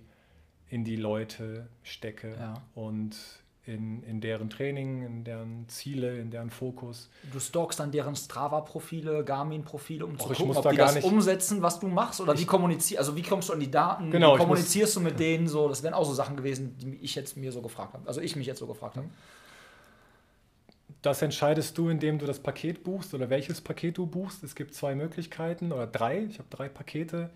in 0.68 0.85
die 0.85 0.96
Leute 0.96 1.68
stecke 1.83 2.37
Ja. 2.38 2.62
und 2.74 3.16
in, 3.64 4.03
in 4.03 4.20
deren 4.20 4.51
Training, 4.51 5.03
in 5.07 5.22
deren 5.25 5.68
Ziele, 5.68 6.18
in 6.18 6.31
deren 6.33 6.51
Fokus. 6.51 7.09
Du 7.33 7.38
stalkst 7.38 7.79
dann 7.79 7.92
deren 7.92 8.16
Strava-Profile, 8.16 9.22
Garmin-Profile, 9.25 10.05
um 10.05 10.18
zu 10.18 10.25
Och, 10.27 10.33
ich 10.33 10.38
gucken, 10.38 10.57
ob 10.57 10.64
da 10.64 10.70
die 10.70 10.77
das 10.79 10.94
nicht- 10.96 11.05
umsetzen, 11.05 11.62
was 11.62 11.79
du 11.79 11.87
machst? 11.87 12.20
Oder 12.20 12.37
wie 12.37 12.44
kommunizierst 12.44 12.98
Also 12.98 13.14
wie 13.16 13.22
kommst 13.22 13.48
du 13.48 13.53
an 13.53 13.61
die 13.61 13.70
Daten? 13.70 14.11
Genau, 14.11 14.31
wie 14.31 14.33
ich 14.35 14.38
muss- 14.38 14.46
kommunizierst 14.46 14.96
du 14.96 15.01
mit 15.01 15.20
denen 15.20 15.46
so? 15.46 15.68
Das 15.68 15.83
wären 15.85 15.94
auch 15.94 16.05
so 16.05 16.12
Sachen 16.12 16.37
gewesen, 16.37 16.77
die 16.79 16.96
ich 17.03 17.14
jetzt 17.14 17.37
mir 17.37 17.53
so 17.53 17.62
gefragt 17.62 17.94
habe. 17.94 18.07
Also 18.09 18.20
ich 18.20 18.35
mich 18.35 18.46
jetzt 18.48 18.59
so 18.59 18.66
gefragt 18.66 18.96
habe. 18.96 19.07
Das 21.03 21.20
entscheidest 21.22 21.77
du, 21.79 21.88
indem 21.88 22.18
du 22.18 22.27
das 22.27 22.38
Paket 22.40 22.85
buchst 22.85 23.12
oder 23.14 23.29
welches 23.31 23.61
Paket 23.61 23.98
du 23.98 24.07
buchst. 24.07 24.44
Es 24.44 24.55
gibt 24.55 24.75
zwei 24.75 24.94
Möglichkeiten 24.94 25.72
oder 25.72 25.87
drei. 25.87 26.25
Ich 26.25 26.38
habe 26.38 26.48
drei 26.51 26.68
Pakete. 26.68 27.31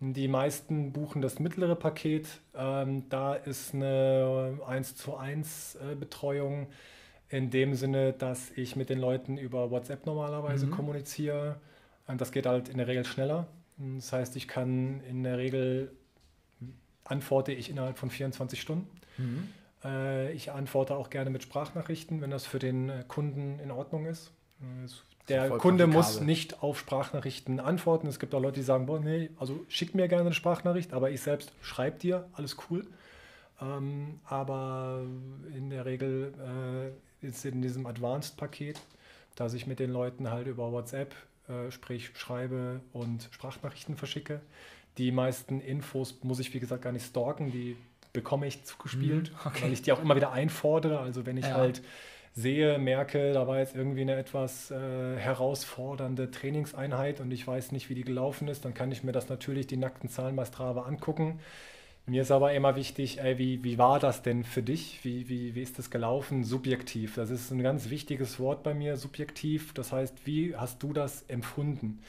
Die 0.00 0.28
meisten 0.28 0.92
buchen 0.92 1.22
das 1.22 1.38
mittlere 1.38 1.74
Paket. 1.74 2.26
Ähm, 2.54 3.08
da 3.08 3.34
ist 3.34 3.74
eine 3.74 4.58
1 4.66 4.94
zu 4.96 5.16
1 5.16 5.76
äh, 5.76 5.94
Betreuung 5.94 6.66
in 7.28 7.50
dem 7.50 7.74
Sinne, 7.74 8.12
dass 8.12 8.50
ich 8.52 8.76
mit 8.76 8.90
den 8.90 8.98
Leuten 9.00 9.38
über 9.38 9.70
WhatsApp 9.70 10.04
normalerweise 10.06 10.66
Mhm. 10.66 10.70
kommuniziere. 10.72 11.56
Und 12.06 12.20
das 12.20 12.30
geht 12.30 12.46
halt 12.46 12.68
in 12.68 12.76
der 12.78 12.86
Regel 12.88 13.04
schneller. 13.06 13.46
Das 13.78 14.12
heißt, 14.12 14.36
ich 14.36 14.46
kann 14.48 15.00
in 15.08 15.22
der 15.22 15.38
Regel 15.38 15.92
antworte 17.04 17.52
ich 17.52 17.70
innerhalb 17.70 17.98
von 17.98 18.10
24 18.10 18.60
Stunden. 18.60 18.88
Mhm. 19.16 19.48
Äh, 19.84 20.32
Ich 20.32 20.50
antworte 20.52 20.94
auch 20.96 21.08
gerne 21.10 21.30
mit 21.30 21.42
Sprachnachrichten, 21.42 22.20
wenn 22.20 22.30
das 22.30 22.44
für 22.46 22.58
den 22.58 22.88
äh, 22.90 23.04
Kunden 23.08 23.58
in 23.60 23.70
Ordnung 23.70 24.06
ist. 24.06 24.32
Äh, 24.60 24.84
es- 24.84 25.02
Der 25.28 25.50
Kunde 25.50 25.86
muss 25.86 26.20
nicht 26.20 26.62
auf 26.62 26.78
Sprachnachrichten 26.78 27.58
antworten. 27.58 28.06
Es 28.06 28.18
gibt 28.20 28.34
auch 28.34 28.40
Leute, 28.40 28.60
die 28.60 28.64
sagen, 28.64 28.86
boah, 28.86 29.00
nee, 29.00 29.30
also 29.38 29.64
schick 29.68 29.94
mir 29.94 30.06
gerne 30.08 30.26
eine 30.26 30.34
Sprachnachricht, 30.34 30.92
aber 30.92 31.10
ich 31.10 31.20
selbst 31.20 31.52
schreibe 31.62 31.98
dir, 31.98 32.28
alles 32.34 32.56
cool. 32.70 32.86
Ähm, 33.60 34.20
aber 34.24 35.02
in 35.56 35.70
der 35.70 35.84
Regel 35.84 36.32
äh, 37.22 37.26
ist 37.26 37.44
in 37.44 37.62
diesem 37.62 37.86
Advanced-Paket, 37.86 38.78
dass 39.34 39.54
ich 39.54 39.66
mit 39.66 39.80
den 39.80 39.90
Leuten 39.90 40.30
halt 40.30 40.46
über 40.46 40.70
WhatsApp, 40.72 41.14
äh, 41.48 41.70
sprich 41.70 42.10
schreibe 42.14 42.80
und 42.92 43.28
Sprachnachrichten 43.32 43.96
verschicke. 43.96 44.40
Die 44.98 45.10
meisten 45.10 45.60
Infos 45.60 46.18
muss 46.22 46.38
ich, 46.38 46.54
wie 46.54 46.60
gesagt, 46.60 46.82
gar 46.82 46.92
nicht 46.92 47.06
stalken, 47.06 47.50
die 47.50 47.76
bekomme 48.12 48.46
ich 48.46 48.64
zugespielt, 48.64 49.30
Mhm, 49.30 49.36
okay. 49.44 49.62
weil 49.64 49.72
ich 49.72 49.82
die 49.82 49.92
auch 49.92 50.00
immer 50.00 50.16
wieder 50.16 50.32
einfordere. 50.32 51.00
Also 51.00 51.26
wenn 51.26 51.36
ich 51.36 51.46
Ja. 51.46 51.54
halt 51.56 51.82
sehe, 52.36 52.78
merke, 52.78 53.32
da 53.32 53.48
war 53.48 53.58
jetzt 53.58 53.74
irgendwie 53.74 54.02
eine 54.02 54.14
etwas 54.14 54.70
äh, 54.70 55.16
herausfordernde 55.16 56.30
Trainingseinheit 56.30 57.20
und 57.20 57.30
ich 57.30 57.46
weiß 57.46 57.72
nicht, 57.72 57.88
wie 57.88 57.94
die 57.94 58.04
gelaufen 58.04 58.46
ist, 58.48 58.64
dann 58.66 58.74
kann 58.74 58.92
ich 58.92 59.02
mir 59.02 59.12
das 59.12 59.30
natürlich 59.30 59.66
die 59.66 59.78
nackten 59.78 60.10
Zahlen 60.10 60.36
bei 60.36 60.44
Strava 60.44 60.82
angucken. 60.82 61.40
Mir 62.04 62.22
ist 62.22 62.30
aber 62.30 62.52
immer 62.52 62.76
wichtig, 62.76 63.20
ey, 63.20 63.38
wie, 63.38 63.64
wie 63.64 63.78
war 63.78 63.98
das 63.98 64.22
denn 64.22 64.44
für 64.44 64.62
dich? 64.62 65.00
Wie, 65.02 65.28
wie, 65.28 65.54
wie 65.56 65.62
ist 65.62 65.78
das 65.78 65.90
gelaufen? 65.90 66.44
Subjektiv. 66.44 67.16
Das 67.16 67.30
ist 67.30 67.50
ein 67.50 67.62
ganz 67.62 67.90
wichtiges 67.90 68.38
Wort 68.38 68.62
bei 68.62 68.74
mir, 68.74 68.96
subjektiv. 68.96 69.72
Das 69.74 69.90
heißt, 69.90 70.14
wie 70.24 70.54
hast 70.54 70.82
du 70.82 70.92
das 70.92 71.22
empfunden? 71.28 72.00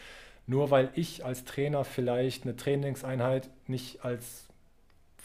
Nur 0.46 0.70
weil 0.72 0.92
ich 0.94 1.26
als 1.26 1.46
Trainer 1.46 1.84
vielleicht 1.84 2.44
eine 2.44 2.56
Trainingseinheit 2.56 3.50
nicht 3.66 4.06
als 4.06 4.47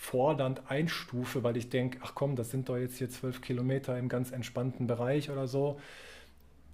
fordernd 0.02 0.62
einstufe, 0.68 1.44
weil 1.44 1.56
ich 1.56 1.70
denke, 1.70 1.98
ach 2.02 2.12
komm, 2.16 2.34
das 2.34 2.50
sind 2.50 2.68
doch 2.68 2.76
jetzt 2.76 2.98
hier 2.98 3.08
zwölf 3.08 3.40
Kilometer 3.40 3.96
im 3.96 4.08
ganz 4.08 4.32
entspannten 4.32 4.88
Bereich 4.88 5.30
oder 5.30 5.46
so, 5.46 5.78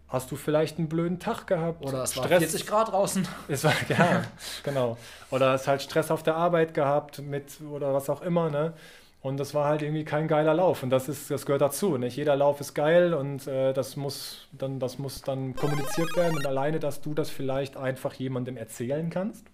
hast 0.09 0.31
du 0.31 0.37
vielleicht 0.37 0.79
einen 0.79 0.89
blöden 0.89 1.21
Tag 1.21 1.47
gehabt. 1.47 1.85
Oder 1.85 2.05
es 2.05 2.13
Stress. 2.13 2.31
war 2.31 2.39
40 2.39 2.67
Grad 2.67 2.89
draußen. 2.89 3.29
Es 3.49 3.65
war, 3.65 3.75
ja, 3.91 4.25
genau. 4.65 4.97
Oder 5.31 5.55
es 5.55 5.69
halt 5.69 5.83
Stress 5.83 6.11
auf 6.11 6.23
der 6.23 6.37
Arbeit 6.37 6.73
gehabt 6.73 7.21
mit 7.21 7.61
oder 7.71 7.93
was 7.93 8.09
auch 8.09 8.23
immer, 8.23 8.49
ne? 8.49 8.73
Und 9.21 9.37
das 9.37 9.53
war 9.53 9.67
halt 9.67 9.83
irgendwie 9.83 10.05
kein 10.05 10.27
geiler 10.27 10.55
Lauf. 10.55 10.83
Und 10.83 10.89
das 10.89 11.11
ist, 11.11 11.31
das 11.31 11.45
gehört 11.45 11.61
dazu. 11.61 11.99
Nicht 11.99 12.17
jeder 12.17 12.35
Lauf 12.35 12.61
ist 12.61 12.73
geil 12.73 13.13
und 13.13 13.47
äh, 13.47 13.75
das 13.75 13.97
muss 13.97 14.49
dann, 14.53 14.81
das 14.81 14.99
muss 14.99 15.21
dann 15.21 15.55
kommuniziert 15.55 16.17
werden. 16.17 16.39
Und 16.39 16.47
alleine, 16.47 16.81
dass 16.81 17.03
du 17.03 17.13
das 17.13 17.29
vielleicht 17.29 17.77
einfach 17.77 18.15
jemandem 18.15 18.57
erzählen 18.57 19.11
kannst, 19.11 19.45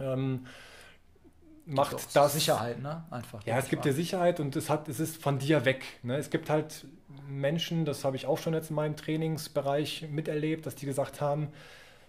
ähm, 0.00 0.46
macht 1.68 1.92
Doch, 1.92 2.00
das 2.12 2.32
Sicherheit, 2.32 2.82
ne? 2.82 3.04
Einfach. 3.10 3.44
Ja, 3.44 3.58
es 3.58 3.68
gibt 3.68 3.84
dir 3.84 3.92
Sicherheit 3.92 4.40
und 4.40 4.56
es 4.56 4.70
hat, 4.70 4.88
es 4.88 5.00
ist 5.00 5.22
von 5.22 5.38
dir 5.38 5.64
weg. 5.64 5.84
Ne? 6.02 6.16
Es 6.16 6.30
gibt 6.30 6.48
halt 6.48 6.86
Menschen, 7.28 7.84
das 7.84 8.04
habe 8.04 8.16
ich 8.16 8.26
auch 8.26 8.38
schon 8.38 8.54
jetzt 8.54 8.70
in 8.70 8.76
meinem 8.76 8.96
Trainingsbereich 8.96 10.08
miterlebt, 10.10 10.66
dass 10.66 10.74
die 10.74 10.86
gesagt 10.86 11.20
haben, 11.20 11.48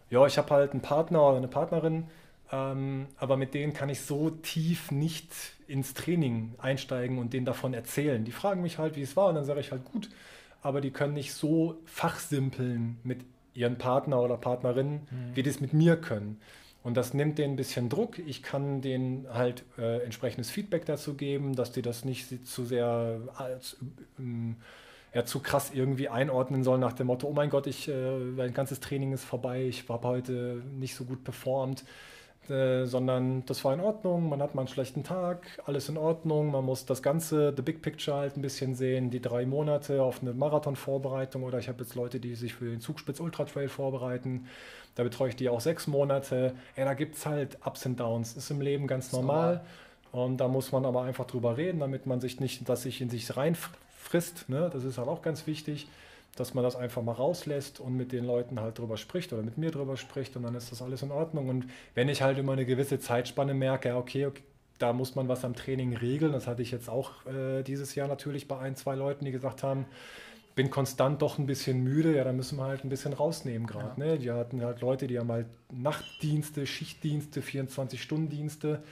ja, 0.10 0.26
ich 0.26 0.38
habe 0.38 0.50
halt 0.52 0.72
einen 0.72 0.82
Partner 0.82 1.22
oder 1.28 1.38
eine 1.38 1.48
Partnerin, 1.48 2.08
ähm, 2.52 3.08
aber 3.17 3.38
mit 3.38 3.54
denen 3.54 3.74
kann 3.74 3.89
ich 3.89 4.02
so 4.02 4.30
tief 4.30 4.91
nicht 4.91 5.32
ins 5.67 5.93
Training 5.93 6.56
einsteigen 6.58 7.19
und 7.19 7.34
denen 7.34 7.45
davon 7.45 7.74
erzählen. 7.74 8.24
Die 8.24 8.32
fragen 8.32 8.62
mich 8.62 8.78
halt, 8.78 8.95
wie 8.95 9.02
es 9.02 9.15
war 9.15 9.28
und 9.28 9.36
dann 9.36 9.45
sage 9.45 9.60
ich 9.60 9.72
halt 9.72 9.86
gut, 9.86 10.10
aber 10.62 10.82
die 10.82 10.91
können 10.91 11.13
nicht 11.13 11.34
so 11.34 11.80
fachsimpeln 11.86 12.98
mit 13.04 13.26
ihren 13.54 13.78
Partner 13.78 14.22
oder 14.22 14.38
Partnerin, 14.38 15.02
mhm. 15.12 15.36
wie 15.36 15.43
die 15.43 15.50
es 15.50 15.60
mit 15.60 15.74
mir 15.74 15.98
können. 15.98 16.39
Und 16.82 16.96
das 16.96 17.13
nimmt 17.13 17.38
denen 17.38 17.54
ein 17.54 17.58
bisschen 17.58 17.89
Druck. 17.89 18.20
Ich 18.20 18.42
kann 18.42 18.82
denen 18.82 19.28
halt 19.32 19.63
äh, 19.78 20.04
entsprechendes 20.04 20.50
Feedback 20.50 20.86
dazu 20.86 21.15
geben, 21.15 21.56
dass 21.56 21.72
die 21.72 21.82
das 21.82 22.06
nicht 22.06 22.48
zu 22.48 22.63
sehr 22.63 23.20
als, 23.36 23.78
ähm, 24.18 24.56
ja, 25.13 25.26
zu 25.26 25.39
krass 25.39 25.72
irgendwie 25.74 26.08
einordnen 26.08 26.63
sollen 26.63 26.82
nach 26.82 26.94
dem 26.94 27.08
Motto, 27.08 27.28
oh 27.28 27.34
mein 27.34 27.50
Gott, 27.50 27.68
ich, 27.68 27.89
äh, 27.89 28.20
mein 28.20 28.54
ganzes 28.54 28.80
Training 28.80 29.12
ist 29.12 29.26
vorbei, 29.26 29.63
ich 29.63 29.89
habe 29.89 30.08
heute 30.08 30.62
nicht 30.78 30.96
so 30.96 31.04
gut 31.04 31.24
performt. 31.24 31.84
Äh, 32.50 32.86
sondern 32.88 33.46
das 33.46 33.63
war 33.63 33.74
in 33.76 33.80
Ordnung, 33.80 34.28
man 34.28 34.42
hat 34.42 34.56
mal 34.56 34.62
einen 34.62 34.68
schlechten 34.70 35.04
Tag, 35.04 35.62
alles 35.65 35.88
in 35.88 35.98
Ordnung, 35.98 36.52
man 36.52 36.65
muss 36.65 36.84
das 36.86 37.04
Ganze, 37.04 37.54
the 37.56 37.62
big 37.62 37.84
picture 37.84 38.18
halt 38.18 38.38
ein 38.38 38.42
bisschen 38.42 38.74
sehen, 38.74 39.12
die 39.12 39.22
drei 39.22 39.46
Monate 39.46 40.02
auf 40.02 40.22
eine 40.22 40.34
Marathon-Vorbereitung 40.34 41.44
oder 41.44 41.60
ich 41.60 41.68
habe 41.68 41.84
jetzt 41.84 41.94
Leute, 41.94 42.20
die 42.20 42.34
sich 42.34 42.56
für 42.56 42.65
den 42.65 42.82
Zugspitz 42.82 43.20
Ultra 43.20 43.46
Trail 43.46 43.70
vorbereiten, 43.70 44.48
da 44.95 45.04
betreue 45.04 45.30
ich 45.30 45.36
die 45.36 45.49
auch 45.49 45.62
sechs 45.62 45.88
Monate. 45.88 46.54
Ja, 46.75 46.86
da 46.86 46.93
gibt 46.93 47.15
es 47.15 47.25
halt 47.25 47.58
Ups 47.65 47.86
und 47.86 47.99
Downs, 47.99 48.36
ist 48.36 48.49
im 48.52 48.62
Leben 48.62 48.88
ganz 48.88 49.12
normal. 49.12 49.62
Und 50.12 50.38
da 50.38 50.47
muss 50.47 50.71
man 50.71 50.86
aber 50.86 51.04
einfach 51.04 51.25
drüber 51.25 51.58
reden, 51.58 51.80
damit 51.80 52.06
man 52.06 52.19
sich 52.19 52.39
nicht, 52.39 52.67
dass 52.67 52.84
sich 52.84 52.99
in 52.99 53.10
sich 53.10 53.36
reinfrisst. 53.38 54.49
Ne? 54.49 54.69
Das 54.73 54.84
ist 54.84 54.97
halt 54.97 55.08
auch 55.08 55.21
ganz 55.21 55.47
wichtig 55.47 55.88
dass 56.36 56.54
man 56.54 56.63
das 56.63 56.75
einfach 56.75 57.02
mal 57.02 57.13
rauslässt 57.13 57.80
und 57.80 57.97
mit 57.97 58.12
den 58.12 58.25
Leuten 58.25 58.62
halt 58.62 58.80
drüber 58.80 58.97
spricht 58.97 59.34
oder 59.34 59.41
mit 59.41 59.58
mir 59.58 59.71
drüber 59.71 59.97
spricht 59.97 60.38
und 60.38 60.43
dann 60.43 60.56
ist 60.56 60.71
das 60.71 60.82
alles 60.82 61.02
in 61.02 61.12
Ordnung. 61.12 61.49
Und 61.49 61.65
wenn 61.95 62.08
ich 62.08 62.21
halt 62.21 62.38
immer 62.38 62.54
eine 62.54 62.65
gewisse 62.65 62.99
Zeitspanne 62.99 63.54
merke, 63.54 63.95
okay, 63.95 64.25
okay 64.25 64.43
da 64.78 64.93
muss 64.93 65.13
man 65.13 65.28
was 65.28 65.43
am 65.43 65.56
Training 65.56 65.95
regeln, 65.97 66.32
das 66.32 66.47
hatte 66.47 66.62
ich 66.62 66.71
jetzt 66.71 66.89
auch 66.89 67.25
äh, 67.25 67.63
dieses 67.63 67.95
Jahr 67.95 68.08
natürlich 68.08 68.47
bei 68.47 68.58
ein, 68.58 68.78
zwei 68.78 68.95
Leuten, 68.95 69.25
die 69.25 69.32
gesagt 69.32 69.62
haben, 69.62 69.86
bin 70.60 70.69
konstant 70.69 71.22
doch 71.22 71.38
ein 71.38 71.45
bisschen 71.45 71.84
müde, 71.84 72.15
ja, 72.15 72.24
da 72.26 72.34
müssen 72.34 72.58
wir 72.58 72.65
halt 72.65 72.84
ein 72.84 72.89
bisschen 72.89 73.13
rausnehmen 73.13 73.65
gerade. 73.65 73.93
Ja. 74.02 74.06
Ne? 74.06 74.19
Die 74.19 74.32
hatten 74.32 74.62
halt 74.62 74.82
Leute, 74.82 75.08
die 75.08 75.17
haben 75.17 75.32
halt 75.32 75.48
Nachtdienste, 75.72 76.67
Schichtdienste, 76.67 77.41
24-Stunden-Dienste 77.41 78.84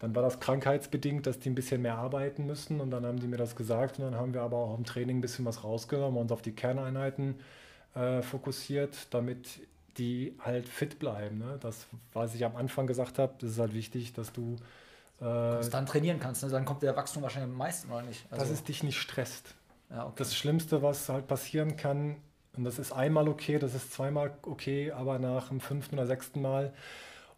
dann 0.00 0.14
war 0.14 0.22
das 0.22 0.38
krankheitsbedingt, 0.38 1.26
dass 1.26 1.40
die 1.40 1.50
ein 1.50 1.54
bisschen 1.54 1.82
mehr 1.82 1.96
arbeiten 1.96 2.46
müssen 2.46 2.80
und 2.80 2.90
dann 2.90 3.04
haben 3.04 3.18
die 3.18 3.26
mir 3.26 3.36
das 3.36 3.56
gesagt 3.56 3.98
und 3.98 4.04
dann 4.04 4.14
haben 4.14 4.32
wir 4.32 4.42
aber 4.42 4.56
auch 4.56 4.78
im 4.78 4.84
Training 4.84 5.18
ein 5.18 5.20
bisschen 5.20 5.44
was 5.44 5.64
rausgenommen 5.64 6.16
und 6.16 6.22
uns 6.22 6.32
auf 6.32 6.42
die 6.42 6.52
Kerneinheiten 6.52 7.34
äh, 7.94 8.22
fokussiert, 8.22 9.08
damit 9.10 9.60
die 9.96 10.36
halt 10.38 10.68
fit 10.68 11.00
bleiben. 11.00 11.38
Ne? 11.38 11.58
Das, 11.60 11.86
was 12.12 12.34
ich 12.36 12.44
am 12.44 12.54
Anfang 12.54 12.86
gesagt 12.86 13.18
habe, 13.18 13.34
das 13.40 13.50
ist 13.50 13.58
halt 13.58 13.74
wichtig, 13.74 14.12
dass 14.12 14.32
du 14.32 14.54
äh, 15.20 15.68
dann 15.68 15.86
trainieren 15.86 16.20
kannst. 16.20 16.44
Ne? 16.44 16.50
Dann 16.50 16.64
kommt 16.64 16.82
der 16.82 16.94
Wachstum 16.94 17.24
wahrscheinlich 17.24 17.50
am 17.50 17.58
meisten, 17.58 17.90
oder 17.90 18.02
nicht? 18.02 18.24
Also, 18.30 18.44
dass 18.44 18.52
es 18.52 18.62
dich 18.62 18.84
nicht 18.84 19.00
stresst. 19.00 19.54
Ja, 19.90 20.06
okay. 20.06 20.14
Das 20.16 20.36
Schlimmste, 20.36 20.82
was 20.82 21.08
halt 21.08 21.26
passieren 21.26 21.76
kann, 21.76 22.16
und 22.56 22.64
das 22.64 22.78
ist 22.78 22.92
einmal 22.92 23.28
okay, 23.28 23.58
das 23.58 23.74
ist 23.74 23.92
zweimal 23.92 24.36
okay, 24.42 24.90
aber 24.90 25.18
nach 25.18 25.48
dem 25.48 25.60
fünften 25.60 25.94
oder 25.94 26.06
sechsten 26.06 26.42
Mal 26.42 26.72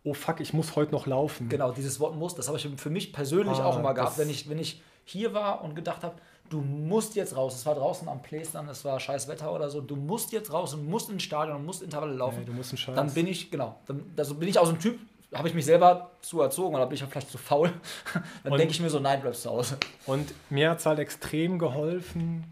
oh 0.04 0.14
fuck, 0.14 0.40
ich 0.40 0.52
muss 0.52 0.76
heute 0.76 0.92
noch 0.92 1.06
laufen. 1.06 1.48
Genau, 1.48 1.72
dieses 1.72 2.00
Wort 2.00 2.16
muss, 2.16 2.34
das 2.34 2.48
habe 2.48 2.58
ich 2.58 2.68
für 2.76 2.90
mich 2.90 3.12
persönlich 3.12 3.58
ah, 3.58 3.66
auch 3.66 3.78
immer 3.78 3.94
gehabt, 3.94 4.18
wenn 4.18 4.30
ich, 4.30 4.48
wenn 4.48 4.58
ich 4.58 4.82
hier 5.04 5.34
war 5.34 5.62
und 5.62 5.74
gedacht 5.74 6.02
habe, 6.02 6.16
du 6.48 6.60
musst 6.60 7.14
jetzt 7.16 7.36
raus. 7.36 7.54
Es 7.54 7.66
war 7.66 7.74
draußen 7.74 8.08
am 8.08 8.22
Playstern, 8.22 8.68
es 8.68 8.84
war 8.84 8.98
scheiß 8.98 9.28
Wetter 9.28 9.52
oder 9.52 9.70
so. 9.70 9.80
Du 9.80 9.96
musst 9.96 10.32
jetzt 10.32 10.52
raus 10.52 10.74
und 10.74 10.88
musst 10.88 11.10
ins 11.10 11.22
Stadion 11.22 11.56
und 11.56 11.66
musst 11.66 11.82
Intervalle 11.82 12.14
laufen. 12.14 12.40
Nee, 12.40 12.46
du 12.46 12.52
musst 12.52 12.70
einen 12.72 12.78
Scheiß. 12.78 12.96
Dann 12.96 13.12
bin 13.12 13.26
ich, 13.26 13.50
genau, 13.50 13.76
dann 13.86 14.04
also 14.16 14.34
bin 14.34 14.48
ich 14.48 14.58
auch 14.58 14.66
so 14.66 14.72
ein 14.72 14.78
Typ, 14.78 14.98
habe 15.34 15.48
ich 15.48 15.54
mich 15.54 15.64
selber 15.64 16.10
zu 16.22 16.40
erzogen 16.40 16.74
oder 16.74 16.86
bin 16.86 16.96
ich 16.96 17.04
vielleicht 17.04 17.30
zu 17.30 17.38
faul. 17.38 17.72
dann 18.44 18.58
denke 18.58 18.72
ich 18.72 18.80
mir 18.80 18.90
so, 18.90 18.98
nein, 18.98 19.20
bleibst 19.20 19.42
zu 19.42 19.50
Hause. 19.50 19.78
Und 20.06 20.32
mir 20.50 20.70
hat 20.70 20.78
es 20.78 20.86
halt 20.86 20.98
extrem 20.98 21.58
geholfen, 21.58 22.44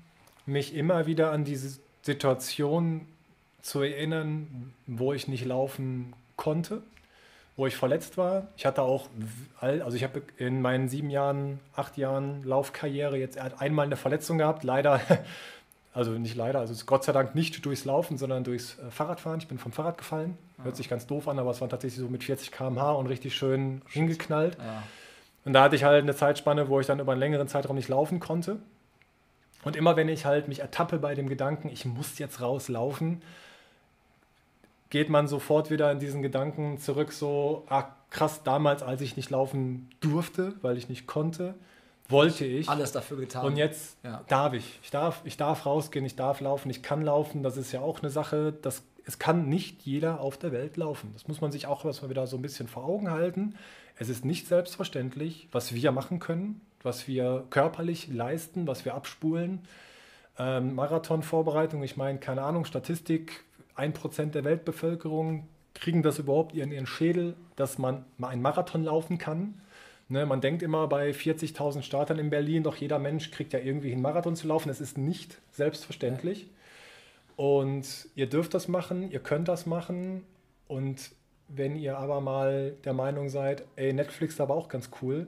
mich 0.46 0.74
immer 0.74 1.06
wieder 1.06 1.32
an 1.32 1.44
diese 1.44 1.78
Situation 2.02 3.06
zu 3.62 3.82
erinnern, 3.82 4.72
wo 4.86 5.12
ich 5.12 5.28
nicht 5.28 5.44
laufen 5.44 6.14
konnte 6.36 6.82
wo 7.58 7.66
ich 7.66 7.76
verletzt 7.76 8.16
war. 8.16 8.46
Ich 8.56 8.64
hatte 8.64 8.82
auch, 8.82 9.08
also 9.60 9.96
ich 9.96 10.04
habe 10.04 10.22
in 10.36 10.62
meinen 10.62 10.88
sieben 10.88 11.10
Jahren, 11.10 11.58
acht 11.74 11.98
Jahren 11.98 12.44
Laufkarriere 12.44 13.18
jetzt 13.18 13.36
einmal 13.36 13.84
eine 13.86 13.96
Verletzung 13.96 14.38
gehabt. 14.38 14.62
Leider, 14.62 15.00
also 15.92 16.12
nicht 16.12 16.36
leider, 16.36 16.60
also 16.60 16.72
Gott 16.86 17.02
sei 17.02 17.12
Dank 17.12 17.34
nicht 17.34 17.66
durchs 17.66 17.84
Laufen, 17.84 18.16
sondern 18.16 18.44
durchs 18.44 18.78
äh, 18.78 18.92
Fahrradfahren. 18.92 19.40
Ich 19.40 19.48
bin 19.48 19.58
vom 19.58 19.72
Fahrrad 19.72 19.98
gefallen. 19.98 20.38
Hört 20.62 20.76
sich 20.76 20.88
ganz 20.88 21.06
doof 21.06 21.28
an, 21.28 21.38
aber 21.38 21.50
es 21.50 21.60
war 21.60 21.68
tatsächlich 21.68 22.00
so 22.00 22.08
mit 22.08 22.24
40 22.24 22.50
km/h 22.50 22.92
und 22.92 23.06
richtig 23.06 23.36
schön 23.36 23.82
hingeknallt. 23.88 24.56
Ja. 24.58 24.82
Und 25.44 25.52
da 25.52 25.62
hatte 25.62 25.76
ich 25.76 25.84
halt 25.84 26.02
eine 26.02 26.14
Zeitspanne, 26.14 26.68
wo 26.68 26.80
ich 26.80 26.86
dann 26.86 27.00
über 27.00 27.12
einen 27.12 27.20
längeren 27.20 27.48
Zeitraum 27.48 27.76
nicht 27.76 27.88
laufen 27.88 28.20
konnte. 28.20 28.58
Und 29.64 29.76
immer 29.76 29.96
wenn 29.96 30.08
ich 30.08 30.24
halt 30.24 30.48
mich 30.48 30.60
ertappe 30.60 30.98
bei 30.98 31.14
dem 31.14 31.28
Gedanken, 31.28 31.68
ich 31.68 31.84
muss 31.84 32.18
jetzt 32.18 32.40
rauslaufen, 32.40 33.22
geht 34.90 35.10
man 35.10 35.28
sofort 35.28 35.70
wieder 35.70 35.90
in 35.92 35.98
diesen 35.98 36.22
Gedanken 36.22 36.78
zurück, 36.78 37.12
so, 37.12 37.64
ah, 37.68 37.84
krass, 38.10 38.42
damals, 38.42 38.82
als 38.82 39.00
ich 39.00 39.16
nicht 39.16 39.30
laufen 39.30 39.90
durfte, 40.00 40.54
weil 40.62 40.78
ich 40.78 40.88
nicht 40.88 41.06
konnte, 41.06 41.54
wollte 42.08 42.44
ich. 42.44 42.68
Alles 42.68 42.92
dafür 42.92 43.18
getan. 43.18 43.44
Und 43.44 43.56
jetzt 43.56 43.96
ja. 44.02 44.24
darf 44.28 44.54
ich. 44.54 44.78
Ich 44.82 44.90
darf, 44.90 45.20
ich 45.24 45.36
darf 45.36 45.66
rausgehen, 45.66 46.04
ich 46.04 46.16
darf 46.16 46.40
laufen, 46.40 46.70
ich 46.70 46.82
kann 46.82 47.02
laufen. 47.02 47.42
Das 47.42 47.56
ist 47.56 47.72
ja 47.72 47.80
auch 47.80 48.00
eine 48.00 48.10
Sache, 48.10 48.52
das, 48.52 48.82
es 49.04 49.18
kann 49.18 49.48
nicht 49.48 49.82
jeder 49.82 50.20
auf 50.20 50.38
der 50.38 50.52
Welt 50.52 50.76
laufen. 50.76 51.10
Das 51.12 51.28
muss 51.28 51.40
man 51.40 51.52
sich 51.52 51.66
auch 51.66 51.84
erstmal 51.84 52.10
wieder 52.10 52.26
so 52.26 52.36
ein 52.36 52.42
bisschen 52.42 52.68
vor 52.68 52.84
Augen 52.84 53.10
halten. 53.10 53.54
Es 53.96 54.08
ist 54.08 54.24
nicht 54.24 54.46
selbstverständlich, 54.46 55.48
was 55.52 55.74
wir 55.74 55.92
machen 55.92 56.18
können, 56.18 56.60
was 56.82 57.08
wir 57.08 57.44
körperlich 57.50 58.08
leisten, 58.08 58.66
was 58.66 58.84
wir 58.84 58.94
abspulen. 58.94 59.62
Ähm, 60.38 60.74
Marathonvorbereitung, 60.74 61.82
ich 61.82 61.96
meine, 61.96 62.18
keine 62.18 62.42
Ahnung, 62.42 62.64
Statistik, 62.64 63.44
ein 63.74 63.92
Prozent 63.92 64.34
der 64.34 64.44
Weltbevölkerung 64.44 65.48
kriegen 65.74 66.02
das 66.02 66.18
überhaupt 66.18 66.54
in 66.54 66.72
ihren 66.72 66.86
Schädel, 66.86 67.34
dass 67.56 67.78
man 67.78 68.04
mal 68.16 68.28
einen 68.28 68.42
Marathon 68.42 68.84
laufen 68.84 69.18
kann. 69.18 69.60
Ne, 70.10 70.24
man 70.24 70.40
denkt 70.40 70.62
immer 70.62 70.88
bei 70.88 71.10
40.000 71.10 71.82
Startern 71.82 72.18
in 72.18 72.30
Berlin, 72.30 72.62
doch 72.62 72.76
jeder 72.76 72.98
Mensch 72.98 73.30
kriegt 73.30 73.52
ja 73.52 73.58
irgendwie 73.58 73.92
einen 73.92 74.00
Marathon 74.00 74.36
zu 74.36 74.48
laufen. 74.48 74.68
Das 74.68 74.80
ist 74.80 74.96
nicht 74.96 75.38
selbstverständlich. 75.52 76.48
Und 77.36 78.08
ihr 78.14 78.26
dürft 78.26 78.54
das 78.54 78.68
machen, 78.68 79.10
ihr 79.10 79.20
könnt 79.20 79.48
das 79.48 79.66
machen. 79.66 80.24
Und 80.66 81.10
wenn 81.48 81.76
ihr 81.76 81.98
aber 81.98 82.20
mal 82.22 82.74
der 82.84 82.94
Meinung 82.94 83.28
seid, 83.28 83.64
ey, 83.76 83.92
Netflix 83.92 84.34
ist 84.34 84.40
aber 84.40 84.54
auch 84.54 84.68
ganz 84.68 84.90
cool, 85.02 85.26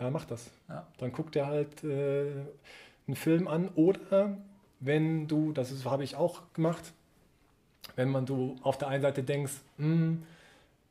ja, 0.00 0.10
macht 0.10 0.30
das. 0.30 0.50
Ja. 0.68 0.86
Dann 0.98 1.12
guckt 1.12 1.36
ihr 1.36 1.46
halt 1.46 1.84
äh, 1.84 2.30
einen 3.06 3.16
Film 3.16 3.46
an. 3.46 3.68
Oder 3.76 4.36
wenn 4.80 5.28
du, 5.28 5.52
das 5.52 5.84
habe 5.84 6.02
ich 6.02 6.16
auch 6.16 6.42
gemacht, 6.52 6.92
wenn 7.94 8.10
man 8.10 8.26
du 8.26 8.56
auf 8.62 8.76
der 8.76 8.88
einen 8.88 9.02
Seite 9.02 9.22
denkst, 9.22 9.52
hm, 9.76 10.24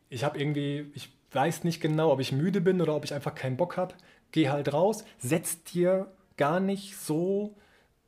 ich 0.10 0.24
habe 0.24 0.40
irgendwie, 0.40 0.92
ich 0.94 1.10
weiß 1.32 1.64
nicht 1.64 1.82
genau, 1.82 2.12
ob 2.12 2.20
ich 2.20 2.32
müde 2.32 2.62
bin 2.62 2.82
oder 2.82 2.96
ob 2.96 3.06
ich 3.06 3.14
einfach 3.14 3.36
keinen 3.36 3.58
Bock 3.58 3.78
habe, 3.78 3.94
geh 4.32 4.50
halt 4.50 4.74
raus, 4.74 5.04
setz 5.20 5.64
dir 5.64 6.08
gar 6.38 6.60
nicht 6.60 6.98
so, 6.98 7.56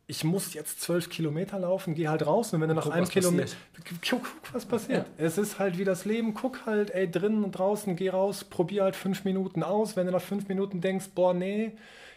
ich 0.08 0.24
muss 0.24 0.54
jetzt 0.54 0.82
zwölf 0.82 1.10
Kilometer 1.10 1.60
laufen, 1.60 1.96
geh 1.96 2.08
halt 2.08 2.26
raus 2.26 2.54
und 2.54 2.62
wenn 2.62 2.70
du 2.70 2.76
nach 2.76 2.84
guck, 2.84 2.94
einem 2.94 3.08
Kilometer, 3.08 3.54
guck, 3.88 4.22
guck, 4.22 4.54
was 4.54 4.66
passiert. 4.66 5.08
Ja. 5.18 5.26
Es 5.26 5.38
ist 5.38 5.60
halt 5.60 5.78
wie 5.78 5.84
das 5.84 6.06
Leben, 6.06 6.34
guck 6.34 6.66
halt, 6.66 6.92
ey, 6.92 7.10
drinnen 7.10 7.44
und 7.44 7.52
draußen, 7.52 7.96
geh 7.96 8.10
raus, 8.10 8.44
probier 8.44 8.84
halt 8.84 8.96
fünf 8.96 9.24
Minuten 9.24 9.64
aus, 9.64 9.96
wenn 9.96 10.08
du 10.08 10.12
nach 10.12 10.22
fünf 10.22 10.48
Minuten 10.48 10.82
denkst, 10.82 11.10
boah, 11.16 11.34
nee, 11.34 11.74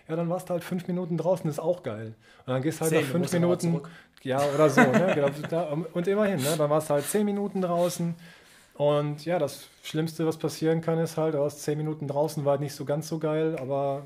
ja, 0.09 0.17
dann 0.17 0.29
warst 0.29 0.49
du 0.49 0.53
halt 0.53 0.65
fünf 0.65 0.87
Minuten 0.87 1.17
draußen, 1.17 1.49
ist 1.49 1.59
auch 1.59 1.83
geil. 1.83 2.15
Und 2.47 2.53
dann 2.53 2.63
gehst 2.63 2.81
halt 2.81 2.91
Zehn, 2.91 3.03
nach 3.03 3.09
fünf 3.09 3.33
Minuten, 3.33 3.81
ja, 4.23 4.43
oder 4.55 4.69
so. 4.69 4.81
Ne? 4.81 5.87
Und 5.93 6.07
immerhin, 6.09 6.41
ne? 6.41 6.55
dann 6.59 6.71
warst 6.71 6.91
du 6.91 6.95
halt 6.95 7.07
zehn 7.07 7.25
Minuten 7.25 7.63
draußen. 7.63 8.15
Und 8.75 9.25
ja, 9.25 9.39
das 9.39 9.69
Schlimmste, 9.83 10.27
was 10.27 10.37
passieren 10.37 10.81
kann, 10.81 10.99
ist 10.99 11.17
halt, 11.17 11.35
warst 11.35 11.63
zehn 11.63 11.79
Minuten 11.79 12.09
draußen, 12.09 12.45
war 12.45 12.53
halt 12.53 12.61
nicht 12.61 12.75
so 12.75 12.85
ganz 12.85 13.09
so 13.09 13.19
geil, 13.19 13.57
aber 13.59 14.05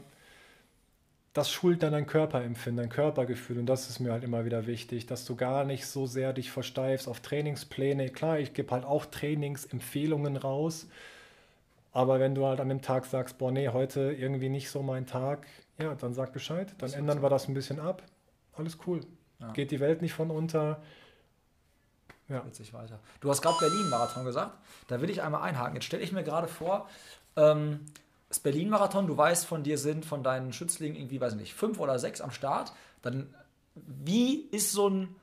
das 1.32 1.50
schult 1.50 1.82
dann 1.82 1.92
dein 1.92 2.06
Körperempfinden, 2.06 2.76
dein 2.76 2.90
Körpergefühl. 2.90 3.58
Und 3.58 3.66
das 3.66 3.88
ist 3.88 4.00
mir 4.00 4.12
halt 4.12 4.24
immer 4.24 4.44
wieder 4.44 4.66
wichtig, 4.66 5.06
dass 5.06 5.24
du 5.24 5.36
gar 5.36 5.64
nicht 5.64 5.86
so 5.86 6.06
sehr 6.06 6.32
dich 6.32 6.50
versteifst 6.50 7.08
auf 7.08 7.20
Trainingspläne. 7.20 8.10
Klar, 8.10 8.40
ich 8.40 8.54
gebe 8.54 8.70
halt 8.72 8.84
auch 8.84 9.06
Trainingsempfehlungen 9.06 10.36
raus. 10.36 10.88
Aber 11.92 12.20
wenn 12.20 12.34
du 12.34 12.44
halt 12.44 12.60
an 12.60 12.68
dem 12.68 12.82
Tag 12.82 13.06
sagst, 13.06 13.38
boah, 13.38 13.50
nee, 13.52 13.68
heute 13.68 14.12
irgendwie 14.12 14.48
nicht 14.48 14.70
so 14.70 14.82
mein 14.82 15.06
Tag, 15.06 15.46
ja, 15.78 15.94
dann 15.94 16.12
sag 16.12 16.32
Bescheid. 16.32 16.74
Dann 16.78 16.92
ändern 16.92 17.18
so. 17.18 17.22
wir 17.22 17.30
das 17.30 17.48
ein 17.48 17.54
bisschen 17.54 17.80
ab. 17.80 18.02
Alles 18.54 18.78
cool. 18.86 19.00
Ja. 19.40 19.52
Geht 19.52 19.70
die 19.70 19.80
Welt 19.80 20.02
nicht 20.02 20.12
von 20.12 20.30
unter. 20.30 20.82
Ja. 22.28 22.44
sich 22.52 22.72
weiter. 22.74 22.98
Du 23.20 23.30
hast 23.30 23.42
gerade 23.42 23.56
Berlin-Marathon 23.58 24.24
gesagt. 24.24 24.58
Da 24.88 25.00
will 25.00 25.10
ich 25.10 25.22
einmal 25.22 25.42
einhaken. 25.42 25.74
Jetzt 25.74 25.84
stelle 25.84 26.02
ich 26.02 26.12
mir 26.12 26.24
gerade 26.24 26.48
vor, 26.48 26.88
ähm, 27.36 27.80
das 28.28 28.40
Berlin-Marathon, 28.40 29.06
du 29.06 29.16
weißt, 29.16 29.46
von 29.46 29.62
dir 29.62 29.78
sind 29.78 30.04
von 30.04 30.22
deinen 30.22 30.52
Schützlingen 30.52 30.96
irgendwie, 30.98 31.20
weiß 31.20 31.32
ich 31.32 31.40
nicht, 31.40 31.54
fünf 31.54 31.80
oder 31.80 31.98
sechs 31.98 32.20
am 32.20 32.30
Start. 32.30 32.72
Dann, 33.02 33.34
wie 33.74 34.34
ist 34.50 34.72
so 34.72 34.88
ein, 34.90 35.16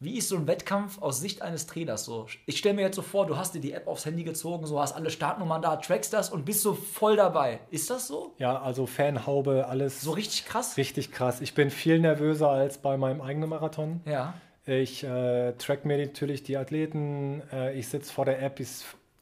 wie 0.00 0.16
ist 0.16 0.30
so 0.30 0.36
ein 0.36 0.46
Wettkampf 0.46 1.00
aus 1.00 1.20
Sicht 1.20 1.42
eines 1.42 1.66
Trainers 1.66 2.04
so? 2.04 2.26
Ich 2.46 2.58
stelle 2.58 2.74
mir 2.74 2.82
jetzt 2.82 2.96
so 2.96 3.02
vor, 3.02 3.26
du 3.26 3.36
hast 3.36 3.54
dir 3.54 3.60
die 3.60 3.72
App 3.72 3.86
aufs 3.86 4.06
Handy 4.06 4.24
gezogen, 4.24 4.66
so 4.66 4.80
hast 4.80 4.94
alle 4.94 5.10
Startnummern 5.10 5.62
da, 5.62 5.76
trackst 5.76 6.12
das 6.12 6.30
und 6.30 6.44
bist 6.44 6.62
so 6.62 6.74
voll 6.74 7.16
dabei. 7.16 7.60
Ist 7.70 7.90
das 7.90 8.08
so? 8.08 8.34
Ja, 8.38 8.60
also 8.62 8.86
Fanhaube, 8.86 9.66
alles. 9.68 10.00
So 10.00 10.12
richtig 10.12 10.46
krass? 10.46 10.76
Richtig 10.76 11.12
krass. 11.12 11.40
Ich 11.40 11.54
bin 11.54 11.70
viel 11.70 12.00
nervöser 12.00 12.48
als 12.48 12.78
bei 12.78 12.96
meinem 12.96 13.20
eigenen 13.20 13.50
Marathon. 13.50 14.00
Ja. 14.06 14.34
Ich 14.64 15.02
äh, 15.02 15.52
track 15.52 15.84
mir 15.84 15.98
natürlich 15.98 16.42
die 16.42 16.56
Athleten. 16.56 17.42
Äh, 17.52 17.78
ich 17.78 17.88
sitze 17.88 18.12
vor 18.12 18.24
der 18.24 18.40
App, 18.40 18.60
ich 18.60 18.68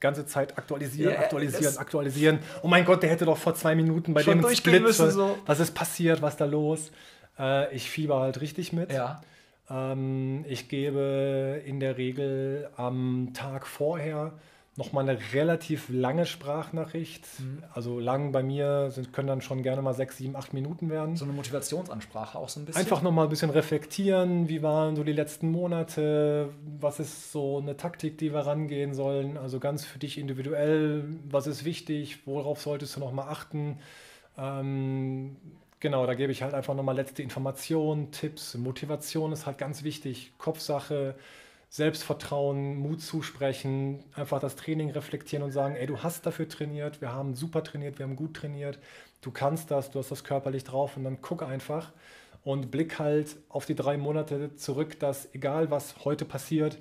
ganze 0.00 0.26
Zeit 0.26 0.56
aktualisieren, 0.58 1.14
ja, 1.14 1.20
aktualisieren, 1.20 1.76
aktualisieren. 1.78 2.38
Oh 2.62 2.68
mein 2.68 2.84
Gott, 2.84 3.02
der 3.02 3.10
hätte 3.10 3.26
doch 3.26 3.36
vor 3.36 3.54
zwei 3.54 3.74
Minuten 3.74 4.14
bei 4.14 4.22
dem 4.22 4.42
Split, 4.54 4.82
müssen, 4.82 5.10
so. 5.10 5.38
was 5.46 5.60
ist 5.60 5.74
passiert, 5.74 6.22
was 6.22 6.34
ist 6.34 6.40
da 6.40 6.46
los? 6.46 6.90
Äh, 7.38 7.74
ich 7.74 7.88
fieber 7.90 8.20
halt 8.20 8.40
richtig 8.40 8.72
mit. 8.72 8.92
Ja. 8.92 9.20
Ähm, 9.68 10.44
ich 10.48 10.68
gebe 10.68 11.62
in 11.64 11.80
der 11.80 11.96
Regel 11.96 12.68
am 12.76 13.30
Tag 13.34 13.66
vorher 13.66 14.32
nochmal 14.76 15.08
eine 15.08 15.18
relativ 15.32 15.88
lange 15.88 16.26
Sprachnachricht. 16.26 17.26
Mhm. 17.38 17.62
Also 17.72 17.98
lang 17.98 18.32
bei 18.32 18.42
mir 18.42 18.90
sind, 18.90 19.12
können 19.12 19.28
dann 19.28 19.40
schon 19.40 19.62
gerne 19.62 19.82
mal 19.82 19.94
sechs, 19.94 20.16
sieben, 20.16 20.36
acht 20.36 20.54
Minuten 20.54 20.90
werden. 20.90 21.16
So 21.16 21.24
eine 21.24 21.34
Motivationsansprache 21.34 22.38
auch 22.38 22.48
so 22.48 22.60
ein 22.60 22.66
bisschen. 22.66 22.80
Einfach 22.80 23.02
nochmal 23.02 23.26
ein 23.26 23.30
bisschen 23.30 23.50
reflektieren, 23.50 24.48
wie 24.48 24.62
waren 24.62 24.96
so 24.96 25.04
die 25.04 25.12
letzten 25.12 25.50
Monate, 25.50 26.50
was 26.80 27.00
ist 27.00 27.32
so 27.32 27.58
eine 27.58 27.76
Taktik, 27.76 28.18
die 28.18 28.32
wir 28.32 28.40
rangehen 28.40 28.94
sollen. 28.94 29.36
Also 29.36 29.58
ganz 29.60 29.84
für 29.84 29.98
dich 29.98 30.18
individuell, 30.18 31.04
was 31.28 31.46
ist 31.46 31.64
wichtig, 31.64 32.26
worauf 32.26 32.60
solltest 32.62 32.96
du 32.96 33.00
nochmal 33.00 33.28
achten. 33.28 33.78
Ähm, 34.38 35.36
genau, 35.80 36.06
da 36.06 36.14
gebe 36.14 36.30
ich 36.30 36.42
halt 36.42 36.54
einfach 36.54 36.74
nochmal 36.74 36.96
letzte 36.96 37.22
Informationen, 37.22 38.12
Tipps. 38.12 38.56
Motivation 38.56 39.32
ist 39.32 39.46
halt 39.46 39.58
ganz 39.58 39.82
wichtig, 39.82 40.32
Kopfsache. 40.38 41.16
Selbstvertrauen, 41.70 42.76
Mut 42.76 43.00
zusprechen, 43.00 44.02
einfach 44.14 44.40
das 44.40 44.56
Training 44.56 44.90
reflektieren 44.90 45.44
und 45.44 45.52
sagen, 45.52 45.76
ey, 45.76 45.86
du 45.86 46.02
hast 46.02 46.26
dafür 46.26 46.48
trainiert, 46.48 47.00
wir 47.00 47.12
haben 47.12 47.34
super 47.34 47.62
trainiert, 47.62 47.98
wir 48.00 48.06
haben 48.06 48.16
gut 48.16 48.34
trainiert, 48.34 48.80
du 49.20 49.30
kannst 49.30 49.70
das, 49.70 49.92
du 49.92 50.00
hast 50.00 50.10
das 50.10 50.24
körperlich 50.24 50.64
drauf 50.64 50.96
und 50.96 51.04
dann 51.04 51.22
guck 51.22 51.44
einfach 51.44 51.92
und 52.42 52.72
blick 52.72 52.98
halt 52.98 53.36
auf 53.48 53.66
die 53.66 53.76
drei 53.76 53.96
Monate 53.96 54.56
zurück, 54.56 54.98
dass 54.98 55.32
egal 55.32 55.70
was 55.70 56.04
heute 56.04 56.24
passiert, 56.24 56.78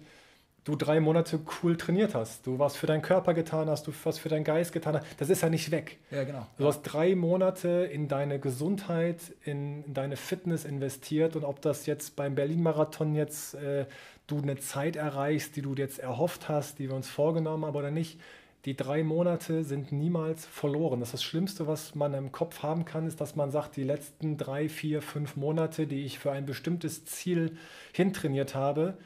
du 0.70 0.76
drei 0.76 1.00
Monate 1.00 1.40
cool 1.62 1.78
trainiert 1.78 2.14
hast, 2.14 2.46
du 2.46 2.60
was 2.60 2.76
für 2.76 2.88
deinen 2.88 3.02
Körper 3.02 3.34
getan 3.34 3.70
hast, 3.70 3.88
du 3.88 3.94
was 4.04 4.20
für 4.20 4.30
deinen 4.30 4.44
Geist 4.44 4.72
getan 4.72 4.96
hast, 4.96 5.06
das 5.18 5.30
ist 5.30 5.42
ja 5.42 5.50
nicht 5.50 5.72
weg. 5.72 5.98
Ja, 6.12 6.24
genau. 6.24 6.46
Du 6.58 6.66
hast 6.66 6.84
drei 6.84 7.16
Monate 7.16 7.90
in 7.92 8.08
deine 8.08 8.40
Gesundheit, 8.40 9.20
in, 9.44 9.84
in 9.84 9.94
deine 9.94 10.16
Fitness 10.16 10.66
investiert 10.66 11.36
und 11.36 11.44
ob 11.44 11.62
das 11.62 11.86
jetzt 11.86 12.16
beim 12.16 12.36
Berlin-Marathon 12.36 13.16
jetzt 13.16 13.56
äh, 13.56 13.86
du 14.28 14.38
eine 14.38 14.58
Zeit 14.58 14.96
erreichst, 14.96 15.56
die 15.56 15.62
du 15.62 15.74
jetzt 15.74 16.00
erhofft 16.00 16.50
hast, 16.50 16.78
die 16.80 16.88
wir 16.88 16.96
uns 16.96 17.10
vorgenommen 17.10 17.66
haben 17.66 17.76
oder 17.76 17.92
nicht, 17.92 18.20
die 18.66 18.76
drei 18.76 19.04
Monate 19.04 19.64
sind 19.64 19.92
niemals 19.92 20.46
verloren. 20.46 21.00
Das, 21.00 21.10
ist 21.10 21.14
das 21.14 21.24
Schlimmste, 21.24 21.66
was 21.66 21.96
man 21.96 22.14
im 22.14 22.32
Kopf 22.32 22.62
haben 22.62 22.86
kann, 22.86 23.08
ist, 23.08 23.22
dass 23.22 23.36
man 23.36 23.52
sagt, 23.52 23.78
die 23.78 23.84
letzten 23.84 24.38
drei, 24.38 24.68
vier, 24.68 25.02
fünf 25.02 25.38
Monate, 25.38 25.88
die 25.88 26.04
ich 26.04 26.20
für 26.20 26.32
ein 26.32 26.46
bestimmtes 26.46 27.06
Ziel 27.06 27.58
hintrainiert 27.94 28.56
habe, 28.56 28.98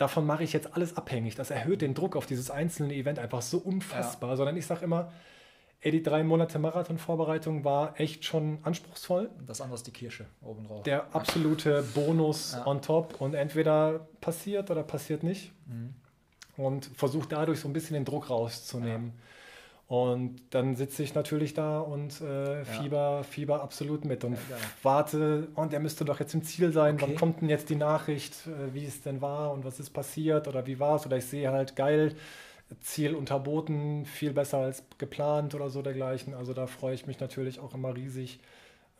davon 0.00 0.26
mache 0.26 0.44
ich 0.44 0.52
jetzt 0.52 0.74
alles 0.74 0.96
abhängig. 0.96 1.34
Das 1.34 1.50
erhöht 1.50 1.82
den 1.82 1.94
Druck 1.94 2.16
auf 2.16 2.26
dieses 2.26 2.50
einzelne 2.50 2.94
Event 2.94 3.18
einfach 3.18 3.42
so 3.42 3.58
unfassbar. 3.58 4.30
Ja. 4.30 4.36
Sondern 4.36 4.56
ich 4.56 4.66
sage 4.66 4.84
immer, 4.84 5.12
ey, 5.80 5.90
die 5.90 6.02
drei 6.02 6.22
Monate 6.22 6.58
Marathonvorbereitung 6.58 7.64
war 7.64 7.98
echt 8.00 8.24
schon 8.24 8.58
anspruchsvoll. 8.62 9.30
Das 9.46 9.60
andere 9.60 9.76
ist 9.76 9.86
die 9.86 9.92
Kirsche 9.92 10.26
obendrauf. 10.42 10.82
Der 10.84 11.14
absolute 11.14 11.82
Bonus 11.94 12.52
ja. 12.52 12.66
on 12.66 12.80
top 12.80 13.20
und 13.20 13.34
entweder 13.34 14.08
passiert 14.20 14.70
oder 14.70 14.82
passiert 14.82 15.22
nicht. 15.22 15.52
Mhm. 15.66 15.94
Und 16.56 16.86
versucht 16.94 17.32
dadurch 17.32 17.60
so 17.60 17.68
ein 17.68 17.72
bisschen 17.72 17.94
den 17.94 18.04
Druck 18.04 18.28
rauszunehmen. 18.28 19.12
Ja. 19.14 19.22
Und 19.90 20.36
dann 20.50 20.76
sitze 20.76 21.02
ich 21.02 21.16
natürlich 21.16 21.52
da 21.52 21.80
und 21.80 22.20
äh, 22.20 22.64
Fieber, 22.64 23.16
ja. 23.16 23.22
Fieber 23.24 23.60
absolut 23.60 24.04
mit 24.04 24.22
und 24.22 24.34
ja, 24.34 24.56
warte, 24.84 25.48
und 25.56 25.72
er 25.72 25.80
müsste 25.80 26.04
doch 26.04 26.20
jetzt 26.20 26.32
im 26.32 26.44
Ziel 26.44 26.72
sein. 26.72 26.94
Okay. 26.94 27.06
Wann 27.08 27.16
kommt 27.16 27.40
denn 27.40 27.48
jetzt 27.48 27.70
die 27.70 27.74
Nachricht, 27.74 28.34
äh, 28.46 28.72
wie 28.72 28.84
es 28.84 29.02
denn 29.02 29.20
war 29.20 29.52
und 29.52 29.64
was 29.64 29.80
ist 29.80 29.90
passiert 29.90 30.46
oder 30.46 30.64
wie 30.68 30.78
war 30.78 30.94
es? 30.94 31.06
Oder 31.06 31.16
ich 31.16 31.24
sehe 31.24 31.50
halt 31.50 31.74
geil, 31.74 32.14
Ziel 32.80 33.16
unterboten, 33.16 34.06
viel 34.06 34.32
besser 34.32 34.58
als 34.58 34.84
geplant 34.98 35.56
oder 35.56 35.70
so 35.70 35.82
dergleichen. 35.82 36.34
Also 36.34 36.54
da 36.54 36.68
freue 36.68 36.94
ich 36.94 37.08
mich 37.08 37.18
natürlich 37.18 37.58
auch 37.58 37.74
immer 37.74 37.96
riesig, 37.96 38.38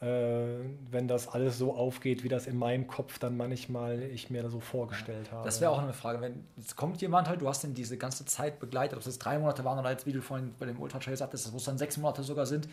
wenn 0.01 1.09
das 1.09 1.29
alles 1.29 1.59
so 1.59 1.75
aufgeht, 1.75 2.25
wie 2.25 2.29
das 2.29 2.47
in 2.47 2.57
meinem 2.57 2.87
Kopf 2.87 3.19
dann 3.19 3.37
manchmal 3.37 4.01
ich 4.01 4.31
mir 4.31 4.49
so 4.49 4.59
vorgestellt 4.59 5.31
habe. 5.31 5.45
Das 5.45 5.61
wäre 5.61 5.71
auch 5.71 5.83
eine 5.83 5.93
Frage, 5.93 6.23
wenn 6.23 6.47
jetzt 6.57 6.75
kommt 6.75 7.03
jemand 7.03 7.29
halt, 7.29 7.43
du 7.43 7.49
hast 7.49 7.65
ihn 7.65 7.75
diese 7.75 7.99
ganze 7.99 8.25
Zeit 8.25 8.61
begleitet, 8.61 8.95
ob 8.95 9.01
es 9.01 9.07
jetzt 9.07 9.19
drei 9.19 9.39
Monate 9.39 9.63
waren 9.63 9.79
oder 9.79 9.91
jetzt, 9.91 10.07
wie 10.07 10.13
du 10.13 10.23
vorhin 10.23 10.55
bei 10.59 10.65
dem 10.65 10.81
Ultra 10.81 11.01
Trail 11.01 11.19
sagtest, 11.19 11.53
wo 11.53 11.59
es 11.59 11.65
dann 11.65 11.77
sechs 11.77 11.99
Monate 11.99 12.23
sogar 12.23 12.47
sind, 12.47 12.67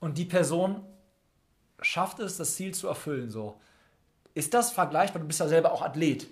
und 0.00 0.18
die 0.18 0.24
Person 0.24 0.80
schafft 1.80 2.18
es, 2.18 2.36
das 2.36 2.56
Ziel 2.56 2.74
zu 2.74 2.88
erfüllen, 2.88 3.30
so. 3.30 3.60
Ist 4.34 4.52
das 4.52 4.72
vergleichbar? 4.72 5.20
Du 5.20 5.28
bist 5.28 5.38
ja 5.38 5.46
selber 5.46 5.72
auch 5.72 5.82
Athlet 5.82 6.26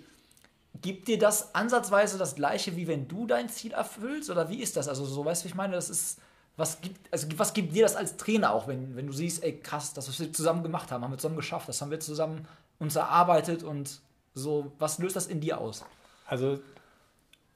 Gibt 0.81 1.07
dir 1.07 1.19
das 1.19 1.53
ansatzweise 1.53 2.17
das 2.17 2.35
gleiche, 2.35 2.75
wie 2.75 2.87
wenn 2.87 3.07
du 3.07 3.27
dein 3.27 3.49
Ziel 3.49 3.73
erfüllst? 3.73 4.29
Oder 4.29 4.49
wie 4.49 4.61
ist 4.61 4.77
das? 4.77 4.87
Also, 4.87 5.05
so 5.05 5.23
weißt 5.23 5.43
du, 5.43 5.45
wie 5.45 5.49
ich 5.49 5.55
meine, 5.55 5.73
das 5.73 5.89
ist. 5.89 6.19
Was 6.57 6.81
gibt, 6.81 7.11
also 7.11 7.27
was 7.37 7.53
gibt 7.53 7.73
dir 7.73 7.83
das 7.83 7.95
als 7.95 8.17
Trainer 8.17 8.53
auch, 8.53 8.67
wenn, 8.67 8.95
wenn 8.95 9.07
du 9.07 9.13
siehst, 9.13 9.43
ey 9.43 9.57
krass, 9.57 9.93
das, 9.93 10.07
was 10.07 10.19
wir 10.19 10.31
zusammen 10.33 10.63
gemacht 10.63 10.91
haben, 10.91 11.03
haben 11.03 11.11
wir 11.11 11.17
zusammen 11.17 11.37
geschafft, 11.37 11.69
das 11.69 11.81
haben 11.81 11.91
wir 11.91 11.99
zusammen 11.99 12.47
uns 12.79 12.95
erarbeitet 12.95 13.63
und 13.63 14.01
so, 14.33 14.71
was 14.79 14.99
löst 14.99 15.15
das 15.15 15.27
in 15.27 15.39
dir 15.39 15.59
aus? 15.59 15.83
Also, 16.25 16.59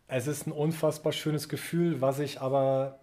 es 0.07 0.27
ist 0.27 0.47
ein 0.47 0.51
unfassbar 0.51 1.11
schönes 1.11 1.49
Gefühl, 1.49 2.01
was 2.01 2.19
ich 2.19 2.41
aber 2.41 2.99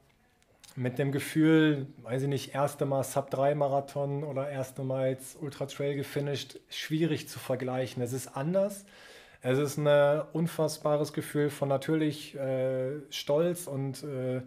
mit 0.76 0.99
dem 0.99 1.12
Gefühl, 1.12 1.86
weiß 2.03 2.22
ich 2.22 2.28
nicht, 2.28 2.55
erste 2.55 2.86
Mal 2.86 3.03
Sub 3.05 3.30
3 3.30 3.55
Marathon 3.55 4.24
oder 4.24 4.49
erste 4.49 4.82
Mal 4.82 5.11
jetzt 5.11 5.36
Ultra 5.40 5.66
Trail 5.66 5.97
gefinisht, 5.97 6.59
schwierig 6.70 7.28
zu 7.28 7.38
vergleichen. 7.38 8.03
Es 8.03 8.12
ist 8.12 8.36
anders. 8.36 8.84
Es 9.43 9.59
ist 9.59 9.76
ein 9.76 10.22
unfassbares 10.32 11.12
Gefühl 11.12 11.51
von 11.51 11.68
natürlich 11.68 12.36
äh, 12.36 13.01
Stolz 13.11 13.66
und 13.66 14.03
äh, 14.05 14.43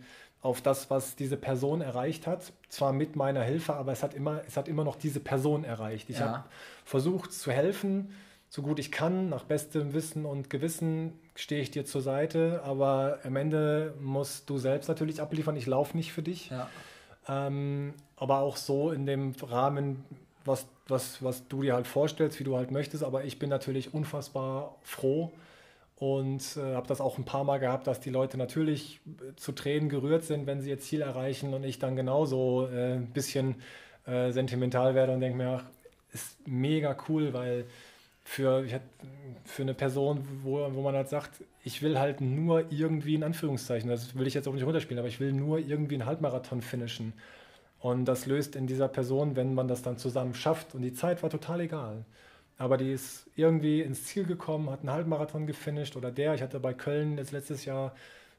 auf 0.45 0.61
das, 0.61 0.91
was 0.91 1.15
diese 1.15 1.37
Person 1.37 1.81
erreicht 1.81 2.27
hat. 2.27 2.53
Zwar 2.69 2.93
mit 2.93 3.15
meiner 3.15 3.41
Hilfe, 3.41 3.73
aber 3.73 3.91
es 3.91 4.03
hat 4.03 4.13
immer, 4.13 4.41
es 4.47 4.55
hat 4.55 4.67
immer 4.67 4.83
noch 4.83 4.95
diese 4.95 5.19
Person 5.19 5.63
erreicht. 5.63 6.07
Ich 6.11 6.19
ja. 6.19 6.27
habe 6.27 6.43
versucht 6.85 7.33
zu 7.33 7.51
helfen, 7.51 8.13
so 8.49 8.61
gut 8.61 8.77
ich 8.77 8.91
kann, 8.91 9.27
nach 9.29 9.43
bestem 9.43 9.93
Wissen 9.93 10.23
und 10.23 10.51
Gewissen 10.51 11.13
stehe 11.33 11.61
ich 11.61 11.71
dir 11.71 11.83
zur 11.83 12.01
Seite, 12.01 12.61
aber 12.63 13.19
am 13.23 13.35
Ende 13.35 13.95
musst 13.99 14.47
du 14.49 14.59
selbst 14.59 14.87
natürlich 14.87 15.19
abliefern. 15.19 15.55
Ich 15.55 15.65
laufe 15.65 15.97
nicht 15.97 16.13
für 16.13 16.21
dich. 16.21 16.51
Ja. 16.51 16.69
Ähm, 17.27 17.95
aber 18.15 18.39
auch 18.39 18.55
so 18.55 18.91
in 18.91 19.07
dem 19.07 19.33
Rahmen, 19.41 20.05
was, 20.45 20.67
was, 20.87 21.23
was 21.23 21.47
du 21.47 21.63
dir 21.63 21.73
halt 21.73 21.87
vorstellst, 21.87 22.39
wie 22.39 22.43
du 22.43 22.55
halt 22.55 22.69
möchtest. 22.69 23.03
Aber 23.03 23.23
ich 23.23 23.39
bin 23.39 23.49
natürlich 23.49 23.95
unfassbar 23.95 24.75
froh 24.83 25.31
und 25.97 26.57
äh, 26.57 26.75
habe 26.75 26.87
das 26.87 26.99
auch 26.99 27.17
ein 27.17 27.25
paar 27.25 27.43
Mal 27.43 27.59
gehabt, 27.59 27.87
dass 27.87 27.99
die 27.99 28.09
Leute 28.09 28.37
natürlich 28.37 28.99
äh, 29.07 29.35
zu 29.35 29.53
Tränen 29.53 29.89
gerührt 29.89 30.23
sind, 30.23 30.45
wenn 30.45 30.61
sie 30.61 30.69
ihr 30.69 30.79
Ziel 30.79 31.01
erreichen 31.01 31.53
und 31.53 31.63
ich 31.63 31.79
dann 31.79 31.95
genauso 31.95 32.67
äh, 32.67 32.95
ein 32.95 33.11
bisschen 33.11 33.55
äh, 34.05 34.31
sentimental 34.31 34.95
werde 34.95 35.13
und 35.13 35.21
denke 35.21 35.37
mir, 35.37 35.61
ach, 35.61 35.65
ist 36.11 36.47
mega 36.47 36.95
cool, 37.07 37.33
weil 37.33 37.65
für, 38.23 38.65
für 39.45 39.61
eine 39.61 39.73
Person, 39.73 40.27
wo, 40.43 40.67
wo 40.73 40.81
man 40.81 40.95
halt 40.95 41.09
sagt, 41.09 41.43
ich 41.63 41.81
will 41.81 41.99
halt 41.99 42.21
nur 42.21 42.71
irgendwie 42.71 43.15
in 43.15 43.23
Anführungszeichen, 43.23 43.89
das 43.89 44.15
will 44.15 44.27
ich 44.27 44.33
jetzt 44.33 44.47
auch 44.47 44.53
nicht 44.53 44.65
runterspielen, 44.65 44.99
aber 44.99 45.07
ich 45.07 45.19
will 45.19 45.31
nur 45.31 45.59
irgendwie 45.59 45.95
einen 45.95 46.05
Halbmarathon 46.05 46.61
finishen. 46.61 47.13
Und 47.79 48.05
das 48.05 48.25
löst 48.25 48.55
in 48.55 48.65
dieser 48.65 48.87
Person, 48.87 49.35
wenn 49.35 49.53
man 49.53 49.67
das 49.67 49.83
dann 49.83 49.97
zusammen 49.97 50.33
schafft, 50.33 50.73
und 50.73 50.81
die 50.81 50.93
Zeit 50.93 51.21
war 51.21 51.29
total 51.29 51.61
egal. 51.61 52.03
Aber 52.57 52.77
die 52.77 52.91
ist 52.91 53.25
irgendwie 53.35 53.81
ins 53.81 54.05
Ziel 54.05 54.25
gekommen, 54.25 54.69
hat 54.69 54.79
einen 54.79 54.91
Halbmarathon 54.91 55.45
gefinisht 55.45 55.95
oder 55.97 56.11
der, 56.11 56.35
ich 56.35 56.41
hatte 56.41 56.59
bei 56.59 56.73
Köln 56.73 57.17
jetzt 57.17 57.31
letztes 57.31 57.65
Jahr 57.65 57.93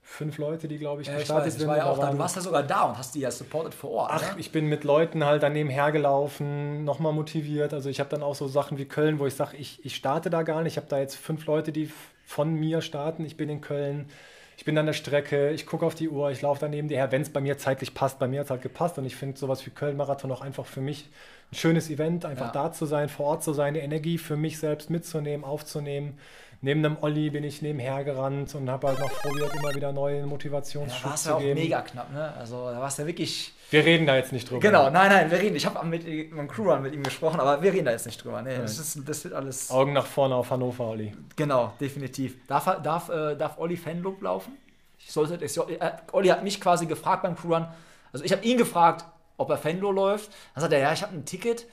fünf 0.07 0.39
Leute, 0.39 0.69
die, 0.69 0.79
glaube 0.79 1.03
ich, 1.03 1.09
Ja, 1.09 1.15
ich 1.15 1.21
gestartet 1.21 1.47
weiß, 1.47 1.55
ich 1.55 1.59
sind. 1.61 1.69
war 1.69 1.77
ja 1.77 1.87
auch 1.87 1.99
da. 1.99 2.13
Du 2.13 2.19
warst 2.19 2.37
ja 2.37 2.43
sogar 2.43 2.63
da 2.63 2.85
und 2.85 2.97
hast 2.97 3.15
die 3.15 3.21
ja 3.21 3.31
supported 3.31 3.75
vor 3.75 3.91
Ort. 3.91 4.11
Ach, 4.15 4.35
ne? 4.35 4.41
ich 4.41 4.53
bin 4.53 4.67
mit 4.67 4.85
Leuten 4.85 5.25
halt 5.25 5.43
daneben 5.43 5.69
hergelaufen, 5.69 6.85
nochmal 6.85 7.13
motiviert. 7.13 7.75
Also 7.75 7.91
ich 7.91 7.99
habe 8.01 8.09
dann 8.09 8.23
auch 8.23 8.37
so 8.37 8.47
Sachen 8.47 8.79
wie 8.79 8.85
Köln, 8.87 9.19
wo 9.19 9.27
ich 9.27 9.35
sage, 9.35 9.57
ich, 9.57 9.85
ich 9.85 9.97
starte 9.97 10.31
da 10.31 10.43
gar 10.43 10.63
nicht. 10.63 10.75
Ich 10.75 10.77
habe 10.79 10.87
da 10.89 10.99
jetzt 10.99 11.17
fünf 11.17 11.45
Leute, 11.47 11.73
die 11.73 11.91
von 12.25 12.55
mir 12.55 12.81
starten. 12.83 13.25
Ich 13.25 13.37
bin 13.37 13.49
in 13.49 13.61
Köln, 13.61 14.09
ich 14.57 14.65
bin 14.65 14.79
an 14.79 14.87
der 14.87 14.93
Strecke, 14.95 15.51
ich 15.51 15.67
gucke 15.67 15.85
auf 15.85 15.95
die 15.97 16.09
Uhr, 16.09 16.31
ich 16.31 16.41
laufe 16.41 16.61
daneben 16.61 16.89
die 16.89 16.97
her, 16.97 17.13
wenn 17.13 17.23
es 17.23 17.31
bei 17.31 17.41
mir 17.41 17.59
zeitlich 17.59 17.93
passt. 17.93 18.19
Bei 18.19 18.29
mir 18.29 18.41
hat 18.41 18.47
es 18.47 18.51
halt 18.51 18.63
gepasst 18.63 18.97
und 18.99 19.05
ich 19.05 19.17
finde 19.17 19.37
sowas 19.39 19.67
wie 19.67 19.71
Köln-Marathon 19.71 20.31
auch 20.33 20.41
einfach 20.41 20.67
für 20.67 20.81
mich 20.81 21.09
ein 21.53 21.55
schönes 21.57 21.91
Event, 21.91 22.25
einfach 22.25 22.47
Ja. 22.55 22.65
da 22.69 22.73
zu 22.73 22.87
sein, 22.87 23.09
vor 23.09 23.27
Ort 23.27 23.45
zu 23.45 23.53
sein, 23.53 23.75
die 23.75 23.81
Energie 23.81 24.19
für 24.19 24.37
mich 24.37 24.59
selbst 24.59 24.91
mitzunehmen, 24.91 25.45
aufzunehmen. 25.45 26.19
Neben 26.63 26.85
einem 26.85 26.97
Olli 27.03 27.29
bin 27.31 27.45
ich 27.45 27.61
nebenher 27.61 28.03
gerannt 28.03 28.55
und 28.55 28.69
habe 28.71 28.89
halt 28.89 28.99
noch 28.99 29.11
probiert, 29.13 29.55
immer 29.55 29.75
wieder 29.75 29.93
neue 29.93 30.27
Motivationsschub 30.27 31.11
du 31.11 31.17
zu 31.17 31.29
ja 31.29 31.35
auch 31.37 31.41
geben. 31.41 31.61
mega 31.61 31.83
knapp, 31.83 32.11
ne? 32.13 32.33
Also 32.39 32.71
da 32.71 32.81
warst 32.81 32.99
du 32.99 33.03
ja 33.03 33.09
wirklich. 33.09 33.53
Wir 33.71 33.85
reden 33.85 34.07
da 34.07 34.17
jetzt 34.17 34.33
nicht 34.33 34.49
drüber. 34.49 34.61
Genau, 34.61 34.89
nein, 34.91 35.11
nein, 35.11 35.31
wir 35.31 35.39
reden. 35.39 35.55
Ich 35.55 35.67
habe 35.67 35.85
mit 35.87 36.33
meinem 36.33 36.49
Crewrun 36.49 36.83
mit 36.83 36.95
ihm 36.95 37.03
gesprochen, 37.03 37.41
aber 37.41 37.63
wir 37.63 37.73
reden 37.73 37.85
da 37.85 37.91
jetzt 37.91 38.07
nicht 38.07 38.25
drüber. 38.25 38.41
Nee, 38.43 38.57
das, 38.57 38.79
ist, 38.79 39.07
das 39.07 39.23
wird 39.25 39.35
alles. 39.35 39.71
Augen 39.71 39.93
nach 39.93 40.07
vorne 40.07 40.35
auf 40.35 40.51
Hannover, 40.51 40.87
Olli. 40.89 41.13
Genau, 41.37 41.73
definitiv. 41.79 42.35
Darf, 42.47 42.65
darf, 42.83 43.11
äh, 43.11 43.37
darf 43.37 43.59
Olli 43.59 43.77
Fanloop 43.77 44.23
laufen? 44.23 44.55
Ich 44.99 45.13
sollte, 45.13 45.47
soll- 45.49 45.73
äh, 45.79 45.91
Olli 46.13 46.29
hat 46.29 46.43
mich 46.43 46.61
quasi 46.61 46.87
gefragt 46.87 47.23
beim 47.23 47.37
Crewrun. 47.37 47.67
Also 48.13 48.25
ich 48.25 48.33
habe 48.33 48.43
ihn 48.45 48.57
gefragt, 48.57 49.05
ob 49.37 49.51
er 49.51 49.59
Fanlo 49.59 49.93
läuft. 49.93 50.31
Dann 50.55 50.61
sagt 50.63 50.73
er, 50.73 50.81
ja, 50.81 50.93
ich 50.93 51.03
habe 51.03 51.15
ein 51.15 51.25
Ticket, 51.25 51.67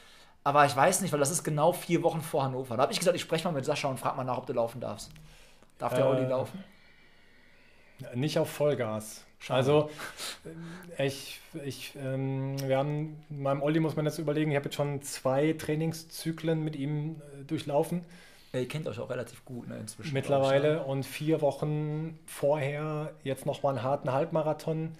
aber 0.44 0.66
ich 0.66 0.76
weiß 0.76 1.02
nicht, 1.02 1.12
weil 1.12 1.20
das 1.20 1.32
ist 1.32 1.44
genau 1.44 1.74
vier 1.74 2.04
Wochen 2.04 2.22
vor 2.22 2.44
Hannover. 2.44 2.76
Da 2.78 2.84
habe 2.84 2.94
ich 2.94 3.00
gesagt, 3.00 3.16
ich 3.16 3.22
spreche 3.24 3.46
mal 3.46 3.54
mit 3.54 3.66
Sascha 3.66 3.88
und 3.90 4.00
frage 4.00 4.18
mal 4.18 4.24
nach, 4.24 4.38
ob 4.38 4.48
du 4.48 4.54
laufen 4.54 4.82
darfst. 4.82 5.12
Darf 5.80 5.94
der 5.96 6.06
Äh, 6.06 6.08
Olli 6.08 6.26
laufen? 6.26 6.64
Nicht 8.16 8.38
auf 8.40 8.50
Vollgas. 8.50 9.26
Schade. 9.40 9.58
Also, 9.58 9.90
äh, 10.98 11.08
ich, 11.08 11.42
ich, 11.66 11.96
ähm, 11.96 12.58
wir 12.68 12.78
haben, 12.78 13.24
meinem 13.30 13.62
Olli 13.62 13.80
muss 13.80 13.96
man 13.96 14.06
jetzt 14.06 14.18
überlegen, 14.18 14.52
ich 14.52 14.56
habe 14.58 14.66
jetzt 14.66 14.76
schon 14.76 15.02
zwei 15.02 15.54
Trainingszyklen 15.54 16.64
mit 16.64 16.76
ihm 16.76 17.22
äh, 17.40 17.44
durchlaufen 17.46 18.06
Ja, 18.54 18.60
ihr 18.60 18.68
kennt 18.68 18.88
euch 18.88 19.00
auch 19.00 19.10
relativ 19.10 19.44
gut 19.46 19.68
ne, 19.68 19.78
inzwischen. 19.78 20.14
mittlerweile 20.14 20.76
glaub 20.76 20.88
und 20.88 21.04
vier 21.06 21.42
Wochen 21.42 22.20
vorher 22.26 23.14
jetzt 23.24 23.46
nochmal 23.46 23.76
einen 23.76 23.84
harten 23.84 24.12
Halbmarathon. 24.12 24.98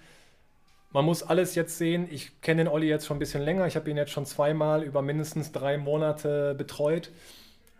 Man 0.94 1.06
muss 1.06 1.24
alles 1.24 1.56
jetzt 1.56 1.76
sehen. 1.76 2.06
Ich 2.12 2.40
kenne 2.40 2.62
den 2.62 2.72
Olli 2.72 2.86
jetzt 2.86 3.06
schon 3.06 3.16
ein 3.16 3.18
bisschen 3.18 3.42
länger. 3.42 3.66
Ich 3.66 3.74
habe 3.74 3.90
ihn 3.90 3.96
jetzt 3.96 4.12
schon 4.12 4.26
zweimal 4.26 4.84
über 4.84 5.02
mindestens 5.02 5.50
drei 5.50 5.76
Monate 5.76 6.54
betreut 6.54 7.10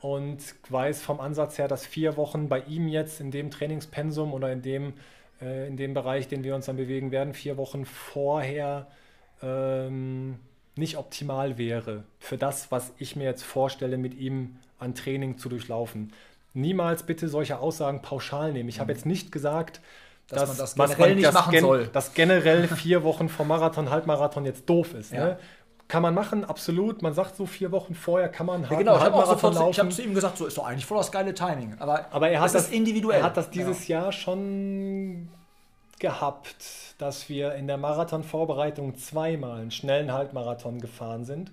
und 0.00 0.42
weiß 0.68 1.00
vom 1.00 1.20
Ansatz 1.20 1.56
her, 1.56 1.68
dass 1.68 1.86
vier 1.86 2.16
Wochen 2.16 2.48
bei 2.48 2.62
ihm 2.62 2.88
jetzt 2.88 3.20
in 3.20 3.30
dem 3.30 3.52
Trainingspensum 3.52 4.32
oder 4.32 4.50
in 4.50 4.62
dem, 4.62 4.94
äh, 5.40 5.68
in 5.68 5.76
dem 5.76 5.94
Bereich, 5.94 6.26
den 6.26 6.42
wir 6.42 6.56
uns 6.56 6.66
dann 6.66 6.76
bewegen 6.76 7.12
werden, 7.12 7.34
vier 7.34 7.56
Wochen 7.56 7.84
vorher 7.84 8.88
ähm, 9.40 10.40
nicht 10.74 10.96
optimal 10.96 11.56
wäre 11.56 12.02
für 12.18 12.36
das, 12.36 12.72
was 12.72 12.92
ich 12.98 13.14
mir 13.14 13.26
jetzt 13.26 13.44
vorstelle, 13.44 13.96
mit 13.96 14.14
ihm 14.18 14.56
an 14.80 14.96
Training 14.96 15.38
zu 15.38 15.48
durchlaufen. 15.48 16.12
Niemals 16.52 17.04
bitte 17.04 17.28
solche 17.28 17.60
Aussagen 17.60 18.02
pauschal 18.02 18.52
nehmen. 18.52 18.68
Ich 18.68 18.80
habe 18.80 18.90
jetzt 18.90 19.06
nicht 19.06 19.30
gesagt, 19.30 19.80
Mhm. 20.30 20.36
Dass 20.36 20.48
man 20.76 20.88
das 20.88 20.96
generell 20.96 21.14
nicht 21.16 21.32
machen 21.32 21.50
gen- 21.52 21.60
soll. 21.64 21.86
Dass 21.88 22.14
generell 22.14 22.66
vier 22.68 23.02
Wochen 23.04 23.28
vor 23.28 23.46
Marathon, 23.46 23.90
Halbmarathon 23.90 24.44
jetzt 24.44 24.68
doof 24.68 24.94
ist. 24.94 25.12
Ja. 25.12 25.24
Ne? 25.24 25.38
Kann 25.86 26.02
man 26.02 26.14
machen, 26.14 26.46
absolut. 26.46 27.02
Man 27.02 27.12
sagt 27.12 27.36
so 27.36 27.44
vier 27.44 27.70
Wochen 27.70 27.94
vorher 27.94 28.30
kann 28.30 28.46
man 28.46 28.62
Ja, 28.62 28.78
genau, 28.78 28.96
ich 28.96 29.78
habe 29.78 29.88
zu 29.90 30.02
ihm 30.02 30.14
gesagt, 30.14 30.38
so 30.38 30.46
ist 30.46 30.56
doch 30.56 30.66
eigentlich 30.66 30.86
voll 30.86 30.96
das 30.96 31.12
geile 31.12 31.34
Timing. 31.34 31.76
Aber, 31.78 32.06
Aber 32.10 32.30
er 32.30 32.40
hat 32.40 32.54
das 32.54 32.64
ist 32.66 32.72
individuell. 32.72 33.18
Er 33.20 33.24
hat 33.24 33.36
das 33.36 33.50
dieses 33.50 33.86
Genau. 33.86 34.00
Jahr 34.00 34.12
schon 34.12 35.28
gehabt, 35.98 36.56
dass 36.98 37.28
wir 37.28 37.54
in 37.54 37.66
der 37.66 37.76
Marathonvorbereitung 37.76 38.96
zweimal 38.96 39.60
einen 39.60 39.70
schnellen 39.70 40.12
Halbmarathon 40.12 40.80
gefahren 40.80 41.24
sind. 41.24 41.50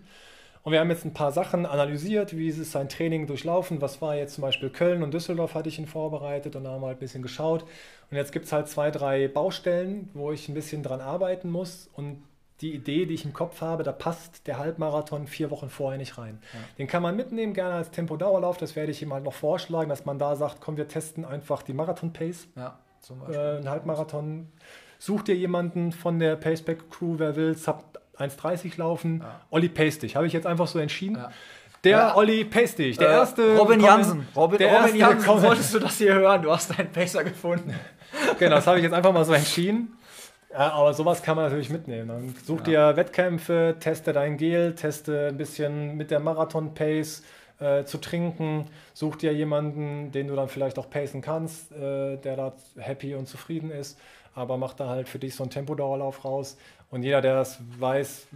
Und 0.63 0.71
wir 0.73 0.79
haben 0.79 0.89
jetzt 0.91 1.05
ein 1.05 1.13
paar 1.13 1.31
Sachen 1.31 1.65
analysiert, 1.65 2.37
wie 2.37 2.47
ist 2.47 2.71
sein 2.71 2.87
Training 2.87 3.25
durchlaufen, 3.25 3.81
was 3.81 4.01
war 4.01 4.15
jetzt 4.15 4.35
zum 4.35 4.43
Beispiel 4.43 4.69
Köln 4.69 5.01
und 5.01 5.13
Düsseldorf 5.13 5.55
hatte 5.55 5.69
ich 5.69 5.79
ihn 5.79 5.87
vorbereitet 5.87 6.55
und 6.55 6.65
da 6.65 6.71
haben 6.71 6.81
wir 6.81 6.87
halt 6.87 6.97
ein 6.97 6.99
bisschen 6.99 7.23
geschaut. 7.23 7.63
Und 8.11 8.17
jetzt 8.17 8.31
gibt 8.31 8.45
es 8.45 8.51
halt 8.51 8.67
zwei, 8.67 8.91
drei 8.91 9.27
Baustellen, 9.27 10.09
wo 10.13 10.31
ich 10.31 10.47
ein 10.49 10.53
bisschen 10.53 10.83
dran 10.83 11.01
arbeiten 11.01 11.49
muss 11.49 11.89
und 11.93 12.21
die 12.61 12.75
Idee, 12.75 13.07
die 13.07 13.15
ich 13.15 13.25
im 13.25 13.33
Kopf 13.33 13.61
habe, 13.61 13.81
da 13.81 13.91
passt 13.91 14.45
der 14.45 14.59
Halbmarathon 14.59 15.25
vier 15.25 15.49
Wochen 15.49 15.71
vorher 15.71 15.97
nicht 15.97 16.19
rein. 16.19 16.37
Den 16.77 16.85
kann 16.85 17.01
man 17.01 17.15
mitnehmen, 17.15 17.55
gerne 17.55 17.73
als 17.73 17.89
Tempo-Dauerlauf. 17.89 18.57
Das 18.57 18.75
werde 18.75 18.91
ich 18.91 19.01
ihm 19.01 19.11
halt 19.11 19.23
noch 19.23 19.33
vorschlagen, 19.33 19.89
dass 19.89 20.05
man 20.05 20.19
da 20.19 20.35
sagt, 20.35 20.57
komm, 20.61 20.77
wir 20.77 20.87
testen 20.87 21.25
einfach 21.25 21.63
die 21.63 21.73
Marathon-Pace, 21.73 22.49
Ja, 22.55 22.77
zum 22.99 23.17
Beispiel. 23.19 23.35
äh, 23.35 23.57
einen 23.57 23.67
Halbmarathon. 23.69 24.49
Such 24.99 25.23
dir 25.23 25.35
jemanden 25.35 25.91
von 25.91 26.19
der 26.19 26.35
Paceback-Crew, 26.35 27.15
wer 27.17 27.35
will, 27.35 27.57
Sub 27.57 27.99
1,30 28.21 28.77
laufen. 28.77 29.19
Ja. 29.21 29.41
Olli 29.49 29.69
dich. 29.69 30.15
Habe 30.15 30.27
ich 30.27 30.33
jetzt 30.33 30.47
einfach 30.47 30.67
so 30.67 30.79
entschieden. 30.79 31.15
Ja. 31.17 31.31
Der 31.83 31.91
Ja. 31.91 32.15
Olli 32.15 32.45
dich. 32.45 32.97
Der 32.97 33.09
Äh, 33.09 33.11
erste. 33.13 33.57
Robin 33.57 33.79
Jansen. 33.79 34.27
Robin, 34.35 34.57
der 34.59 34.79
Robin 34.81 34.95
Jansen, 34.95 35.25
Comment- 35.27 35.41
solltest 35.47 35.73
du 35.73 35.79
das 35.79 35.97
hier 35.97 36.13
hören? 36.13 36.41
Du 36.43 36.51
hast 36.51 36.77
einen 36.77 36.91
Pacer 36.91 37.23
gefunden. 37.23 37.73
Genau, 38.39 38.55
das 38.55 38.67
habe 38.67 38.77
ich 38.77 38.83
jetzt 38.83 38.91
einfach 38.93 39.13
mal 39.13 39.23
so 39.23 39.31
entschieden. 39.31 39.97
Ja, 40.51 40.73
aber 40.73 40.93
sowas 40.93 41.23
kann 41.23 41.37
man 41.37 41.45
natürlich 41.45 41.69
mitnehmen. 41.69 42.09
Dann 42.09 42.35
such 42.45 42.59
dir 42.61 42.97
Wettkämpfe, 42.97 43.77
teste 43.79 44.11
dein 44.11 44.35
Gel, 44.35 44.75
teste 44.75 45.29
ein 45.29 45.37
bisschen 45.37 45.95
mit 45.95 46.11
der 46.11 46.19
Marathon-Pace 46.19 47.23
äh, 47.61 47.85
zu 47.85 47.99
trinken. 47.99 48.67
Such 48.93 49.15
dir 49.15 49.33
jemanden, 49.33 50.11
den 50.11 50.27
du 50.27 50.35
dann 50.35 50.49
vielleicht 50.49 50.77
auch 50.77 50.89
pacen 50.89 51.21
kannst, 51.21 51.71
äh, 51.71 52.17
der 52.17 52.35
da 52.35 52.53
happy 52.77 53.15
und 53.15 53.27
zufrieden 53.29 53.71
ist. 53.71 53.97
Aber 54.35 54.57
mach 54.57 54.73
da 54.73 54.87
halt 54.89 55.07
für 55.07 55.19
dich 55.19 55.33
so 55.35 55.43
einen 55.43 55.51
Tempodauerlauf 55.51 56.25
raus. 56.25 56.57
Und 56.91 57.03
jeder, 57.03 57.21
der 57.21 57.35
das 57.35 57.59
weiß, 57.79 58.27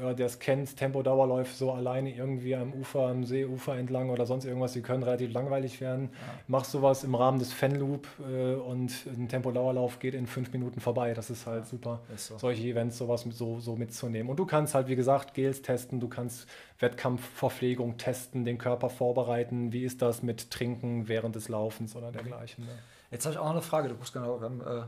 ja, 0.00 0.14
der 0.14 0.26
es 0.26 0.38
kennt, 0.38 0.76
Tempodauerläufe 0.76 1.54
so 1.54 1.72
alleine 1.72 2.14
irgendwie 2.14 2.54
am 2.54 2.72
Ufer, 2.72 3.08
am 3.08 3.24
Seeufer 3.24 3.76
entlang 3.76 4.10
oder 4.10 4.26
sonst 4.26 4.44
irgendwas, 4.44 4.72
die 4.72 4.80
können 4.80 5.02
relativ 5.02 5.32
langweilig 5.32 5.80
werden. 5.80 6.10
Mach 6.46 6.64
sowas 6.64 7.04
im 7.04 7.14
Rahmen 7.14 7.38
des 7.38 7.52
Fanloop 7.52 8.06
äh, 8.20 8.54
und 8.54 8.92
ein 9.06 9.28
Tempodauerlauf 9.28 9.98
geht 9.98 10.14
in 10.14 10.26
fünf 10.26 10.52
Minuten 10.52 10.80
vorbei. 10.80 11.14
Das 11.14 11.30
ist 11.30 11.46
halt 11.46 11.66
super, 11.66 12.00
Ist 12.14 12.28
so. 12.28 12.38
solche 12.38 12.66
Events 12.66 12.96
sowas 12.96 13.26
mit, 13.26 13.36
so, 13.36 13.60
so 13.60 13.76
mitzunehmen. 13.76 14.30
Und 14.30 14.38
du 14.38 14.46
kannst 14.46 14.74
halt, 14.74 14.88
wie 14.88 14.96
gesagt, 14.96 15.34
Gels 15.34 15.62
testen, 15.62 16.00
du 16.00 16.08
kannst 16.08 16.46
Wettkampfverpflegung 16.78 17.98
testen, 17.98 18.44
den 18.44 18.56
Körper 18.56 18.88
vorbereiten. 18.88 19.72
Wie 19.72 19.82
ist 19.82 20.00
das 20.00 20.22
mit 20.22 20.50
Trinken 20.50 21.08
während 21.08 21.34
des 21.34 21.48
Laufens 21.48 21.96
oder 21.96 22.12
dergleichen? 22.12 22.64
Ne? 22.64 22.70
Jetzt 23.10 23.26
habe 23.26 23.34
ich 23.34 23.38
auch 23.38 23.46
noch 23.46 23.52
eine 23.52 23.62
Frage. 23.62 23.88
Du 23.88 23.96
guckst 23.96 24.12
genau. 24.12 24.40
Wir 24.40 24.44
haben, 24.44 24.60
äh, 24.60 24.82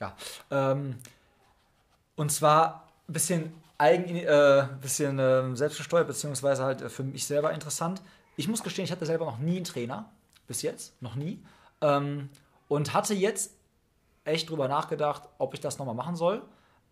ja. 0.00 0.16
Ähm, 0.50 0.96
und 2.20 2.30
zwar 2.30 2.86
ein 3.08 3.14
bisschen 3.14 3.54
eigen, 3.78 4.14
äh, 4.14 4.68
bisschen 4.82 5.18
ähm, 5.18 5.56
selbstgesteuert, 5.56 6.06
beziehungsweise 6.06 6.62
halt 6.62 6.82
äh, 6.82 6.90
für 6.90 7.02
mich 7.02 7.24
selber 7.24 7.50
interessant. 7.54 8.02
Ich 8.36 8.46
muss 8.46 8.62
gestehen, 8.62 8.84
ich 8.84 8.92
hatte 8.92 9.06
selber 9.06 9.24
noch 9.24 9.38
nie 9.38 9.56
einen 9.56 9.64
Trainer. 9.64 10.04
Bis 10.46 10.60
jetzt. 10.60 11.00
Noch 11.00 11.14
nie. 11.14 11.42
Ähm, 11.80 12.28
und 12.68 12.92
hatte 12.92 13.14
jetzt 13.14 13.52
echt 14.24 14.50
drüber 14.50 14.68
nachgedacht, 14.68 15.22
ob 15.38 15.54
ich 15.54 15.60
das 15.60 15.78
nochmal 15.78 15.94
machen 15.94 16.14
soll. 16.14 16.42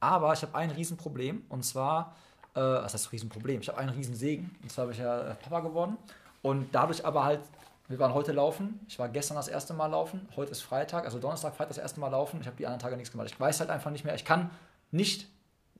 Aber 0.00 0.32
ich 0.32 0.40
habe 0.40 0.54
ein 0.54 0.70
Riesenproblem. 0.70 1.42
Und 1.50 1.62
zwar, 1.62 2.16
äh, 2.54 2.60
was 2.60 2.94
heißt 2.94 3.12
Riesenproblem? 3.12 3.60
Ich 3.60 3.68
habe 3.68 3.76
einen 3.76 3.90
Riesensegen. 3.90 4.56
Und 4.62 4.72
zwar 4.72 4.84
habe 4.84 4.92
ich 4.92 4.98
ja 4.98 5.32
äh, 5.32 5.34
Papa 5.34 5.60
geworden. 5.60 5.98
Und 6.40 6.74
dadurch 6.74 7.04
aber 7.04 7.24
halt, 7.26 7.40
wir 7.88 7.98
waren 7.98 8.14
heute 8.14 8.32
laufen. 8.32 8.80
Ich 8.88 8.98
war 8.98 9.10
gestern 9.10 9.34
das 9.34 9.48
erste 9.48 9.74
Mal 9.74 9.88
laufen. 9.88 10.26
Heute 10.36 10.52
ist 10.52 10.62
Freitag, 10.62 11.04
also 11.04 11.18
Donnerstag, 11.18 11.54
Freitag 11.54 11.68
das 11.68 11.78
erste 11.78 12.00
Mal 12.00 12.08
laufen. 12.08 12.40
Ich 12.40 12.46
habe 12.46 12.56
die 12.56 12.64
anderen 12.64 12.80
Tage 12.80 12.96
nichts 12.96 13.12
gemacht. 13.12 13.28
Ich 13.30 13.38
weiß 13.38 13.60
halt 13.60 13.68
einfach 13.68 13.90
nicht 13.90 14.06
mehr. 14.06 14.14
Ich 14.14 14.24
kann 14.24 14.48
nicht 14.90 15.28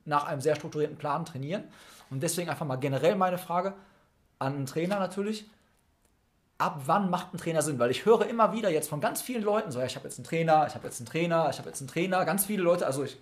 nach 0.04 0.24
einem 0.24 0.40
sehr 0.40 0.56
strukturierten 0.56 0.96
Plan 0.96 1.24
trainieren. 1.24 1.64
Und 2.10 2.22
deswegen 2.22 2.48
einfach 2.48 2.66
mal 2.66 2.76
generell 2.76 3.16
meine 3.16 3.38
Frage 3.38 3.74
an 4.38 4.54
einen 4.54 4.66
Trainer 4.66 4.98
natürlich. 4.98 5.48
Ab 6.56 6.82
wann 6.86 7.10
macht 7.10 7.32
ein 7.32 7.38
Trainer 7.38 7.62
Sinn? 7.62 7.78
Weil 7.78 7.90
ich 7.90 8.04
höre 8.04 8.26
immer 8.26 8.52
wieder 8.52 8.70
jetzt 8.70 8.88
von 8.88 9.00
ganz 9.00 9.22
vielen 9.22 9.42
Leuten 9.42 9.70
so, 9.70 9.78
ja, 9.78 9.86
ich 9.86 9.96
habe 9.96 10.08
jetzt 10.08 10.18
einen 10.18 10.26
Trainer, 10.26 10.66
ich 10.66 10.74
habe 10.74 10.86
jetzt 10.86 11.00
einen 11.00 11.06
Trainer, 11.06 11.48
ich 11.50 11.58
habe 11.58 11.68
jetzt 11.68 11.80
einen 11.80 11.88
Trainer. 11.88 12.24
Ganz 12.24 12.46
viele 12.46 12.62
Leute, 12.62 12.86
also 12.86 13.04
ich, 13.04 13.18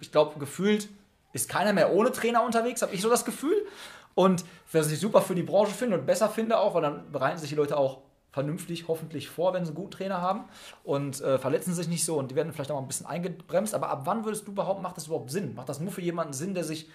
ich 0.00 0.12
glaube, 0.12 0.38
gefühlt 0.38 0.88
ist 1.32 1.48
keiner 1.48 1.72
mehr 1.72 1.92
ohne 1.92 2.12
Trainer 2.12 2.42
unterwegs, 2.42 2.82
habe 2.82 2.94
ich 2.94 3.00
so 3.00 3.08
das 3.08 3.24
Gefühl. 3.24 3.66
Und 4.14 4.44
was 4.72 4.90
ich 4.90 4.98
super 4.98 5.22
für 5.22 5.34
die 5.34 5.42
Branche 5.42 5.72
finde 5.72 5.98
und 5.98 6.06
besser 6.06 6.28
finde 6.28 6.58
auch, 6.58 6.74
weil 6.74 6.82
dann 6.82 7.12
bereiten 7.12 7.38
sich 7.38 7.50
die 7.50 7.54
Leute 7.54 7.76
auch 7.76 8.00
vernünftig, 8.36 8.86
hoffentlich 8.86 9.30
vor, 9.30 9.54
wenn 9.54 9.64
sie 9.64 9.70
einen 9.70 9.76
guten 9.76 9.92
Trainer 9.92 10.20
haben 10.20 10.44
und 10.84 11.22
äh, 11.22 11.38
verletzen 11.38 11.72
sich 11.72 11.88
nicht 11.88 12.04
so 12.04 12.18
und 12.18 12.30
die 12.30 12.34
werden 12.34 12.52
vielleicht 12.52 12.70
auch 12.70 12.74
mal 12.74 12.82
ein 12.82 12.86
bisschen 12.86 13.06
eingebremst. 13.06 13.74
Aber 13.74 13.88
ab 13.88 14.02
wann 14.04 14.26
würdest 14.26 14.46
du 14.46 14.52
behaupten, 14.52 14.82
macht 14.82 14.98
das 14.98 15.06
überhaupt 15.06 15.30
Sinn? 15.30 15.54
Macht 15.54 15.70
das 15.70 15.80
nur 15.80 15.90
für 15.90 16.02
jemanden 16.02 16.34
Sinn, 16.34 16.52
der 16.52 16.62
sich 16.62 16.90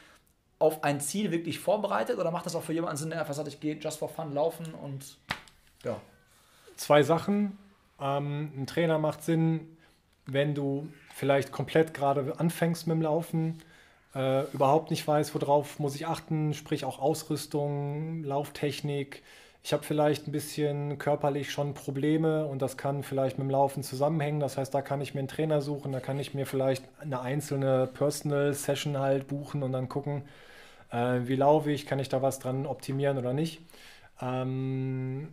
auf 0.60 0.84
ein 0.84 1.02
Ziel 1.02 1.32
wirklich 1.32 1.58
vorbereitet 1.58 2.20
oder 2.20 2.30
macht 2.30 2.46
das 2.46 2.56
auch 2.56 2.62
für 2.62 2.74
jemanden 2.74 2.98
Sinn, 2.98 3.10
der 3.10 3.22
einfach 3.22 3.34
sagt, 3.34 3.48
ich 3.48 3.60
gehe 3.60 3.76
just 3.76 3.98
for 3.98 4.08
fun 4.08 4.36
laufen 4.36 4.72
und 4.76 5.18
ja. 5.84 6.00
Zwei 6.76 7.02
Sachen. 7.02 7.58
Ähm, 8.00 8.52
ein 8.56 8.68
Trainer 8.68 9.00
macht 9.00 9.24
Sinn, 9.24 9.76
wenn 10.28 10.54
du 10.54 10.90
vielleicht 11.16 11.52
komplett 11.52 11.96
gerade 11.96 12.40
anfängst 12.40 12.86
mit 12.86 12.98
dem 12.98 13.02
Laufen, 13.02 13.64
äh, 14.14 14.44
überhaupt 14.54 14.92
nicht 14.92 15.08
weißt, 15.08 15.34
worauf 15.34 15.80
muss 15.80 15.96
ich 15.96 16.06
achten, 16.06 16.54
sprich 16.54 16.86
auch 16.86 17.00
Ausrüstung, 17.00 18.24
Lauftechnik, 18.24 19.24
ich 19.64 19.74
habe 19.74 19.84
vielleicht 19.84 20.28
ein 20.28 20.32
bisschen 20.32 20.98
körperlich 20.98 21.52
schon 21.52 21.74
Probleme 21.76 22.46
und 22.48 22.62
das 22.62 22.78
kann 22.78 23.04
vielleicht 23.04 23.38
mit 23.38 23.48
dem 23.48 23.52
Laufen 23.52 23.84
zusammenhängen. 23.84 24.40
Das 24.40 24.58
heißt, 24.58 24.74
da 24.74 24.82
kann 24.82 25.02
ich 25.02 25.14
mir 25.14 25.20
einen 25.20 25.28
Trainer 25.28 25.62
suchen, 25.62 25.92
da 25.92 26.00
kann 26.00 26.20
ich 26.20 26.34
mir 26.34 26.48
vielleicht 26.48 26.84
eine 27.00 27.22
einzelne 27.22 27.88
Personal 27.88 28.54
Session 28.54 28.98
halt 28.98 29.28
buchen 29.28 29.62
und 29.62 29.72
dann 29.72 29.88
gucken, 29.88 30.24
äh, 30.92 31.22
wie 31.26 31.36
laufe 31.36 31.72
ich, 31.72 31.86
kann 31.86 32.00
ich 32.00 32.10
da 32.10 32.22
was 32.24 32.40
dran 32.40 32.66
optimieren 32.66 33.20
oder 33.20 33.34
nicht. 33.34 33.62
Ähm, 34.20 35.30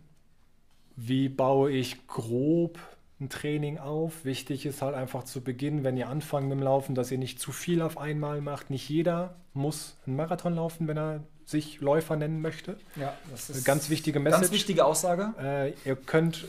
wie 0.95 1.29
baue 1.29 1.71
ich 1.71 2.07
grob 2.07 2.77
ein 3.19 3.29
Training 3.29 3.79
auf? 3.79 4.25
Wichtig 4.25 4.65
ist 4.65 4.81
halt 4.83 4.95
einfach 4.95 5.23
zu 5.23 5.41
Beginn, 5.41 5.83
wenn 5.83 5.97
ihr 5.97 6.07
anfangt 6.07 6.47
mit 6.49 6.57
dem 6.57 6.63
Laufen, 6.63 6.93
dass 6.93 7.11
ihr 7.11 7.17
nicht 7.17 7.39
zu 7.39 7.51
viel 7.51 7.81
auf 7.81 7.97
einmal 7.97 8.41
macht. 8.41 8.69
Nicht 8.69 8.89
jeder 8.89 9.35
muss 9.53 9.97
einen 10.05 10.17
Marathon 10.17 10.55
laufen, 10.55 10.87
wenn 10.87 10.97
er 10.97 11.23
sich 11.49 11.81
Läufer 11.81 12.15
nennen 12.15 12.41
möchte. 12.41 12.77
Ja, 12.95 13.17
das 13.31 13.49
ist 13.49 13.55
eine 13.57 13.63
ganz 13.63 13.89
wichtige 13.89 14.19
Message. 14.19 14.41
Ganz 14.41 14.53
wichtige 14.53 14.85
Aussage. 14.85 15.33
Äh, 15.41 15.73
ihr 15.83 15.95
könnt, 15.95 16.45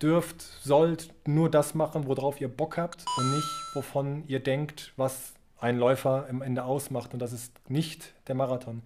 dürft, 0.00 0.40
sollt 0.40 1.12
nur 1.26 1.50
das 1.50 1.74
machen, 1.74 2.06
worauf 2.06 2.40
ihr 2.40 2.48
Bock 2.48 2.76
habt 2.76 3.04
und 3.16 3.34
nicht, 3.34 3.48
wovon 3.74 4.24
ihr 4.28 4.40
denkt, 4.40 4.92
was 4.96 5.32
ein 5.58 5.78
Läufer 5.78 6.26
am 6.28 6.42
Ende 6.42 6.64
ausmacht. 6.64 7.12
Und 7.12 7.20
das 7.20 7.32
ist 7.32 7.52
nicht 7.68 8.12
der 8.28 8.34
Marathon. 8.36 8.82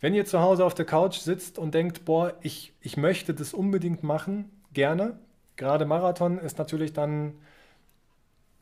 Wenn 0.00 0.14
ihr 0.14 0.24
zu 0.24 0.40
Hause 0.40 0.64
auf 0.64 0.74
der 0.74 0.86
Couch 0.86 1.18
sitzt 1.18 1.58
und 1.58 1.74
denkt, 1.74 2.04
boah, 2.04 2.34
ich, 2.40 2.72
ich 2.80 2.96
möchte 2.96 3.34
das 3.34 3.54
unbedingt 3.54 4.02
machen, 4.02 4.50
gerne. 4.72 5.18
Gerade 5.56 5.84
Marathon 5.84 6.38
ist 6.38 6.58
natürlich 6.58 6.94
dann, 6.94 7.34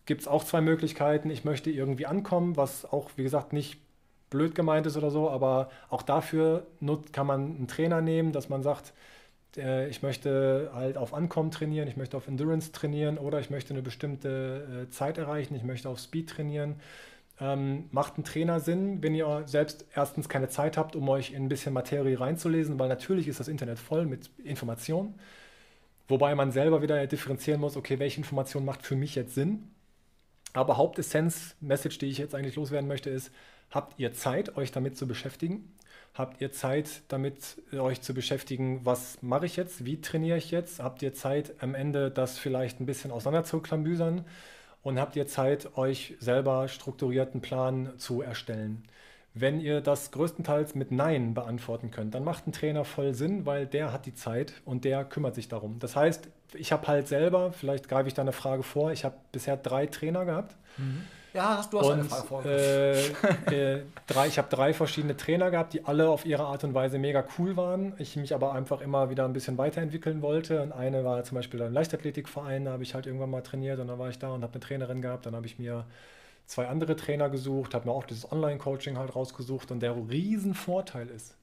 gibt 0.05 0.23
es 0.23 0.29
auch 0.29 0.45
zwei 0.45 0.61
Möglichkeiten. 0.61 1.31
Ich 1.31 1.45
möchte 1.45 1.71
irgendwie 1.71 2.07
ankommen, 2.07 2.57
was 2.57 2.85
auch, 2.85 3.11
wie 3.17 3.23
gesagt, 3.23 3.53
nicht 3.53 3.81
blöd 4.31 4.55
gemeint 4.55 4.87
ist 4.87 4.97
oder 4.97 5.11
so, 5.11 5.31
aber 5.31 5.71
auch 5.89 6.03
dafür 6.03 6.67
kann 7.13 7.27
man 7.27 7.57
einen 7.57 7.69
Trainer 7.69 8.01
nehmen, 8.01 8.33
dass 8.33 8.49
man 8.49 8.63
sagt, 8.63 8.93
äh, 9.57 9.89
ich 9.89 10.03
möchte 10.03 10.71
halt 10.75 10.97
auf 10.97 11.15
Ankommen 11.15 11.51
trainieren, 11.51 11.89
ich 11.89 11.97
möchte 11.97 12.17
auf 12.17 12.29
Endurance 12.29 12.73
trainieren 12.73 13.19
oder 13.19 13.41
ich 13.41 13.51
möchte 13.51 13.75
eine 13.75 13.83
bestimmte 13.83 14.87
äh, 14.89 14.91
Zeit 14.91 15.19
erreichen, 15.19 15.55
ich 15.55 15.65
möchte 15.65 15.89
auf 15.89 15.99
Speed 15.99 16.31
trainieren. 16.31 16.77
Ähm, 17.41 17.85
macht 17.93 18.19
ein 18.19 18.25
Trainer 18.25 18.59
Sinn, 18.59 19.03
wenn 19.03 19.15
ihr 19.15 19.45
selbst 19.47 19.87
erstens 19.95 20.29
keine 20.29 20.49
Zeit 20.49 20.77
habt, 20.77 20.97
um 20.97 21.09
euch 21.09 21.33
in 21.33 21.45
ein 21.45 21.49
bisschen 21.49 21.73
Materie 21.73 22.19
reinzulesen, 22.19 22.79
weil 22.81 22.89
natürlich 22.89 23.29
ist 23.29 23.39
das 23.39 23.47
Internet 23.49 23.79
voll 23.79 24.07
mit 24.07 24.29
Informationen, 24.43 25.15
wobei 26.09 26.35
man 26.35 26.51
selber 26.51 26.83
wieder 26.83 27.07
differenzieren 27.07 27.61
muss, 27.61 27.77
okay, 27.77 28.01
welche 28.01 28.19
Information 28.19 28.65
macht 28.65 28.85
für 28.85 28.97
mich 28.97 29.15
jetzt 29.15 29.35
Sinn. 29.35 29.71
Aber 30.53 30.77
Hauptessenz, 30.77 31.55
Message, 31.61 31.99
die 31.99 32.07
ich 32.07 32.19
jetzt 32.19 32.35
eigentlich 32.35 32.57
loswerden 32.57 32.89
möchte, 32.89 33.11
ist, 33.11 33.31
Habt 33.71 33.99
ihr 33.99 34.13
Zeit, 34.13 34.57
euch 34.57 34.73
damit 34.73 34.97
zu 34.97 35.07
beschäftigen? 35.07 35.73
Habt 36.15 36.41
ihr 36.41 36.51
Zeit, 36.51 37.03
damit 37.09 37.63
euch 37.73 38.01
zu 38.01 38.13
beschäftigen, 38.13 38.81
was 38.85 39.23
mache 39.23 39.47
ich 39.47 39.57
jetzt, 39.57 39.85
wie 39.85 40.01
trainiere 40.01 40.39
ich 40.39 40.51
jetzt? 40.51 40.83
Habt 40.83 41.03
ihr 41.03 41.15
Zeit, 41.15 41.55
am 41.61 41.75
Ende 41.75 42.11
das 42.11 42.39
vielleicht 42.39 42.81
ein 42.81 42.87
bisschen 42.87 43.11
auseinanderzuklamüsern? 43.11 44.25
Und 44.83 44.99
habt 44.99 45.17
ihr 45.17 45.27
Zeit, 45.27 45.77
euch 45.77 46.15
selber 46.19 46.69
strukturierten 46.69 47.41
Plan 47.41 47.93
zu 47.99 48.23
erstellen? 48.23 48.85
Wenn 49.35 49.61
ihr 49.61 49.81
das 49.81 50.11
größtenteils 50.11 50.75
mit 50.75 50.91
Nein 50.91 51.35
beantworten 51.35 51.91
könnt, 51.91 52.15
dann 52.15 52.25
macht 52.25 52.47
ein 52.47 52.53
Trainer 52.53 52.85
voll 52.85 53.15
Sinn, 53.15 53.47
weil 53.47 53.67
der 53.67 53.93
hat 53.93 54.07
die 54.07 54.15
Zeit 54.15 54.55
und 54.65 54.85
der 54.85 55.05
kümmert 55.05 55.35
sich 55.35 55.49
darum. 55.49 55.79
Das 55.79 55.95
heißt, 55.95 56.29
ich 56.55 56.73
habe 56.73 56.87
halt 56.89 57.07
selber, 57.07 57.53
vielleicht 57.53 57.89
greife 57.89 58.09
ich 58.09 58.15
da 58.15 58.23
eine 58.23 58.33
Frage 58.33 58.63
vor, 58.63 58.91
ich 58.91 59.05
habe 59.05 59.17
bisher 59.31 59.57
drei 59.57 59.87
Trainer 59.87 60.25
gehabt. 60.25 60.57
Mhm. 60.79 61.03
Ja, 61.39 61.65
du 61.71 61.79
hast 61.79 61.87
und, 61.87 61.93
eine 61.93 62.05
Frage 62.05 62.27
vorgestellt. 62.27 63.17
Äh, 63.47 63.75
äh, 63.77 63.83
drei, 64.09 64.27
ich 64.27 64.39
habe 64.39 64.49
drei 64.49 64.75
verschiedene 64.75 65.17
Trainer 65.17 65.53
gehabt, 65.53 65.73
die 65.73 65.85
alle 65.85 66.09
auf 66.09 66.27
ihre 66.27 66.43
Art 66.43 66.65
und 66.65 66.75
Weise 66.75 66.99
mega 66.99 67.25
cool 67.39 67.57
waren. 67.57 67.95
Ich 67.99 68.17
mich 68.17 68.35
aber 68.35 68.55
einfach 68.55 68.81
immer 68.81 69.09
wieder 69.09 69.25
ein 69.25 69.33
bisschen 69.33 69.57
weiterentwickeln 69.57 70.21
wollte. 70.21 70.61
Und 70.63 70.73
eine 70.73 71.05
war 71.05 71.23
zum 71.23 71.37
Beispiel 71.37 71.63
ein 71.63 71.73
Leichtathletikverein, 71.73 72.65
da 72.65 72.73
habe 72.73 72.83
ich 72.83 72.93
halt 72.93 73.07
irgendwann 73.07 73.31
mal 73.31 73.43
trainiert 73.43 73.79
und 73.79 73.87
dann 73.87 74.01
war 74.01 74.09
ich 74.09 74.19
da 74.19 74.33
und 74.33 74.43
habe 74.43 74.53
eine 74.53 74.61
Trainerin 74.61 75.01
gehabt. 75.01 75.27
Dann 75.27 75.37
habe 75.37 75.47
ich 75.47 75.61
mir 75.61 75.85
zwei 76.45 76.67
andere 76.67 76.97
Trainer 76.97 77.29
gesucht, 77.31 77.73
habe 77.73 77.87
mir 77.87 77.95
auch 77.95 78.05
dieses 78.05 78.33
Online-Coaching 78.33 78.99
halt 78.99 79.15
rausgesucht. 79.15 79.71
Und 79.71 79.79
der 79.79 79.95
Riesenvorteil 79.95 81.09
ist, 81.09 81.37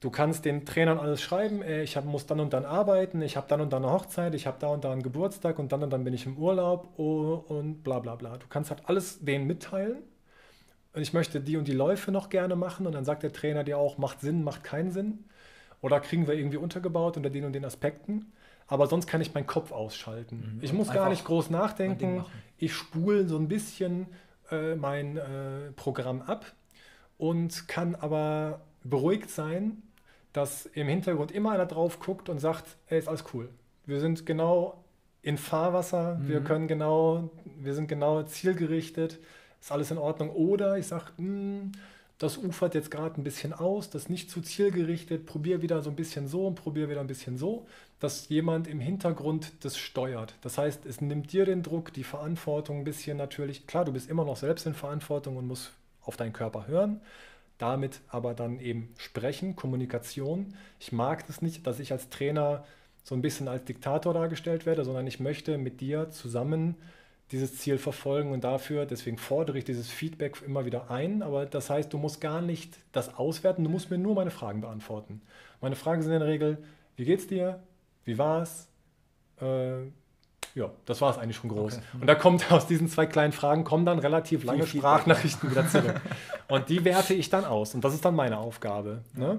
Du 0.00 0.10
kannst 0.10 0.44
den 0.44 0.64
Trainern 0.64 0.98
alles 0.98 1.20
schreiben, 1.20 1.60
ey, 1.60 1.82
ich 1.82 1.96
hab, 1.96 2.04
muss 2.04 2.24
dann 2.26 2.38
und 2.38 2.52
dann 2.52 2.64
arbeiten, 2.64 3.20
ich 3.20 3.36
habe 3.36 3.48
dann 3.48 3.60
und 3.60 3.72
dann 3.72 3.84
eine 3.84 3.92
Hochzeit, 3.92 4.32
ich 4.34 4.46
habe 4.46 4.56
da 4.60 4.68
und 4.68 4.84
da 4.84 4.92
einen 4.92 5.02
Geburtstag 5.02 5.58
und 5.58 5.72
dann 5.72 5.82
und 5.82 5.90
dann 5.90 6.04
bin 6.04 6.14
ich 6.14 6.24
im 6.24 6.36
Urlaub 6.38 6.92
oh, 6.98 7.42
und 7.48 7.82
bla 7.82 7.98
bla 7.98 8.14
bla. 8.14 8.36
Du 8.36 8.46
kannst 8.48 8.70
halt 8.70 8.82
alles 8.86 9.24
denen 9.24 9.46
mitteilen. 9.46 9.98
Und 10.94 11.02
ich 11.02 11.12
möchte 11.12 11.40
die 11.40 11.56
und 11.56 11.68
die 11.68 11.72
Läufe 11.72 12.12
noch 12.12 12.28
gerne 12.28 12.56
machen 12.56 12.86
und 12.86 12.94
dann 12.94 13.04
sagt 13.04 13.22
der 13.22 13.32
Trainer 13.32 13.64
dir 13.64 13.78
auch, 13.78 13.98
macht 13.98 14.20
Sinn, 14.20 14.42
macht 14.42 14.64
keinen 14.64 14.90
Sinn. 14.90 15.24
Oder 15.80 16.00
kriegen 16.00 16.26
wir 16.26 16.34
irgendwie 16.34 16.56
untergebaut 16.56 17.16
unter 17.16 17.30
den 17.30 17.44
und 17.44 17.52
den 17.52 17.64
Aspekten. 17.64 18.32
Aber 18.66 18.86
sonst 18.86 19.06
kann 19.06 19.20
ich 19.20 19.34
meinen 19.34 19.46
Kopf 19.46 19.72
ausschalten. 19.72 20.54
Mhm. 20.56 20.58
Ich 20.62 20.72
muss 20.72 20.92
gar 20.92 21.08
nicht 21.08 21.24
groß 21.24 21.50
nachdenken. 21.50 22.24
Ich 22.56 22.74
spule 22.74 23.26
so 23.26 23.36
ein 23.36 23.48
bisschen 23.48 24.06
äh, 24.50 24.74
mein 24.74 25.16
äh, 25.16 25.72
Programm 25.74 26.22
ab 26.22 26.44
und 27.16 27.66
kann 27.68 27.94
aber 27.94 28.60
beruhigt 28.84 29.30
sein, 29.30 29.82
dass 30.32 30.66
im 30.66 30.88
Hintergrund 30.88 31.32
immer 31.32 31.52
einer 31.52 31.66
drauf 31.66 32.00
guckt 32.00 32.28
und 32.28 32.38
sagt, 32.38 32.64
ey, 32.88 32.98
ist 32.98 33.08
alles 33.08 33.24
cool. 33.32 33.48
Wir 33.86 34.00
sind 34.00 34.26
genau 34.26 34.84
in 35.22 35.38
Fahrwasser, 35.38 36.16
mhm. 36.16 36.28
wir 36.28 36.40
können 36.40 36.68
genau, 36.68 37.30
wir 37.58 37.74
sind 37.74 37.88
genau 37.88 38.22
zielgerichtet, 38.22 39.18
ist 39.60 39.72
alles 39.72 39.90
in 39.90 39.98
Ordnung. 39.98 40.30
Oder 40.30 40.78
ich 40.78 40.86
sage, 40.86 41.06
hm, 41.16 41.72
das 42.18 42.36
ufert 42.36 42.74
jetzt 42.74 42.90
gerade 42.90 43.20
ein 43.20 43.24
bisschen 43.24 43.52
aus, 43.52 43.90
das 43.90 44.02
ist 44.02 44.08
nicht 44.08 44.30
zu 44.30 44.40
zielgerichtet, 44.40 45.24
probier 45.24 45.62
wieder 45.62 45.82
so 45.82 45.90
ein 45.90 45.96
bisschen 45.96 46.26
so 46.26 46.46
und 46.48 46.56
probier 46.56 46.88
wieder 46.88 47.00
ein 47.00 47.06
bisschen 47.06 47.38
so, 47.38 47.66
dass 48.00 48.28
jemand 48.28 48.66
im 48.66 48.80
Hintergrund 48.80 49.52
das 49.64 49.78
steuert. 49.78 50.34
Das 50.42 50.58
heißt, 50.58 50.84
es 50.84 51.00
nimmt 51.00 51.32
dir 51.32 51.44
den 51.44 51.62
Druck, 51.62 51.92
die 51.92 52.04
Verantwortung 52.04 52.78
ein 52.78 52.84
bisschen 52.84 53.16
natürlich. 53.16 53.66
Klar, 53.68 53.84
du 53.84 53.92
bist 53.92 54.10
immer 54.10 54.24
noch 54.24 54.36
selbst 54.36 54.66
in 54.66 54.74
Verantwortung 54.74 55.36
und 55.36 55.46
musst 55.46 55.72
auf 56.02 56.16
deinen 56.16 56.32
Körper 56.32 56.66
hören, 56.66 57.00
damit 57.58 58.00
aber 58.08 58.34
dann 58.34 58.60
eben 58.60 58.94
sprechen, 58.96 59.56
Kommunikation. 59.56 60.54
Ich 60.78 60.92
mag 60.92 61.26
das 61.26 61.42
nicht, 61.42 61.66
dass 61.66 61.80
ich 61.80 61.92
als 61.92 62.08
Trainer 62.08 62.64
so 63.02 63.14
ein 63.14 63.22
bisschen 63.22 63.48
als 63.48 63.64
Diktator 63.64 64.14
dargestellt 64.14 64.66
werde, 64.66 64.84
sondern 64.84 65.06
ich 65.06 65.20
möchte 65.20 65.58
mit 65.58 65.80
dir 65.80 66.10
zusammen 66.10 66.76
dieses 67.30 67.56
Ziel 67.58 67.78
verfolgen 67.78 68.32
und 68.32 68.44
dafür, 68.44 68.86
deswegen 68.86 69.18
fordere 69.18 69.58
ich 69.58 69.64
dieses 69.64 69.90
Feedback 69.90 70.42
immer 70.46 70.64
wieder 70.64 70.90
ein, 70.90 71.22
aber 71.22 71.44
das 71.44 71.68
heißt, 71.68 71.92
du 71.92 71.98
musst 71.98 72.20
gar 72.20 72.40
nicht 72.40 72.78
das 72.92 73.14
auswerten, 73.16 73.64
du 73.64 73.70
musst 73.70 73.90
mir 73.90 73.98
nur 73.98 74.14
meine 74.14 74.30
Fragen 74.30 74.62
beantworten. 74.62 75.20
Meine 75.60 75.76
Fragen 75.76 76.02
sind 76.02 76.12
in 76.12 76.20
der 76.20 76.28
Regel, 76.28 76.58
wie 76.96 77.04
geht's 77.04 77.26
dir? 77.26 77.60
Wie 78.04 78.16
war's? 78.16 78.68
Äh, 79.40 79.90
ja, 80.58 80.70
das 80.86 81.00
war 81.00 81.12
es 81.12 81.18
eigentlich 81.18 81.36
schon 81.36 81.50
groß. 81.50 81.74
Okay. 81.76 81.84
Und 82.00 82.06
da 82.06 82.14
kommt 82.16 82.50
aus 82.52 82.66
diesen 82.66 82.88
zwei 82.88 83.06
kleinen 83.06 83.32
Fragen 83.32 83.62
kommen 83.64 83.86
dann 83.86 84.00
relativ 84.00 84.44
lange 84.44 84.66
Sprachnachrichten 84.66 85.50
wieder 85.50 85.66
zurück. 85.68 86.00
Und 86.48 86.68
die 86.68 86.84
werte 86.84 87.14
ich 87.14 87.30
dann 87.30 87.44
aus. 87.44 87.74
Und 87.74 87.84
das 87.84 87.94
ist 87.94 88.04
dann 88.04 88.16
meine 88.16 88.38
Aufgabe. 88.38 89.02
Ne? 89.14 89.38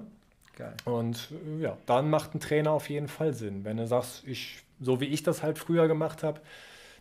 Geil. 0.55 0.73
Und 0.85 1.29
äh, 1.31 1.63
ja, 1.63 1.77
dann 1.85 2.09
macht 2.09 2.33
ein 2.33 2.39
Trainer 2.39 2.71
auf 2.71 2.89
jeden 2.89 3.09
Fall 3.09 3.33
Sinn. 3.33 3.65
Wenn 3.65 3.77
du 3.77 3.85
sagst, 3.85 4.23
ich, 4.25 4.63
so 4.79 5.01
wie 5.01 5.05
ich 5.05 5.23
das 5.23 5.43
halt 5.43 5.57
früher 5.57 5.87
gemacht 5.87 6.23
habe, 6.23 6.39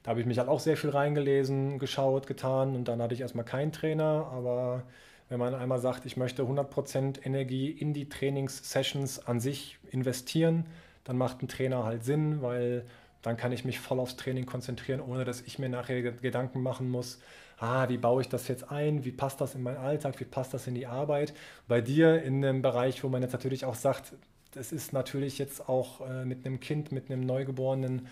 da 0.03 0.11
habe 0.11 0.21
ich 0.21 0.27
mich 0.27 0.39
halt 0.39 0.49
auch 0.49 0.61
sehr 0.61 0.77
viel 0.77 0.91
reingelesen, 0.91 1.79
geschaut, 1.79 2.27
getan 2.27 2.75
und 2.75 2.89
dann 2.89 3.01
hatte 3.01 3.15
ich 3.15 3.21
erstmal 3.21 3.45
keinen 3.45 3.71
Trainer. 3.71 4.31
Aber 4.33 4.83
wenn 5.29 5.39
man 5.39 5.55
einmal 5.55 5.79
sagt, 5.79 6.07
ich 6.07 6.17
möchte 6.17 6.43
100% 6.43 7.25
Energie 7.25 7.71
in 7.71 7.93
die 7.93 8.09
Trainingssessions 8.09 9.27
an 9.27 9.39
sich 9.39 9.79
investieren, 9.91 10.67
dann 11.05 11.19
macht 11.19 11.43
ein 11.43 11.49
Trainer 11.49 11.85
halt 11.85 12.05
Sinn, 12.05 12.43
weil 12.43 12.85
dann 13.23 13.37
kann 13.37 13.53
ich 13.53 13.65
mich 13.65 13.81
voll 13.81 14.01
aufs 14.01 14.17
Training 14.17 14.47
konzentrieren, 14.47 15.01
ohne 15.01 15.25
dass 15.25 15.41
ich 15.41 15.59
mir 15.59 15.69
nachher 15.69 16.03
Gedanken 16.03 16.63
machen 16.63 16.89
muss, 16.89 17.21
ah, 17.59 17.89
wie 17.89 17.99
baue 17.99 18.23
ich 18.23 18.29
das 18.29 18.49
jetzt 18.49 18.71
ein, 18.71 19.05
wie 19.05 19.13
passt 19.13 19.41
das 19.41 19.55
in 19.55 19.63
meinen 19.63 19.79
Alltag, 19.79 20.21
wie 20.21 20.25
passt 20.25 20.55
das 20.55 20.67
in 20.67 20.75
die 20.75 20.87
Arbeit. 20.87 21.35
Bei 21.67 21.81
dir 21.81 22.23
in 22.23 22.45
einem 22.45 22.63
Bereich, 22.63 23.03
wo 23.03 23.09
man 23.09 23.23
jetzt 23.23 23.33
natürlich 23.33 23.65
auch 23.65 23.75
sagt, 23.75 24.15
das 24.53 24.73
ist 24.73 24.93
natürlich 24.93 25.39
jetzt 25.39 25.69
auch 25.69 26.09
äh, 26.09 26.25
mit 26.25 26.47
einem 26.47 26.61
Kind, 26.61 26.93
mit 26.93 27.11
einem 27.11 27.21
Neugeborenen 27.21 28.07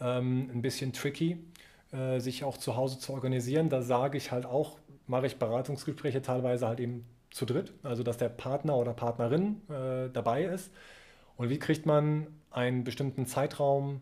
ähm, 0.00 0.50
ein 0.52 0.62
bisschen 0.62 0.92
tricky, 0.92 1.38
äh, 1.92 2.18
sich 2.18 2.44
auch 2.44 2.56
zu 2.56 2.76
Hause 2.76 2.98
zu 2.98 3.12
organisieren. 3.12 3.68
Da 3.68 3.82
sage 3.82 4.16
ich 4.16 4.32
halt 4.32 4.46
auch, 4.46 4.78
mache 5.06 5.26
ich 5.26 5.38
Beratungsgespräche 5.38 6.22
teilweise 6.22 6.66
halt 6.66 6.80
eben 6.80 7.04
zu 7.30 7.46
dritt, 7.46 7.72
also 7.82 8.02
dass 8.02 8.18
der 8.18 8.28
Partner 8.28 8.76
oder 8.76 8.94
Partnerin 8.94 9.60
äh, 9.68 10.10
dabei 10.12 10.44
ist. 10.44 10.70
Und 11.36 11.50
wie 11.50 11.58
kriegt 11.58 11.86
man 11.86 12.26
einen 12.50 12.84
bestimmten 12.84 13.26
Zeitraum 13.26 14.00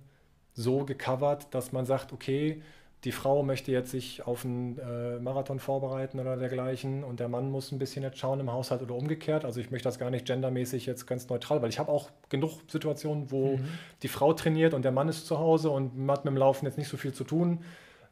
so 0.61 0.85
gecovert, 0.85 1.49
dass 1.53 1.73
man 1.73 1.87
sagt, 1.87 2.13
okay, 2.13 2.63
die 3.05 3.13
Frau 3.13 3.43
möchte 3.43 3.73
jetzt 3.73 3.91
sich 3.91 4.27
auf 4.27 4.45
einen 4.45 4.79
äh, 4.79 5.19
Marathon 5.19 5.59
vorbereiten 5.59 6.21
oder 6.21 6.37
dergleichen 6.37 7.03
und 7.03 7.19
der 7.19 7.29
Mann 7.29 7.51
muss 7.51 7.73
ein 7.73 7.79
bisschen 7.79 8.03
jetzt 8.03 8.19
schauen 8.19 8.41
im 8.41 8.53
Haushalt 8.53 8.83
oder 8.83 8.95
umgekehrt. 8.95 9.47
Also 9.47 9.59
ich 9.59 9.71
möchte 9.71 9.89
das 9.89 9.99
gar 9.99 10.11
nicht 10.11 10.27
gendermäßig 10.27 10.85
jetzt 10.85 11.07
ganz 11.07 11.27
neutral, 11.31 11.63
weil 11.63 11.71
ich 11.71 11.79
habe 11.79 11.91
auch 11.91 12.11
genug 12.29 12.61
Situationen, 12.69 13.31
wo 13.31 13.57
mhm. 13.57 13.69
die 14.03 14.09
Frau 14.09 14.35
trainiert 14.35 14.75
und 14.75 14.85
der 14.85 14.93
Mann 14.93 15.09
ist 15.09 15.27
zu 15.27 15.39
Hause 15.39 15.71
und 15.71 15.93
hat 16.11 16.27
mit 16.27 16.33
dem 16.33 16.37
Laufen 16.37 16.67
jetzt 16.67 16.77
nicht 16.77 16.89
so 16.89 16.99
viel 16.99 17.15
zu 17.15 17.25
tun, 17.25 17.65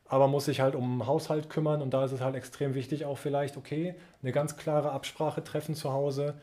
aber 0.07 0.27
muss 0.27 0.47
sich 0.47 0.61
halt 0.61 0.75
um 0.75 1.07
Haushalt 1.07 1.51
kümmern 1.51 1.83
und 1.83 1.93
da 1.93 2.07
ist 2.07 2.13
es 2.13 2.23
halt 2.23 2.35
extrem 2.35 2.75
wichtig 2.75 3.05
auch 3.05 3.19
vielleicht, 3.19 3.59
okay, 3.59 3.95
eine 4.23 4.33
ganz 4.33 4.57
klare 4.57 4.93
Absprache 4.93 5.45
treffen 5.45 5.75
zu 5.75 5.93
Hause 5.93 6.35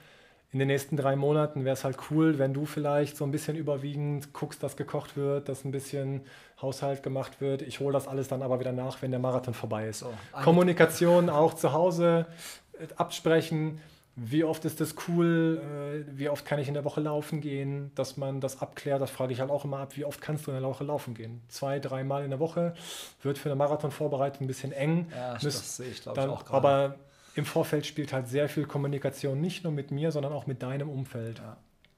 in 0.51 0.59
den 0.59 0.67
nächsten 0.67 0.95
drei 0.95 1.15
Monaten 1.15 1.65
wäre 1.65 1.73
es 1.73 1.83
halt 1.83 1.97
cool, 2.09 2.37
wenn 2.39 2.53
du 2.53 2.65
vielleicht 2.65 3.17
so 3.17 3.25
ein 3.25 3.31
bisschen 3.31 3.57
überwiegend 3.57 4.33
guckst, 4.33 4.63
dass 4.63 4.77
gekocht 4.77 5.17
wird, 5.17 5.49
dass 5.49 5.65
ein 5.65 5.71
bisschen 5.71 6.21
Haushalt 6.61 7.03
gemacht 7.03 7.41
wird. 7.41 7.61
Ich 7.61 7.79
hole 7.79 7.91
das 7.91 8.07
alles 8.07 8.27
dann 8.27 8.41
aber 8.41 8.59
wieder 8.59 8.71
nach, 8.71 9.01
wenn 9.01 9.11
der 9.11 9.19
Marathon 9.19 9.53
vorbei 9.53 9.87
ist. 9.87 9.99
So, 9.99 10.13
Kommunikation 10.43 11.29
auch 11.29 11.53
zu 11.55 11.73
Hause 11.73 12.25
äh, 12.73 12.87
absprechen. 12.95 13.81
Wie 14.17 14.45
oft 14.45 14.63
ist 14.63 14.79
das 14.79 14.95
cool? 15.09 15.61
Äh, 15.61 16.17
wie 16.17 16.29
oft 16.29 16.45
kann 16.45 16.57
ich 16.57 16.69
in 16.69 16.73
der 16.73 16.85
Woche 16.85 17.01
laufen 17.01 17.41
gehen? 17.41 17.91
Dass 17.95 18.15
man 18.15 18.39
das 18.39 18.61
abklärt, 18.61 19.01
das 19.01 19.11
frage 19.11 19.33
ich 19.33 19.41
halt 19.41 19.51
auch 19.51 19.65
immer 19.65 19.79
ab. 19.79 19.97
Wie 19.97 20.05
oft 20.05 20.21
kannst 20.21 20.47
du 20.47 20.51
in 20.51 20.61
der 20.61 20.69
Woche 20.69 20.85
laufen 20.85 21.15
gehen? 21.15 21.41
Zwei, 21.49 21.79
dreimal 21.79 22.23
in 22.23 22.29
der 22.29 22.39
Woche 22.39 22.75
wird 23.23 23.37
für 23.37 23.49
eine 23.49 23.57
Marathonvorbereitung 23.57 24.45
ein 24.45 24.47
bisschen 24.47 24.71
eng. 24.71 25.07
Ja, 25.11 25.37
das 25.37 25.75
sehe 25.75 25.89
ich, 25.89 26.01
glaube 26.01 26.21
ich, 26.21 26.27
auch 26.27 26.45
gerade. 26.45 26.55
Aber 26.55 26.95
im 27.35 27.45
Vorfeld 27.45 27.85
spielt 27.85 28.13
halt 28.13 28.27
sehr 28.27 28.49
viel 28.49 28.65
Kommunikation, 28.65 29.39
nicht 29.39 29.63
nur 29.63 29.73
mit 29.73 29.91
mir, 29.91 30.11
sondern 30.11 30.33
auch 30.33 30.47
mit 30.47 30.63
deinem 30.63 30.89
Umfeld. 30.89 31.39
Ja. 31.39 31.57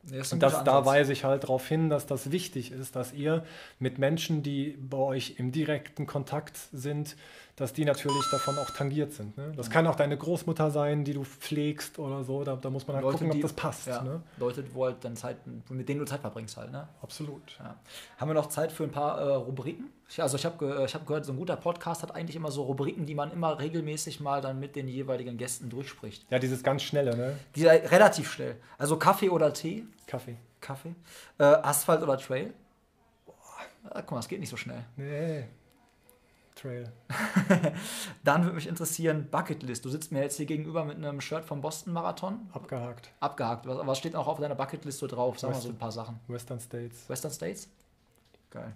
Nee, 0.09 0.21
und 0.31 0.41
das, 0.41 0.63
da 0.63 0.85
weise 0.85 1.11
ich 1.11 1.25
halt 1.25 1.43
darauf 1.43 1.67
hin, 1.67 1.89
dass 1.89 2.05
das 2.05 2.31
wichtig 2.31 2.71
ist, 2.71 2.95
dass 2.95 3.13
ihr 3.13 3.43
mit 3.77 3.97
Menschen, 3.97 4.41
die 4.41 4.77
bei 4.79 4.97
euch 4.97 5.35
im 5.37 5.51
direkten 5.51 6.05
Kontakt 6.05 6.57
sind, 6.71 7.17
dass 7.57 7.73
die 7.73 7.85
natürlich 7.85 8.23
davon 8.29 8.55
auch 8.59 8.69
tangiert 8.69 9.13
sind. 9.13 9.35
Ne? 9.35 9.51
Das 9.57 9.65
ja. 9.65 9.73
kann 9.73 9.87
auch 9.87 9.95
deine 9.95 10.15
Großmutter 10.15 10.69
sein, 10.69 11.03
die 11.03 11.13
du 11.13 11.23
pflegst 11.23 11.97
oder 11.97 12.23
so. 12.23 12.43
Da, 12.43 12.55
da 12.55 12.69
muss 12.69 12.85
man 12.85 12.97
halt 12.97 13.03
Leute, 13.03 13.17
gucken, 13.17 13.31
ob 13.33 13.41
das 13.41 13.53
passt. 13.53 13.87
Ja, 13.87 14.03
ne? 14.03 14.21
Leute, 14.37 14.63
wo 14.75 14.85
halt 14.85 14.97
dann 15.01 15.15
Zeit, 15.15 15.37
mit 15.69 15.89
denen 15.89 15.99
du 15.99 16.05
Zeit 16.05 16.21
verbringst 16.21 16.55
halt. 16.55 16.71
Ne? 16.71 16.87
Absolut. 17.01 17.41
Ja. 17.57 17.75
Haben 18.17 18.29
wir 18.29 18.35
noch 18.35 18.49
Zeit 18.49 18.71
für 18.71 18.83
ein 18.83 18.91
paar 18.91 19.19
äh, 19.19 19.33
Rubriken? 19.33 19.89
Also 20.19 20.37
ich 20.37 20.45
habe 20.45 20.85
ich 20.85 20.93
hab 20.93 21.07
gehört, 21.07 21.25
so 21.25 21.33
ein 21.33 21.37
guter 21.37 21.55
Podcast 21.55 22.03
hat 22.03 22.13
eigentlich 22.15 22.35
immer 22.35 22.51
so 22.51 22.61
Rubriken, 22.61 23.07
die 23.07 23.15
man 23.15 23.31
immer 23.31 23.59
regelmäßig 23.59 24.19
mal 24.19 24.39
dann 24.39 24.59
mit 24.59 24.75
den 24.75 24.87
jeweiligen 24.87 25.37
Gästen 25.37 25.69
durchspricht. 25.69 26.27
Ja, 26.29 26.37
dieses 26.37 26.61
ganz 26.61 26.83
schnelle, 26.83 27.17
ne? 27.17 27.39
Dieser 27.55 27.91
relativ 27.91 28.31
schnell. 28.31 28.57
Also 28.77 28.97
Kaffee 28.97 29.29
oder 29.29 29.51
Tee? 29.51 29.83
Kaffee. 30.05 30.37
Kaffee. 30.61 30.93
Äh, 31.39 31.43
Asphalt 31.43 32.03
oder 32.03 32.19
Trail? 32.19 32.53
Boah. 33.25 33.33
guck 33.95 34.11
mal, 34.11 34.19
es 34.19 34.27
geht 34.27 34.39
nicht 34.39 34.49
so 34.49 34.57
schnell. 34.57 34.85
Nee. 34.95 35.45
Trail. 36.57 36.91
Dann 38.23 38.43
würde 38.43 38.55
mich 38.55 38.67
interessieren, 38.67 39.27
Bucketlist. 39.29 39.85
Du 39.85 39.89
sitzt 39.89 40.11
mir 40.11 40.21
jetzt 40.21 40.37
hier 40.37 40.45
gegenüber 40.45 40.83
mit 40.83 40.97
einem 40.97 41.21
Shirt 41.21 41.45
vom 41.45 41.61
Boston 41.61 41.93
Marathon. 41.93 42.49
Abgehakt. 42.53 43.11
Abgehakt. 43.19 43.67
Was, 43.67 43.85
was 43.85 43.97
steht 43.97 44.15
auch 44.15 44.27
auf 44.27 44.39
deiner 44.39 44.55
Bucketlist 44.55 44.99
so 44.99 45.07
drauf? 45.07 45.39
Sag 45.39 45.51
Western, 45.51 45.63
mal 45.63 45.67
so 45.67 45.69
ein 45.75 45.79
paar 45.79 45.91
Sachen. 45.91 46.19
Western 46.27 46.59
States. 46.59 47.07
Western 47.09 47.31
States? 47.31 47.69
Geil. 48.49 48.73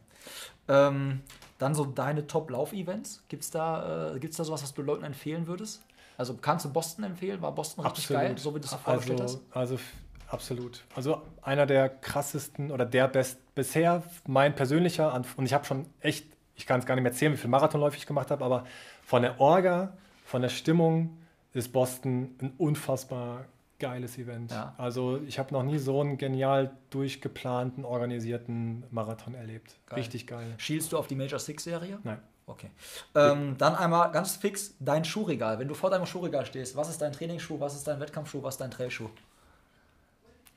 Ähm, 0.68 1.22
dann 1.58 1.76
so 1.76 1.86
deine 1.86 2.28
Top-Lauf-Events. 2.28 3.24
Gibt 3.28 3.44
es 3.44 3.52
da, 3.52 4.14
äh, 4.14 4.20
gibt's 4.20 4.38
da 4.38 4.44
sowas, 4.44 4.64
was 4.64 4.74
du 4.74 4.82
Leuten 4.82 5.04
empfehlen 5.04 5.48
würdest? 5.48 5.84
Also 6.18 6.36
kannst 6.36 6.66
du 6.66 6.74
Boston 6.74 7.04
empfehlen? 7.04 7.42
War 7.42 7.52
Boston 7.52 7.84
richtig 7.84 8.06
absolut. 8.06 8.22
geil, 8.22 8.38
so 8.38 8.56
wie 8.56 8.60
du 8.60 8.66
es 8.66 8.74
vorgestellt 8.74 9.22
also, 9.22 9.42
hast? 9.50 9.58
Also 9.58 9.80
absolut. 10.28 10.84
Also 10.96 11.22
einer 11.42 11.66
der 11.66 11.90
krassesten 11.90 12.72
oder 12.72 12.86
der 12.86 13.08
best 13.08 13.40
bisher 13.56 14.04
mein 14.28 14.56
persönlicher 14.56 15.14
und 15.14 15.46
ich 15.46 15.54
habe 15.54 15.66
schon 15.66 15.88
echt 16.00 16.31
ich 16.62 16.68
kann 16.68 16.80
es 16.80 16.86
gar 16.86 16.94
nicht 16.94 17.02
mehr 17.02 17.12
erzählen, 17.12 17.34
wie 17.34 17.38
viel 17.38 17.50
Marathonläufe 17.50 17.98
ich 17.98 18.06
gemacht 18.06 18.30
habe, 18.30 18.46
aber 18.46 18.66
von 19.04 19.24
der 19.24 19.42
Orga, 19.42 19.94
von 20.26 20.44
der 20.44 20.50
Stimmung 20.50 21.18
ist 21.54 21.74
Boston 21.74 22.36
ein 22.40 22.54
unfassbar 22.60 23.46
geiles 23.80 24.20
Event. 24.20 24.52
Ja. 24.52 24.76
Also 24.78 25.20
ich 25.26 25.40
habe 25.40 25.52
noch 25.54 25.64
nie 25.64 25.80
so 25.80 26.02
einen 26.02 26.20
genial 26.20 26.70
durchgeplanten, 26.92 27.84
organisierten 27.84 28.84
Marathon 28.92 29.34
erlebt. 29.34 29.76
Geil. 29.88 29.98
Richtig 29.98 30.28
geil. 30.28 30.54
Schielst 30.60 30.92
du 30.92 31.00
auf 31.00 31.08
die 31.08 31.16
Major 31.16 31.40
Six 31.40 31.64
Serie? 31.64 31.98
Nein. 32.04 32.20
Okay. 32.46 32.70
Ähm, 33.16 33.56
dann 33.58 33.74
einmal 33.74 34.12
ganz 34.12 34.36
fix 34.36 34.76
dein 34.80 35.04
Schuhregal. 35.04 35.58
Wenn 35.58 35.68
du 35.68 35.74
vor 35.74 35.90
deinem 35.90 36.06
Schuhregal 36.06 36.46
stehst, 36.46 36.76
was 36.76 36.90
ist 36.90 37.02
dein 37.02 37.12
Trainingsschuh, 37.12 37.60
was 37.60 37.74
ist 37.74 37.88
dein 37.88 38.00
Wettkampfschuh, 38.00 38.44
was 38.44 38.54
ist 38.54 38.62
dein 38.62 38.70
Trailschuh? 38.70 39.10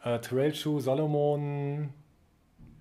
Äh, 0.02 0.18
Trailschuh, 0.18 0.80
Salomon, 0.80 1.94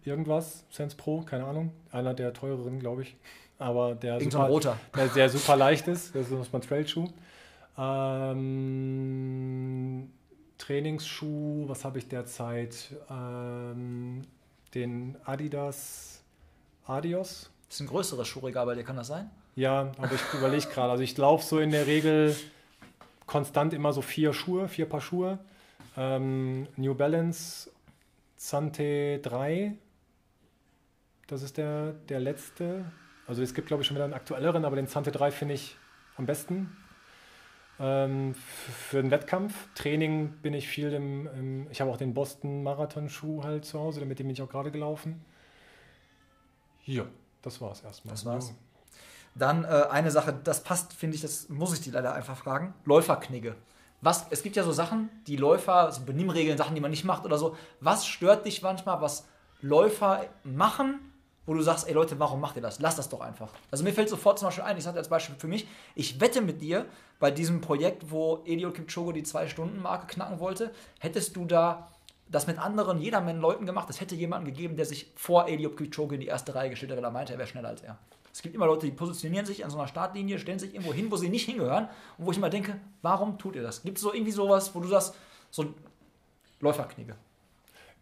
irgendwas, 0.06 0.66
Sense 0.70 0.96
Pro, 0.96 1.22
keine 1.22 1.46
Ahnung. 1.46 1.72
Einer 1.92 2.14
der 2.14 2.34
teureren, 2.34 2.80
glaube 2.80 3.04
ich. 3.04 3.16
Aber 3.60 3.96
der 3.96 4.20
super, 4.20 4.48
roter. 4.48 4.78
Der, 4.96 5.08
der 5.08 5.30
super 5.30 5.56
leicht 5.56 5.88
ist. 5.88 6.14
Das 6.16 6.30
ist 6.30 6.52
mein 6.52 6.62
Trailschuh. 6.62 7.08
Ähm, 7.78 8.50
Trainingsschuh, 10.58 11.68
was 11.68 11.86
habe 11.86 12.00
ich 12.00 12.08
derzeit? 12.08 12.96
Ähm, 13.10 14.24
den 14.74 15.16
Adidas 15.26 16.24
Adios. 16.86 17.50
Das 17.68 17.76
ist 17.78 17.82
ein 17.82 17.88
größeres 17.88 18.28
Schuhregal 18.28 18.66
bei 18.66 18.76
dir, 18.76 18.84
kann 18.84 18.98
das 18.98 19.08
sein? 19.08 19.30
Ja, 19.56 19.92
aber 19.98 20.12
ich 20.14 20.22
überlege 20.34 20.68
gerade. 20.68 20.92
Also 20.92 21.04
ich 21.04 21.18
laufe 21.18 21.46
so 21.46 21.60
in 21.60 21.72
der 21.72 21.88
Regel 21.88 22.36
konstant 23.26 23.74
immer 23.74 23.94
so 23.94 24.02
vier 24.02 24.34
Schuhe, 24.34 24.68
vier 24.68 24.88
Paar 24.88 25.02
Schuhe. 25.02 25.40
Ähm, 25.96 26.68
New 26.76 26.96
Balance 26.96 27.70
Zante 28.36 29.20
3 29.20 29.78
das 31.34 31.42
ist 31.42 31.58
der, 31.58 31.94
der 32.10 32.20
letzte. 32.20 32.86
Also 33.28 33.42
es 33.42 33.54
gibt, 33.54 33.68
glaube 33.68 33.82
ich, 33.82 33.88
schon 33.88 33.96
wieder 33.96 34.06
einen 34.06 34.14
aktuelleren, 34.14 34.66
aber 34.66 34.76
den 34.76 34.88
Zante 34.88 35.12
3 35.12 35.32
finde 35.32 35.56
ich 35.56 35.78
am 36.16 36.26
besten. 36.26 36.78
Ähm, 37.80 38.36
für 38.36 39.02
den 39.02 39.12
Wettkampf. 39.12 39.54
Training 39.74 40.30
bin 40.42 40.54
ich 40.54 40.68
viel 40.68 40.94
im, 40.94 41.28
im 41.28 41.72
ich 41.72 41.82
habe 41.82 41.90
auch 41.92 41.98
den 41.98 42.14
Boston 42.14 42.64
Marathon-Schuh 42.64 43.44
halt 43.44 43.66
zu 43.66 43.80
Hause, 43.80 44.00
damit 44.00 44.20
dem 44.20 44.28
bin 44.28 44.36
ich 44.36 44.42
auch 44.42 44.50
gerade 44.50 44.72
gelaufen. 44.72 45.26
Ja, 46.86 47.06
das 47.42 47.60
war 47.62 47.72
es 47.72 47.82
erstmal. 47.82 48.14
Das 48.14 48.26
war's. 48.26 48.54
Dann 49.36 49.64
äh, 49.64 49.88
eine 49.90 50.12
Sache, 50.12 50.38
das 50.44 50.64
passt, 50.64 50.94
finde 50.94 51.16
ich, 51.16 51.22
das 51.22 51.50
muss 51.50 51.74
ich 51.74 51.82
dir 51.82 51.94
leider 51.94 52.14
einfach 52.14 52.38
fragen. 52.38 52.76
Läuferknigge. 52.86 53.56
Was, 54.02 54.28
es 54.30 54.44
gibt 54.44 54.56
ja 54.56 54.64
so 54.64 54.72
Sachen, 54.72 55.10
die 55.28 55.38
Läufer, 55.38 55.92
so 55.92 56.02
Benimmregeln, 56.04 56.58
Sachen, 56.58 56.76
die 56.76 56.82
man 56.82 56.92
nicht 56.92 57.06
macht 57.06 57.26
oder 57.26 57.38
so. 57.38 57.56
Was 57.80 58.06
stört 58.06 58.46
dich 58.46 58.62
manchmal, 58.62 59.02
was 59.02 59.26
Läufer 59.62 60.26
machen, 60.44 61.00
wo 61.46 61.54
du 61.54 61.62
sagst, 61.62 61.88
ey 61.88 61.94
Leute, 61.94 62.20
warum 62.20 62.40
macht 62.40 62.56
ihr 62.56 62.62
das? 62.62 62.80
Lass 62.80 62.96
das 62.96 63.10
doch 63.10 63.22
einfach. 63.22 63.50
Also 63.72 63.84
mir 63.84 63.94
fällt 63.94 64.10
sofort 64.10 64.40
zum 64.40 64.48
Beispiel 64.48 64.64
ein, 64.64 64.78
ich 64.78 64.84
sage 64.84 64.98
als 64.98 65.10
Beispiel 65.10 65.36
für 65.38 65.48
mich, 65.48 65.68
ich 65.96 66.20
wette 66.20 66.42
mit 66.42 66.62
dir, 66.62 66.86
bei 67.20 67.32
diesem 67.32 67.62
Projekt, 67.62 68.12
wo 68.12 68.44
Eliud 68.46 68.74
Kipchoge 68.74 69.14
die 69.14 69.24
Zwei-Stunden-Marke 69.24 70.08
knacken 70.08 70.40
wollte, 70.40 70.72
hättest 71.00 71.36
du 71.36 71.46
da 71.46 71.88
das 72.30 72.48
mit 72.48 72.58
anderen 72.58 73.00
Jedermann-Leuten 73.00 73.66
gemacht, 73.66 73.90
es 73.90 74.02
hätte 74.02 74.16
jemanden 74.16 74.46
gegeben, 74.46 74.76
der 74.76 74.86
sich 74.86 75.12
vor 75.16 75.48
Eliud 75.48 75.78
Kipchoge 75.78 76.16
in 76.16 76.22
die 76.22 76.28
erste 76.28 76.56
Reihe 76.56 76.70
gestellt 76.70 76.92
hat, 76.92 76.98
weil 76.98 77.06
er 77.06 77.12
meinte, 77.12 77.34
er 77.34 77.40
wäre 77.40 77.48
schneller 77.48 77.70
als 77.70 77.82
er. 77.82 77.98
Es 78.34 78.42
gibt 78.42 78.56
immer 78.56 78.66
Leute, 78.66 78.88
die 78.88 78.92
positionieren 78.92 79.46
sich 79.46 79.64
an 79.64 79.70
so 79.70 79.78
einer 79.78 79.88
Startlinie, 79.88 80.40
stellen 80.40 80.58
sich 80.58 80.74
irgendwo 80.74 80.92
hin, 80.92 81.12
wo 81.12 81.18
sie 81.18 81.30
nicht 81.30 81.46
hingehören 81.46 81.88
und 82.18 82.26
wo 82.26 82.32
ich 82.32 82.38
immer 82.38 82.50
denke, 82.50 82.80
warum 83.04 83.38
tut 83.38 83.56
ihr 83.56 83.62
das? 83.62 83.84
Gibt 83.84 83.98
es 83.98 84.02
so 84.02 84.12
irgendwie 84.12 84.32
sowas, 84.32 84.74
wo 84.74 84.80
du 84.80 84.88
sagst, 84.88 85.14
so 85.52 85.72
Läuferknigge? 86.60 87.16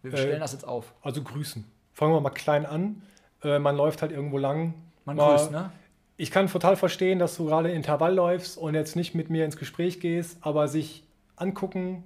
Wir 0.03 0.11
stellen 0.11 0.37
äh, 0.37 0.39
das 0.39 0.53
jetzt 0.53 0.65
auf. 0.65 0.93
Also 1.01 1.21
grüßen. 1.21 1.65
Fangen 1.93 2.13
wir 2.13 2.21
mal 2.21 2.29
klein 2.29 2.65
an. 2.65 3.03
Äh, 3.43 3.59
man 3.59 3.75
läuft 3.75 4.01
halt 4.01 4.11
irgendwo 4.11 4.37
lang. 4.37 4.73
Man 5.05 5.17
grüßt, 5.17 5.51
ne? 5.51 5.71
Ich 6.17 6.29
kann 6.29 6.47
total 6.47 6.75
verstehen, 6.75 7.17
dass 7.17 7.35
du 7.35 7.45
gerade 7.45 7.71
Intervall 7.71 8.13
läufst 8.13 8.57
und 8.57 8.75
jetzt 8.75 8.95
nicht 8.95 9.15
mit 9.15 9.29
mir 9.29 9.43
ins 9.43 9.57
Gespräch 9.57 9.99
gehst, 9.99 10.37
aber 10.41 10.67
sich 10.67 11.03
angucken, 11.35 12.03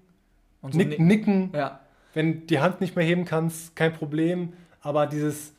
und 0.66 0.74
so 0.74 0.80
nick, 0.80 1.00
nicken. 1.00 1.52
Ja. 1.54 1.80
Wenn 2.14 2.48
die 2.48 2.60
Hand 2.60 2.82
nicht 2.82 2.96
mehr 2.96 3.06
heben 3.06 3.26
kannst, 3.26 3.76
kein 3.76 3.94
Problem. 3.94 4.54
Aber 4.82 5.06
dieses 5.06 5.54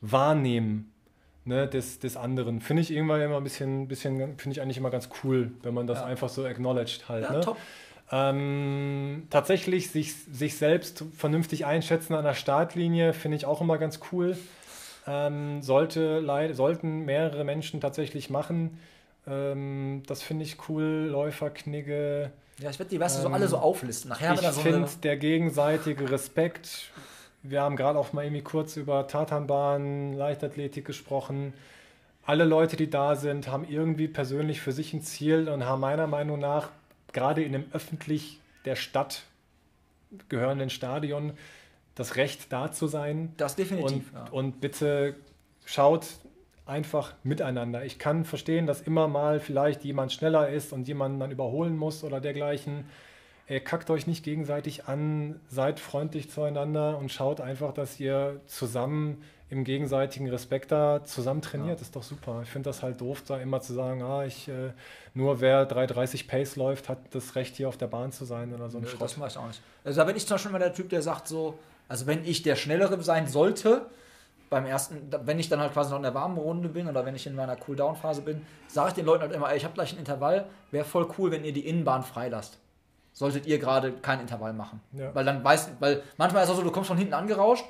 Wahrnehmen 0.00 0.92
ne, 1.44 1.66
des, 1.66 1.98
des 1.98 2.16
anderen 2.16 2.60
finde 2.60 2.82
ich 2.82 2.92
irgendwann 2.92 3.20
immer 3.20 3.38
ein 3.38 3.44
bisschen, 3.44 3.88
bisschen 3.88 4.38
finde 4.38 4.50
ich 4.50 4.60
eigentlich 4.60 4.76
immer 4.76 4.90
ganz 4.90 5.08
cool, 5.24 5.50
wenn 5.62 5.74
man 5.74 5.86
das 5.86 5.98
ja. 5.98 6.04
einfach 6.04 6.28
so 6.28 6.44
acknowledged 6.44 7.08
halt. 7.08 7.24
Ja, 7.24 7.32
ne? 7.32 7.40
top. 7.40 7.56
Ähm, 8.12 9.26
tatsächlich 9.30 9.90
sich, 9.90 10.14
sich 10.14 10.56
selbst 10.56 11.04
vernünftig 11.16 11.64
einschätzen 11.64 12.14
an 12.14 12.24
der 12.24 12.34
Startlinie 12.34 13.14
finde 13.14 13.36
ich 13.36 13.46
auch 13.46 13.60
immer 13.60 13.78
ganz 13.78 14.00
cool. 14.12 14.36
Ähm, 15.06 15.62
sollte, 15.62 16.24
sollten 16.54 17.04
mehrere 17.04 17.44
Menschen 17.44 17.80
tatsächlich 17.80 18.30
machen. 18.30 18.78
Ähm, 19.26 20.02
das 20.06 20.22
finde 20.22 20.44
ich 20.44 20.68
cool. 20.68 21.08
Läuferknigge. 21.10 22.30
Ja, 22.58 22.70
ich 22.70 22.78
werde 22.78 22.90
die, 22.90 23.00
weißt 23.00 23.18
du, 23.18 23.22
so 23.22 23.28
alle 23.28 23.48
so 23.48 23.56
ähm, 23.56 23.62
auflisten. 23.62 24.10
Nachher 24.10 24.34
ich 24.34 24.40
so 24.40 24.60
finde 24.60 24.88
der 25.02 25.16
gegenseitige 25.16 26.10
Respekt. 26.10 26.90
Wir 27.42 27.62
haben 27.62 27.74
gerade 27.74 27.98
auch 27.98 28.12
mal 28.12 28.24
irgendwie 28.24 28.42
kurz 28.42 28.76
über 28.76 29.06
Tatanbahn, 29.08 30.12
Leichtathletik 30.12 30.84
gesprochen. 30.84 31.54
Alle 32.24 32.44
Leute, 32.44 32.76
die 32.76 32.88
da 32.88 33.16
sind, 33.16 33.48
haben 33.48 33.66
irgendwie 33.68 34.06
persönlich 34.06 34.60
für 34.60 34.70
sich 34.70 34.92
ein 34.92 35.02
Ziel 35.02 35.48
und 35.48 35.64
haben 35.64 35.80
meiner 35.80 36.06
Meinung 36.06 36.38
nach 36.38 36.68
gerade 37.12 37.42
in 37.42 37.54
einem 37.54 37.64
öffentlich 37.72 38.38
der 38.64 38.76
Stadt 38.76 39.24
gehörenden 40.28 40.70
Stadion 40.70 41.32
das 41.94 42.16
Recht 42.16 42.52
da 42.52 42.72
zu 42.72 42.86
sein. 42.86 43.32
Das 43.36 43.56
definitiv. 43.56 44.12
Und, 44.12 44.14
ja. 44.14 44.24
und 44.30 44.60
bitte 44.60 45.14
schaut 45.64 46.06
einfach 46.66 47.14
miteinander. 47.22 47.84
Ich 47.84 47.98
kann 47.98 48.24
verstehen, 48.24 48.66
dass 48.66 48.80
immer 48.80 49.08
mal 49.08 49.40
vielleicht 49.40 49.84
jemand 49.84 50.12
schneller 50.12 50.48
ist 50.48 50.72
und 50.72 50.86
jemanden 50.88 51.20
dann 51.20 51.30
überholen 51.30 51.76
muss 51.76 52.04
oder 52.04 52.20
dergleichen. 52.20 52.84
Ey, 53.46 53.60
kackt 53.60 53.90
euch 53.90 54.06
nicht 54.06 54.24
gegenseitig 54.24 54.86
an, 54.86 55.40
seid 55.48 55.80
freundlich 55.80 56.30
zueinander 56.30 56.96
und 56.96 57.10
schaut 57.10 57.40
einfach, 57.40 57.74
dass 57.74 57.98
ihr 57.98 58.40
zusammen 58.46 59.22
im 59.50 59.64
gegenseitigen 59.64 60.30
Respekt 60.30 60.72
da 60.72 61.04
zusammen 61.04 61.42
trainiert. 61.42 61.78
Ja. 61.78 61.82
Ist 61.82 61.94
doch 61.94 62.02
super. 62.02 62.40
Ich 62.42 62.48
finde 62.48 62.70
das 62.70 62.82
halt 62.82 63.02
doof, 63.02 63.22
da 63.26 63.38
immer 63.38 63.60
zu 63.60 63.74
sagen, 63.74 64.02
ah, 64.02 64.24
ich, 64.24 64.48
äh, 64.48 64.70
nur 65.12 65.42
wer 65.42 65.68
3,30 65.68 66.26
Pace 66.26 66.56
läuft, 66.56 66.88
hat 66.88 66.98
das 67.10 67.34
Recht, 67.34 67.56
hier 67.56 67.68
auf 67.68 67.76
der 67.76 67.88
Bahn 67.88 68.12
zu 68.12 68.24
sein 68.24 68.54
oder 68.54 68.70
so 68.70 68.78
ein 68.78 68.84
Nö, 68.84 68.90
Das 68.98 69.18
mache 69.18 69.28
ich 69.28 69.36
auch 69.36 69.48
nicht. 69.48 69.60
Also 69.84 70.00
da 70.00 70.04
bin 70.06 70.16
ich 70.16 70.26
zum 70.26 70.36
Beispiel 70.36 70.52
mal 70.52 70.58
der 70.58 70.72
Typ, 70.72 70.88
der 70.88 71.02
sagt 71.02 71.28
so, 71.28 71.58
also 71.88 72.06
wenn 72.06 72.24
ich 72.24 72.42
der 72.42 72.56
Schnellere 72.56 73.00
sein 73.02 73.26
sollte, 73.26 73.86
beim 74.52 74.66
ersten, 74.66 75.10
wenn 75.24 75.38
ich 75.38 75.48
dann 75.48 75.60
halt 75.60 75.72
quasi 75.72 75.90
noch 75.90 75.96
in 75.96 76.02
der 76.02 76.14
warmen 76.14 76.36
Runde 76.36 76.68
bin 76.68 76.86
oder 76.86 77.06
wenn 77.06 77.14
ich 77.14 77.26
in 77.26 77.34
meiner 77.34 77.56
Cooldown-Phase 77.56 78.20
bin, 78.20 78.46
sage 78.68 78.88
ich 78.88 78.94
den 78.94 79.06
Leuten 79.06 79.22
halt 79.22 79.32
immer, 79.32 79.50
ey, 79.50 79.56
ich 79.56 79.64
habe 79.64 79.74
gleich 79.74 79.92
ein 79.92 79.98
Intervall, 79.98 80.46
wäre 80.70 80.84
voll 80.84 81.08
cool, 81.18 81.30
wenn 81.30 81.42
ihr 81.44 81.54
die 81.54 81.66
Innenbahn 81.66 82.02
freilasst. 82.02 82.58
Solltet 83.14 83.46
ihr 83.46 83.58
gerade 83.58 83.92
kein 83.92 84.20
Intervall 84.20 84.52
machen. 84.52 84.80
Ja. 84.92 85.14
Weil 85.14 85.24
dann 85.24 85.42
weißt, 85.42 85.72
weil 85.80 86.02
manchmal 86.18 86.42
ist 86.42 86.50
es 86.50 86.54
auch 86.54 86.58
so, 86.58 86.64
du 86.64 86.70
kommst 86.70 86.88
von 86.88 86.98
hinten 86.98 87.14
angerauscht, 87.14 87.64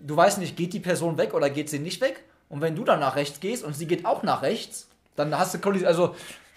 du 0.00 0.16
weißt 0.16 0.38
nicht, 0.38 0.56
geht 0.56 0.72
die 0.72 0.80
Person 0.80 1.18
weg 1.18 1.34
oder 1.34 1.50
geht 1.50 1.70
sie 1.70 1.78
nicht 1.78 2.00
weg? 2.00 2.24
Und 2.48 2.60
wenn 2.60 2.74
du 2.74 2.84
dann 2.84 3.00
nach 3.00 3.16
rechts 3.16 3.40
gehst 3.40 3.64
und 3.64 3.74
sie 3.74 3.86
geht 3.86 4.04
auch 4.04 4.24
nach 4.24 4.42
rechts, 4.42 4.88
dann 5.14 5.36
hast 5.38 5.54
du 5.54 5.58
Kollision. 5.58 5.88
Also, 5.88 6.14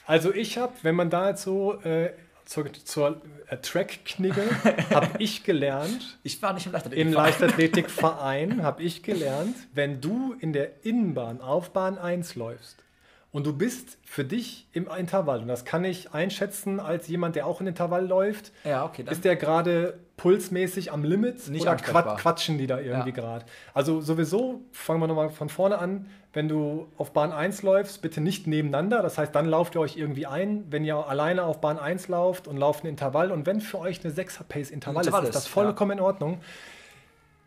also 0.08 0.34
ich 0.34 0.58
habe, 0.58 0.74
wenn 0.82 0.96
man 0.96 1.10
da 1.10 1.30
jetzt 1.30 1.44
so 1.44 1.80
äh, 1.82 2.12
zur, 2.46 2.72
zur 2.74 3.22
äh, 3.48 3.58
Track-Knigge, 3.58 4.44
habe 4.92 5.10
ich 5.20 5.44
gelernt. 5.44 6.18
Ich 6.24 6.42
war 6.42 6.54
nicht 6.54 6.68
im 6.68 6.72
Leichtathletikverein. 6.72 7.08
Im 7.08 7.14
Leichtathletikverein 7.14 8.64
habe 8.64 8.84
ich 8.84 9.04
gelernt, 9.04 9.56
wenn 9.74 10.02
du 10.02 10.36
in 10.40 10.54
der 10.54 10.86
Innenbahn 10.86 11.42
auf 11.42 11.72
Bahn 11.72 11.98
1 11.98 12.36
läufst 12.36 12.84
und 13.32 13.46
du 13.46 13.52
bist 13.52 13.98
für 14.06 14.24
dich 14.24 14.68
im 14.72 14.88
Intervall, 14.88 15.42
und 15.42 15.48
das 15.48 15.66
kann 15.66 15.84
ich 15.84 16.14
einschätzen 16.14 16.80
als 16.80 17.08
jemand, 17.08 17.36
der 17.36 17.46
auch 17.46 17.60
in 17.60 17.68
Intervall 17.68 18.08
läuft, 18.08 18.54
ja, 18.64 18.86
okay, 18.86 19.04
ist 19.10 19.26
der 19.26 19.36
gerade 19.36 20.00
pulsmäßig 20.18 20.92
am 20.92 21.04
Limit 21.04 21.48
Nicht 21.50 21.64
oder 21.64 21.76
quat 21.76 22.18
quatschen 22.18 22.58
die 22.58 22.68
da 22.68 22.80
irgendwie 22.80 23.10
ja. 23.10 23.16
gerade? 23.16 23.46
Also 23.74 24.02
sowieso, 24.02 24.62
fangen 24.72 25.00
wir 25.02 25.08
nochmal 25.08 25.30
von 25.30 25.50
vorne 25.50 25.78
an, 25.78 26.08
wenn 26.34 26.48
du 26.48 26.88
auf 26.98 27.12
Bahn 27.12 27.32
1 27.32 27.64
läufst, 27.64 28.02
bitte 28.02 28.22
nicht 28.22 28.48
nebeneinander, 28.48 29.02
das 29.02 29.18
heißt, 29.18 29.34
dann 29.36 29.46
lauft 29.46 29.76
ihr 29.76 29.82
euch 29.82 29.98
irgendwie 29.98 30.26
ein, 30.26 30.66
wenn 30.70 30.84
ihr 30.84 30.96
alleine 30.96 31.44
auf 31.44 31.62
Bahn 31.62 31.80
1 31.80 32.08
lauft 32.08 32.48
und 32.48 32.58
lauft 32.58 32.84
ein 32.84 32.88
Intervall 32.88 33.32
und 33.32 33.46
wenn 33.46 33.62
für 33.62 33.80
euch 33.80 34.04
eine 34.04 34.14
6er-Pace-Intervall 34.14 35.06
ist, 35.06 35.14
ist 35.14 35.36
das 35.36 35.48
vollkommen 35.48 35.92
ja. 35.92 35.98
in 35.98 36.04
Ordnung. 36.04 36.42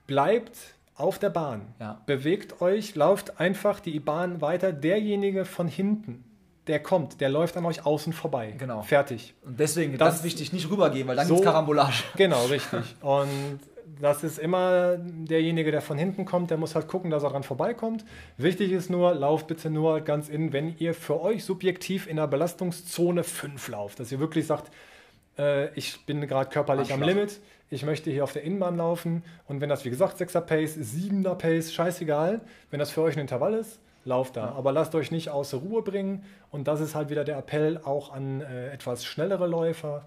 Bleibt 0.07 0.57
auf 0.95 1.19
der 1.19 1.31
Bahn. 1.31 1.75
Ja. 1.79 2.03
Bewegt 2.07 2.61
euch, 2.61 2.95
lauft 2.95 3.41
einfach 3.41 3.81
die 3.81 4.01
Bahn 4.01 4.41
weiter. 4.41 4.73
Derjenige 4.73 5.45
von 5.45 5.69
hinten, 5.69 6.25
der 6.69 6.81
kommt, 6.81 7.21
der 7.21 7.29
läuft 7.29 7.57
an 7.57 7.65
euch 7.65 7.85
außen 7.85 8.13
vorbei. 8.13 8.55
Genau. 8.59 8.83
Fertig. 8.83 9.35
Und 9.45 9.59
deswegen 9.59 9.97
das 9.99 10.17
ist 10.17 10.25
wichtig, 10.25 10.53
nicht 10.53 10.71
rübergehen, 10.71 11.09
weil 11.09 11.17
dann 11.17 11.27
so, 11.27 11.35
gibt 11.35 11.47
es 11.47 11.53
Karambolage. 11.53 12.03
Genau, 12.17 12.45
richtig. 12.47 12.97
Und 13.01 13.61
das 14.01 14.23
ist 14.23 14.39
immer 14.39 14.97
derjenige, 14.99 15.71
der 15.71 15.81
von 15.81 15.99
hinten 15.99 16.25
kommt, 16.25 16.51
der 16.51 16.59
muss 16.59 16.75
halt 16.75 16.89
gucken, 16.89 17.11
dass 17.11 17.23
er 17.23 17.31
dran 17.31 17.43
vorbeikommt. 17.43 18.05
Wichtig 18.37 18.73
ist 18.73 18.91
nur, 18.91 19.15
lauft 19.15 19.47
bitte 19.47 19.71
nur 19.71 20.01
ganz 20.01 20.29
innen, 20.29 20.53
wenn 20.53 20.77
ihr 20.79 20.95
für 20.95 21.21
euch 21.21 21.45
subjektiv 21.45 22.07
in 22.07 22.17
der 22.17 22.27
Belastungszone 22.27 23.25
5 23.25 23.69
lauft. 23.69 23.99
Dass 23.99 24.13
ihr 24.13 24.21
wirklich 24.21 24.47
sagt, 24.47 24.71
äh, 25.39 25.73
ich 25.75 26.05
bin 26.07 26.27
gerade 26.27 26.51
körperlich 26.51 26.93
am 26.93 27.03
Limit, 27.03 27.41
ich 27.71 27.85
möchte 27.85 28.11
hier 28.11 28.25
auf 28.25 28.33
der 28.33 28.43
Innenbahn 28.43 28.77
laufen 28.77 29.23
und 29.47 29.61
wenn 29.61 29.69
das 29.69 29.85
wie 29.85 29.91
gesagt 29.91 30.21
6er 30.21 30.41
Pace, 30.41 30.77
7er 30.77 31.35
Pace, 31.35 31.73
scheißegal, 31.73 32.41
wenn 32.71 32.79
das 32.79 32.91
für 32.91 33.03
euch 33.03 33.17
ein 33.17 33.21
Intervall 33.21 33.55
ist, 33.55 33.79
lauft 34.09 34.37
da. 34.37 34.47
Ja. 34.47 34.53
Aber 34.53 34.73
lasst 34.73 34.95
euch 34.95 35.11
nicht 35.11 35.31
außer 35.31 35.59
Ruhe 35.59 35.83
bringen 35.83 36.25
und 36.51 36.67
das 36.67 36.81
ist 36.81 36.95
halt 36.95 37.11
wieder 37.11 37.25
der 37.25 37.39
Appell 37.39 37.81
auch 37.85 38.13
an 38.13 38.41
äh, 38.41 38.71
etwas 38.71 39.05
schnellere 39.05 39.47
Läufer. 39.47 40.05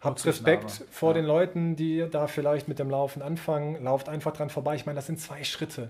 Habt 0.00 0.24
Respekt 0.26 0.84
vor 0.90 1.10
ja. 1.10 1.14
den 1.14 1.24
Leuten, 1.24 1.74
die 1.74 2.06
da 2.10 2.26
vielleicht 2.26 2.68
mit 2.68 2.78
dem 2.78 2.90
Laufen 2.90 3.22
anfangen. 3.22 3.82
Lauft 3.82 4.10
einfach 4.10 4.32
dran 4.32 4.50
vorbei. 4.50 4.74
Ich 4.74 4.84
meine, 4.84 4.96
das 4.96 5.06
sind 5.06 5.18
zwei 5.18 5.42
Schritte 5.42 5.88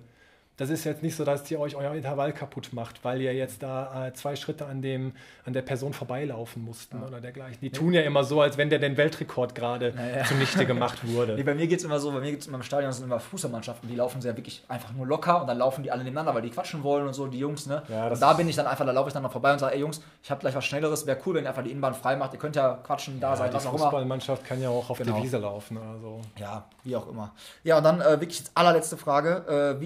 das 0.56 0.70
ist 0.70 0.84
jetzt 0.84 1.02
nicht 1.02 1.14
so, 1.14 1.24
dass 1.24 1.50
ihr 1.50 1.60
euch 1.60 1.76
euer 1.76 1.94
Intervall 1.94 2.32
kaputt 2.32 2.72
macht, 2.72 3.04
weil 3.04 3.20
ihr 3.20 3.34
jetzt 3.34 3.62
da 3.62 4.06
äh, 4.06 4.12
zwei 4.14 4.36
Schritte 4.36 4.66
an, 4.66 4.80
dem, 4.80 5.12
an 5.44 5.52
der 5.52 5.62
Person 5.62 5.92
vorbeilaufen 5.92 6.64
mussten 6.64 6.98
ja. 6.98 7.06
oder 7.06 7.20
dergleichen. 7.20 7.58
Die 7.60 7.70
tun 7.70 7.92
ja 7.92 8.00
immer 8.02 8.24
so, 8.24 8.40
als 8.40 8.56
wenn 8.56 8.70
der 8.70 8.78
den 8.78 8.96
Weltrekord 8.96 9.54
gerade 9.54 9.92
naja. 9.94 10.24
zunichte 10.24 10.64
gemacht 10.64 11.06
wurde. 11.08 11.34
nee, 11.34 11.42
bei 11.42 11.54
mir 11.54 11.66
geht 11.66 11.80
es 11.80 11.84
immer 11.84 12.00
so, 12.00 12.10
bei 12.10 12.20
mir 12.20 12.30
geht 12.30 12.40
es 12.40 12.46
immer 12.46 12.56
im 12.56 12.62
Stadion, 12.62 12.90
sind 12.92 13.04
immer 13.04 13.20
Fußballmannschaften, 13.20 13.88
die 13.88 13.96
laufen 13.96 14.22
sehr 14.22 14.36
wirklich 14.36 14.64
einfach 14.68 14.92
nur 14.92 15.06
locker 15.06 15.42
und 15.42 15.46
dann 15.46 15.58
laufen 15.58 15.82
die 15.82 15.90
alle 15.90 16.02
nebeneinander, 16.02 16.34
weil 16.34 16.42
die 16.42 16.50
quatschen 16.50 16.82
wollen 16.82 17.06
und 17.06 17.12
so, 17.12 17.26
die 17.26 17.38
Jungs, 17.38 17.66
ne? 17.66 17.82
Ja, 17.88 18.08
und 18.08 18.20
da 18.20 18.32
bin 18.32 18.48
ich 18.48 18.56
dann 18.56 18.66
einfach, 18.66 18.86
da 18.86 18.92
laufe 18.92 19.08
ich 19.08 19.14
dann 19.14 19.22
noch 19.22 19.32
vorbei 19.32 19.52
und 19.52 19.58
sage, 19.58 19.74
ey 19.74 19.80
Jungs, 19.80 20.00
ich 20.22 20.30
habe 20.30 20.40
gleich 20.40 20.54
was 20.54 20.64
Schnelleres, 20.64 21.06
wäre 21.06 21.18
cool, 21.26 21.34
wenn 21.34 21.44
ihr 21.44 21.50
einfach 21.50 21.64
die 21.64 21.70
Innenbahn 21.70 21.94
frei 21.94 22.16
macht, 22.16 22.32
ihr 22.32 22.38
könnt 22.38 22.56
ja 22.56 22.78
quatschen, 22.82 23.20
da 23.20 23.30
ja, 23.30 23.36
sein, 23.36 23.52
was 23.52 23.66
auch 23.66 23.70
immer. 23.70 23.78
Die 23.78 23.82
Fußballmannschaft 23.84 24.44
kann 24.44 24.62
ja 24.62 24.70
auch 24.70 24.88
auf 24.88 24.98
genau. 24.98 25.16
die 25.16 25.22
Wiese 25.22 25.36
laufen 25.36 25.76
oder 25.76 25.98
so. 26.00 26.20
Ja, 26.38 26.64
wie 26.82 26.96
auch 26.96 27.08
immer. 27.08 27.34
Ja, 27.62 27.76
und 27.78 27.84
dann 27.84 28.00
äh, 28.00 28.20
wirklich 28.20 28.42
allerletzte 28.54 28.96
Frage, 28.96 29.76
äh, 29.76 29.80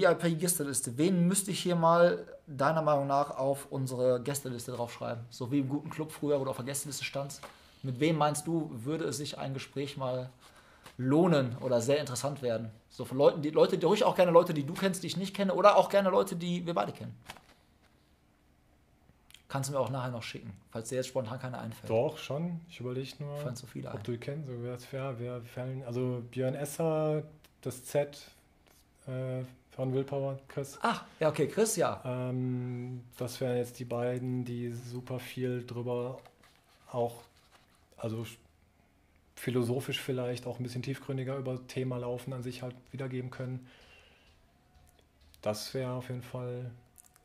VIP-Gästeliste, 0.61 0.99
wen 0.99 1.27
müsst 1.27 1.41
müsste 1.41 1.53
ich 1.53 1.61
hier 1.61 1.77
mal 1.77 2.27
deiner 2.47 2.83
Meinung 2.83 3.07
nach 3.07 3.31
auf 3.31 3.67
unsere 3.71 4.21
Gästeliste 4.23 4.73
draufschreiben? 4.73 5.25
So 5.31 5.51
wie 5.51 5.61
im 5.61 5.69
guten 5.69 5.89
Club 5.89 6.13
früher, 6.13 6.39
wo 6.39 6.45
du 6.45 6.51
auf 6.51 6.57
der 6.57 6.67
Gästeliste 6.67 7.05
standst. 7.05 7.41
Mit 7.83 7.99
wem 7.99 8.17
meinst 8.17 8.47
du, 8.47 8.71
würde 8.73 9.05
es 9.05 9.17
sich 9.17 9.39
ein 9.39 9.55
Gespräch 9.55 9.97
mal 9.97 10.29
lohnen 10.99 11.57
oder 11.61 11.81
sehr 11.81 11.99
interessant 11.99 12.43
werden? 12.43 12.71
So 12.91 13.07
von 13.07 13.17
Leuten, 13.17 13.41
die 13.41 13.51
Leute, 13.51 13.79
die 13.79 13.87
ruhig 13.87 14.05
auch 14.05 14.15
gerne 14.15 14.33
Leute, 14.33 14.53
die 14.53 14.65
du 14.65 14.75
kennst, 14.75 15.03
die 15.03 15.07
ich 15.07 15.17
nicht 15.17 15.35
kenne, 15.35 15.55
oder 15.55 15.77
auch 15.77 15.89
gerne 15.89 16.11
Leute, 16.11 16.37
die 16.37 16.67
wir 16.67 16.75
beide 16.75 16.93
kennen. 16.93 17.17
Kannst 19.49 19.71
du 19.71 19.75
mir 19.75 19.81
auch 19.81 19.91
nachher 19.91 20.11
noch 20.11 20.23
schicken, 20.23 20.53
falls 20.71 20.91
dir 20.91 20.97
jetzt 20.97 21.09
spontan 21.09 21.41
keine 21.41 21.59
einfällt. 21.59 21.91
Doch, 21.91 22.19
schon. 22.19 22.61
Ich 22.69 22.81
überlege 22.81 23.11
nur, 23.19 23.35
Fallen 23.39 23.57
so 23.57 23.67
viele 23.67 23.89
ob 23.89 23.97
ein. 23.97 24.03
du 24.03 24.19
kennst. 24.19 24.47
So, 24.47 24.53
wer, 24.63 24.79
wer, 25.19 25.43
wer 25.55 25.87
also 25.87 26.23
Björn 26.31 26.55
Esser, 26.55 27.23
das 27.63 27.83
Z, 27.85 28.21
äh, 29.07 29.43
von 29.81 29.95
Willpower, 29.95 30.39
Chris. 30.49 30.78
Ach, 30.83 31.05
ja, 31.20 31.31
okay, 31.31 31.49
Chris, 31.49 31.76
ja. 31.76 32.03
Ähm, 32.05 33.03
das 33.16 33.41
wären 33.41 33.57
jetzt 33.57 33.78
die 33.78 33.87
beiden, 33.87 34.45
die 34.45 34.74
super 34.74 35.18
viel 35.18 35.64
drüber 35.66 36.18
auch, 36.93 37.22
also 37.97 38.26
philosophisch 39.37 39.99
vielleicht 39.99 40.47
auch 40.47 40.61
ein 40.61 40.64
bisschen 40.64 40.83
tiefgründiger 40.83 41.35
über 41.39 41.66
Thema 41.66 41.97
Laufen 41.97 42.35
an 42.35 42.43
sich 42.43 42.61
halt 42.61 42.74
wiedergeben 42.93 43.31
können. 43.31 43.66
Das 45.41 45.72
wäre 45.72 45.93
auf 45.93 46.11
jeden 46.11 46.22
Fall 46.22 46.70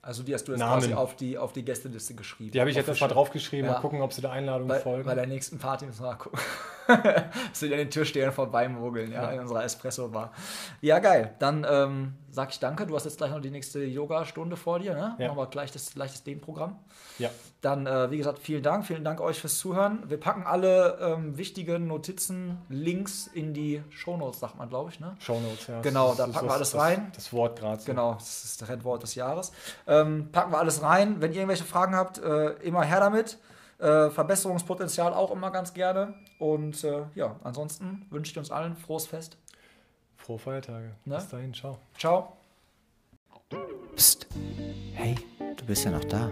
also 0.01 0.23
die 0.23 0.33
hast 0.33 0.47
du 0.47 0.53
jetzt 0.53 0.59
Namen. 0.59 0.81
quasi 0.81 0.93
auf 0.93 1.15
die, 1.17 1.37
auf 1.37 1.51
die 1.51 1.65
Gästeliste 1.65 2.13
geschrieben. 2.13 2.51
Die 2.51 2.59
habe 2.61 2.69
ich 2.69 2.77
jetzt 2.77 2.87
erstmal 2.87 3.09
draufgeschrieben, 3.09 3.65
ja. 3.65 3.73
mal 3.73 3.79
gucken, 3.81 4.01
ob 4.01 4.13
sie 4.13 4.21
der 4.21 4.31
Einladung 4.31 4.67
bei, 4.67 4.79
folgen. 4.79 5.03
Bei 5.03 5.15
der 5.15 5.27
nächsten 5.27 5.57
Party 5.57 5.87
müssen 5.87 6.03
wir 6.03 6.11
mal 6.11 6.15
gucken. 6.15 6.39
Wir 7.59 7.71
an 7.71 7.77
den 7.77 7.89
Türstehern 7.89 8.31
vorbeimogeln, 8.31 9.11
ja, 9.11 9.23
ja, 9.23 9.31
in 9.31 9.39
unserer 9.41 9.63
Espresso-Bar. 9.63 10.31
Ja, 10.81 10.99
geil. 10.99 11.33
Dann 11.39 11.65
ähm, 11.69 12.13
sag 12.29 12.51
ich 12.51 12.59
danke. 12.59 12.85
Du 12.85 12.95
hast 12.95 13.05
jetzt 13.05 13.17
gleich 13.17 13.31
noch 13.31 13.41
die 13.41 13.49
nächste 13.49 13.83
Yoga-Stunde 13.83 14.57
vor 14.57 14.79
dir, 14.79 14.93
ne? 14.93 15.15
Ja. 15.17 15.27
Machen 15.27 15.37
wir 15.37 15.47
gleich 15.47 15.71
das, 15.71 15.93
gleich 15.93 16.11
das 16.11 16.23
Dehnprogramm. 16.23 16.77
Ja. 17.17 17.29
Dann, 17.61 17.87
äh, 17.87 18.11
wie 18.11 18.17
gesagt, 18.17 18.39
vielen 18.39 18.61
Dank. 18.61 18.85
Vielen 18.85 19.03
Dank 19.03 19.21
euch 19.21 19.39
fürs 19.39 19.57
Zuhören. 19.57 20.03
Wir 20.07 20.19
packen 20.19 20.43
alle 20.43 20.99
ähm, 21.01 21.37
wichtigen 21.37 21.87
Notizen, 21.87 22.59
Links 22.69 23.27
in 23.27 23.53
die 23.53 23.81
Shownotes, 23.89 24.39
sagt 24.39 24.57
man, 24.57 24.69
glaube 24.69 24.91
ich, 24.91 24.99
ne? 24.99 25.15
Shownotes, 25.19 25.67
ja. 25.67 25.81
Genau, 25.81 26.13
da 26.13 26.27
packen 26.27 26.47
wir 26.47 26.53
alles 26.53 26.71
das, 26.71 26.81
rein. 26.81 27.11
Das 27.15 27.33
Wort 27.33 27.59
gerade. 27.59 27.81
So. 27.81 27.87
Genau, 27.87 28.13
das 28.13 28.43
ist 28.43 28.61
das 28.61 28.67
Trendwort 28.67 29.01
des 29.01 29.15
Jahres. 29.15 29.51
Ähm, 29.87 30.29
packen 30.31 30.51
wir 30.51 30.59
alles 30.59 30.83
rein. 30.83 31.21
Wenn 31.21 31.31
ihr 31.31 31.37
irgendwelche 31.37 31.63
Fragen 31.63 31.95
habt, 31.95 32.19
äh, 32.19 32.51
immer 32.61 32.83
her 32.83 32.99
damit. 32.99 33.39
Äh, 33.77 34.09
Verbesserungspotenzial 34.09 35.13
auch 35.13 35.31
immer 35.31 35.51
ganz 35.51 35.73
gerne. 35.73 36.13
Und 36.39 36.83
äh, 36.83 37.03
ja, 37.15 37.35
ansonsten 37.43 38.05
wünsche 38.09 38.31
ich 38.31 38.37
uns 38.37 38.51
allen 38.51 38.75
frohes 38.75 39.05
Fest. 39.05 39.37
Frohe 40.17 40.39
Feiertage. 40.39 40.91
Ne? 41.05 41.15
Bis 41.15 41.29
dahin, 41.29 41.53
ciao. 41.53 41.77
Ciao. 41.97 42.33
Psst. 43.95 44.27
Hey, 44.93 45.15
du 45.55 45.65
bist 45.65 45.85
ja 45.85 45.91
noch 45.91 46.05
da. 46.05 46.31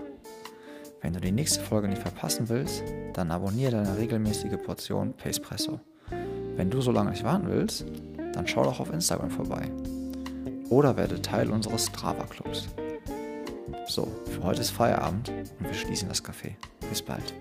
Wenn 1.02 1.14
du 1.14 1.20
die 1.20 1.32
nächste 1.32 1.62
Folge 1.62 1.90
nicht 1.90 2.02
verpassen 2.02 2.48
willst, 2.48 2.82
dann 3.14 3.30
abonniere 3.30 3.72
deine 3.72 3.98
regelmäßige 3.98 4.58
Portion 4.64 5.14
Pacepresso. 5.14 5.80
Wenn 6.56 6.70
du 6.70 6.82
so 6.82 6.92
lange 6.92 7.12
nicht 7.12 7.24
warten 7.24 7.50
willst, 7.50 7.86
dann 8.34 8.48
schau 8.48 8.64
doch 8.64 8.80
auf 8.80 8.92
Instagram 8.92 9.30
vorbei. 9.30 9.70
Oder 10.70 10.96
werde 10.96 11.22
Teil 11.22 11.52
unseres 11.52 11.88
Strava-Clubs. 11.88 12.70
So, 13.88 14.08
für 14.26 14.44
heute 14.44 14.62
ist 14.62 14.72
Feierabend 14.72 15.30
und 15.30 15.68
wir 15.68 15.74
schließen 15.74 16.10
das 16.10 16.24
Café. 16.24 16.56
Bis 16.90 17.02
bald. 17.02 17.34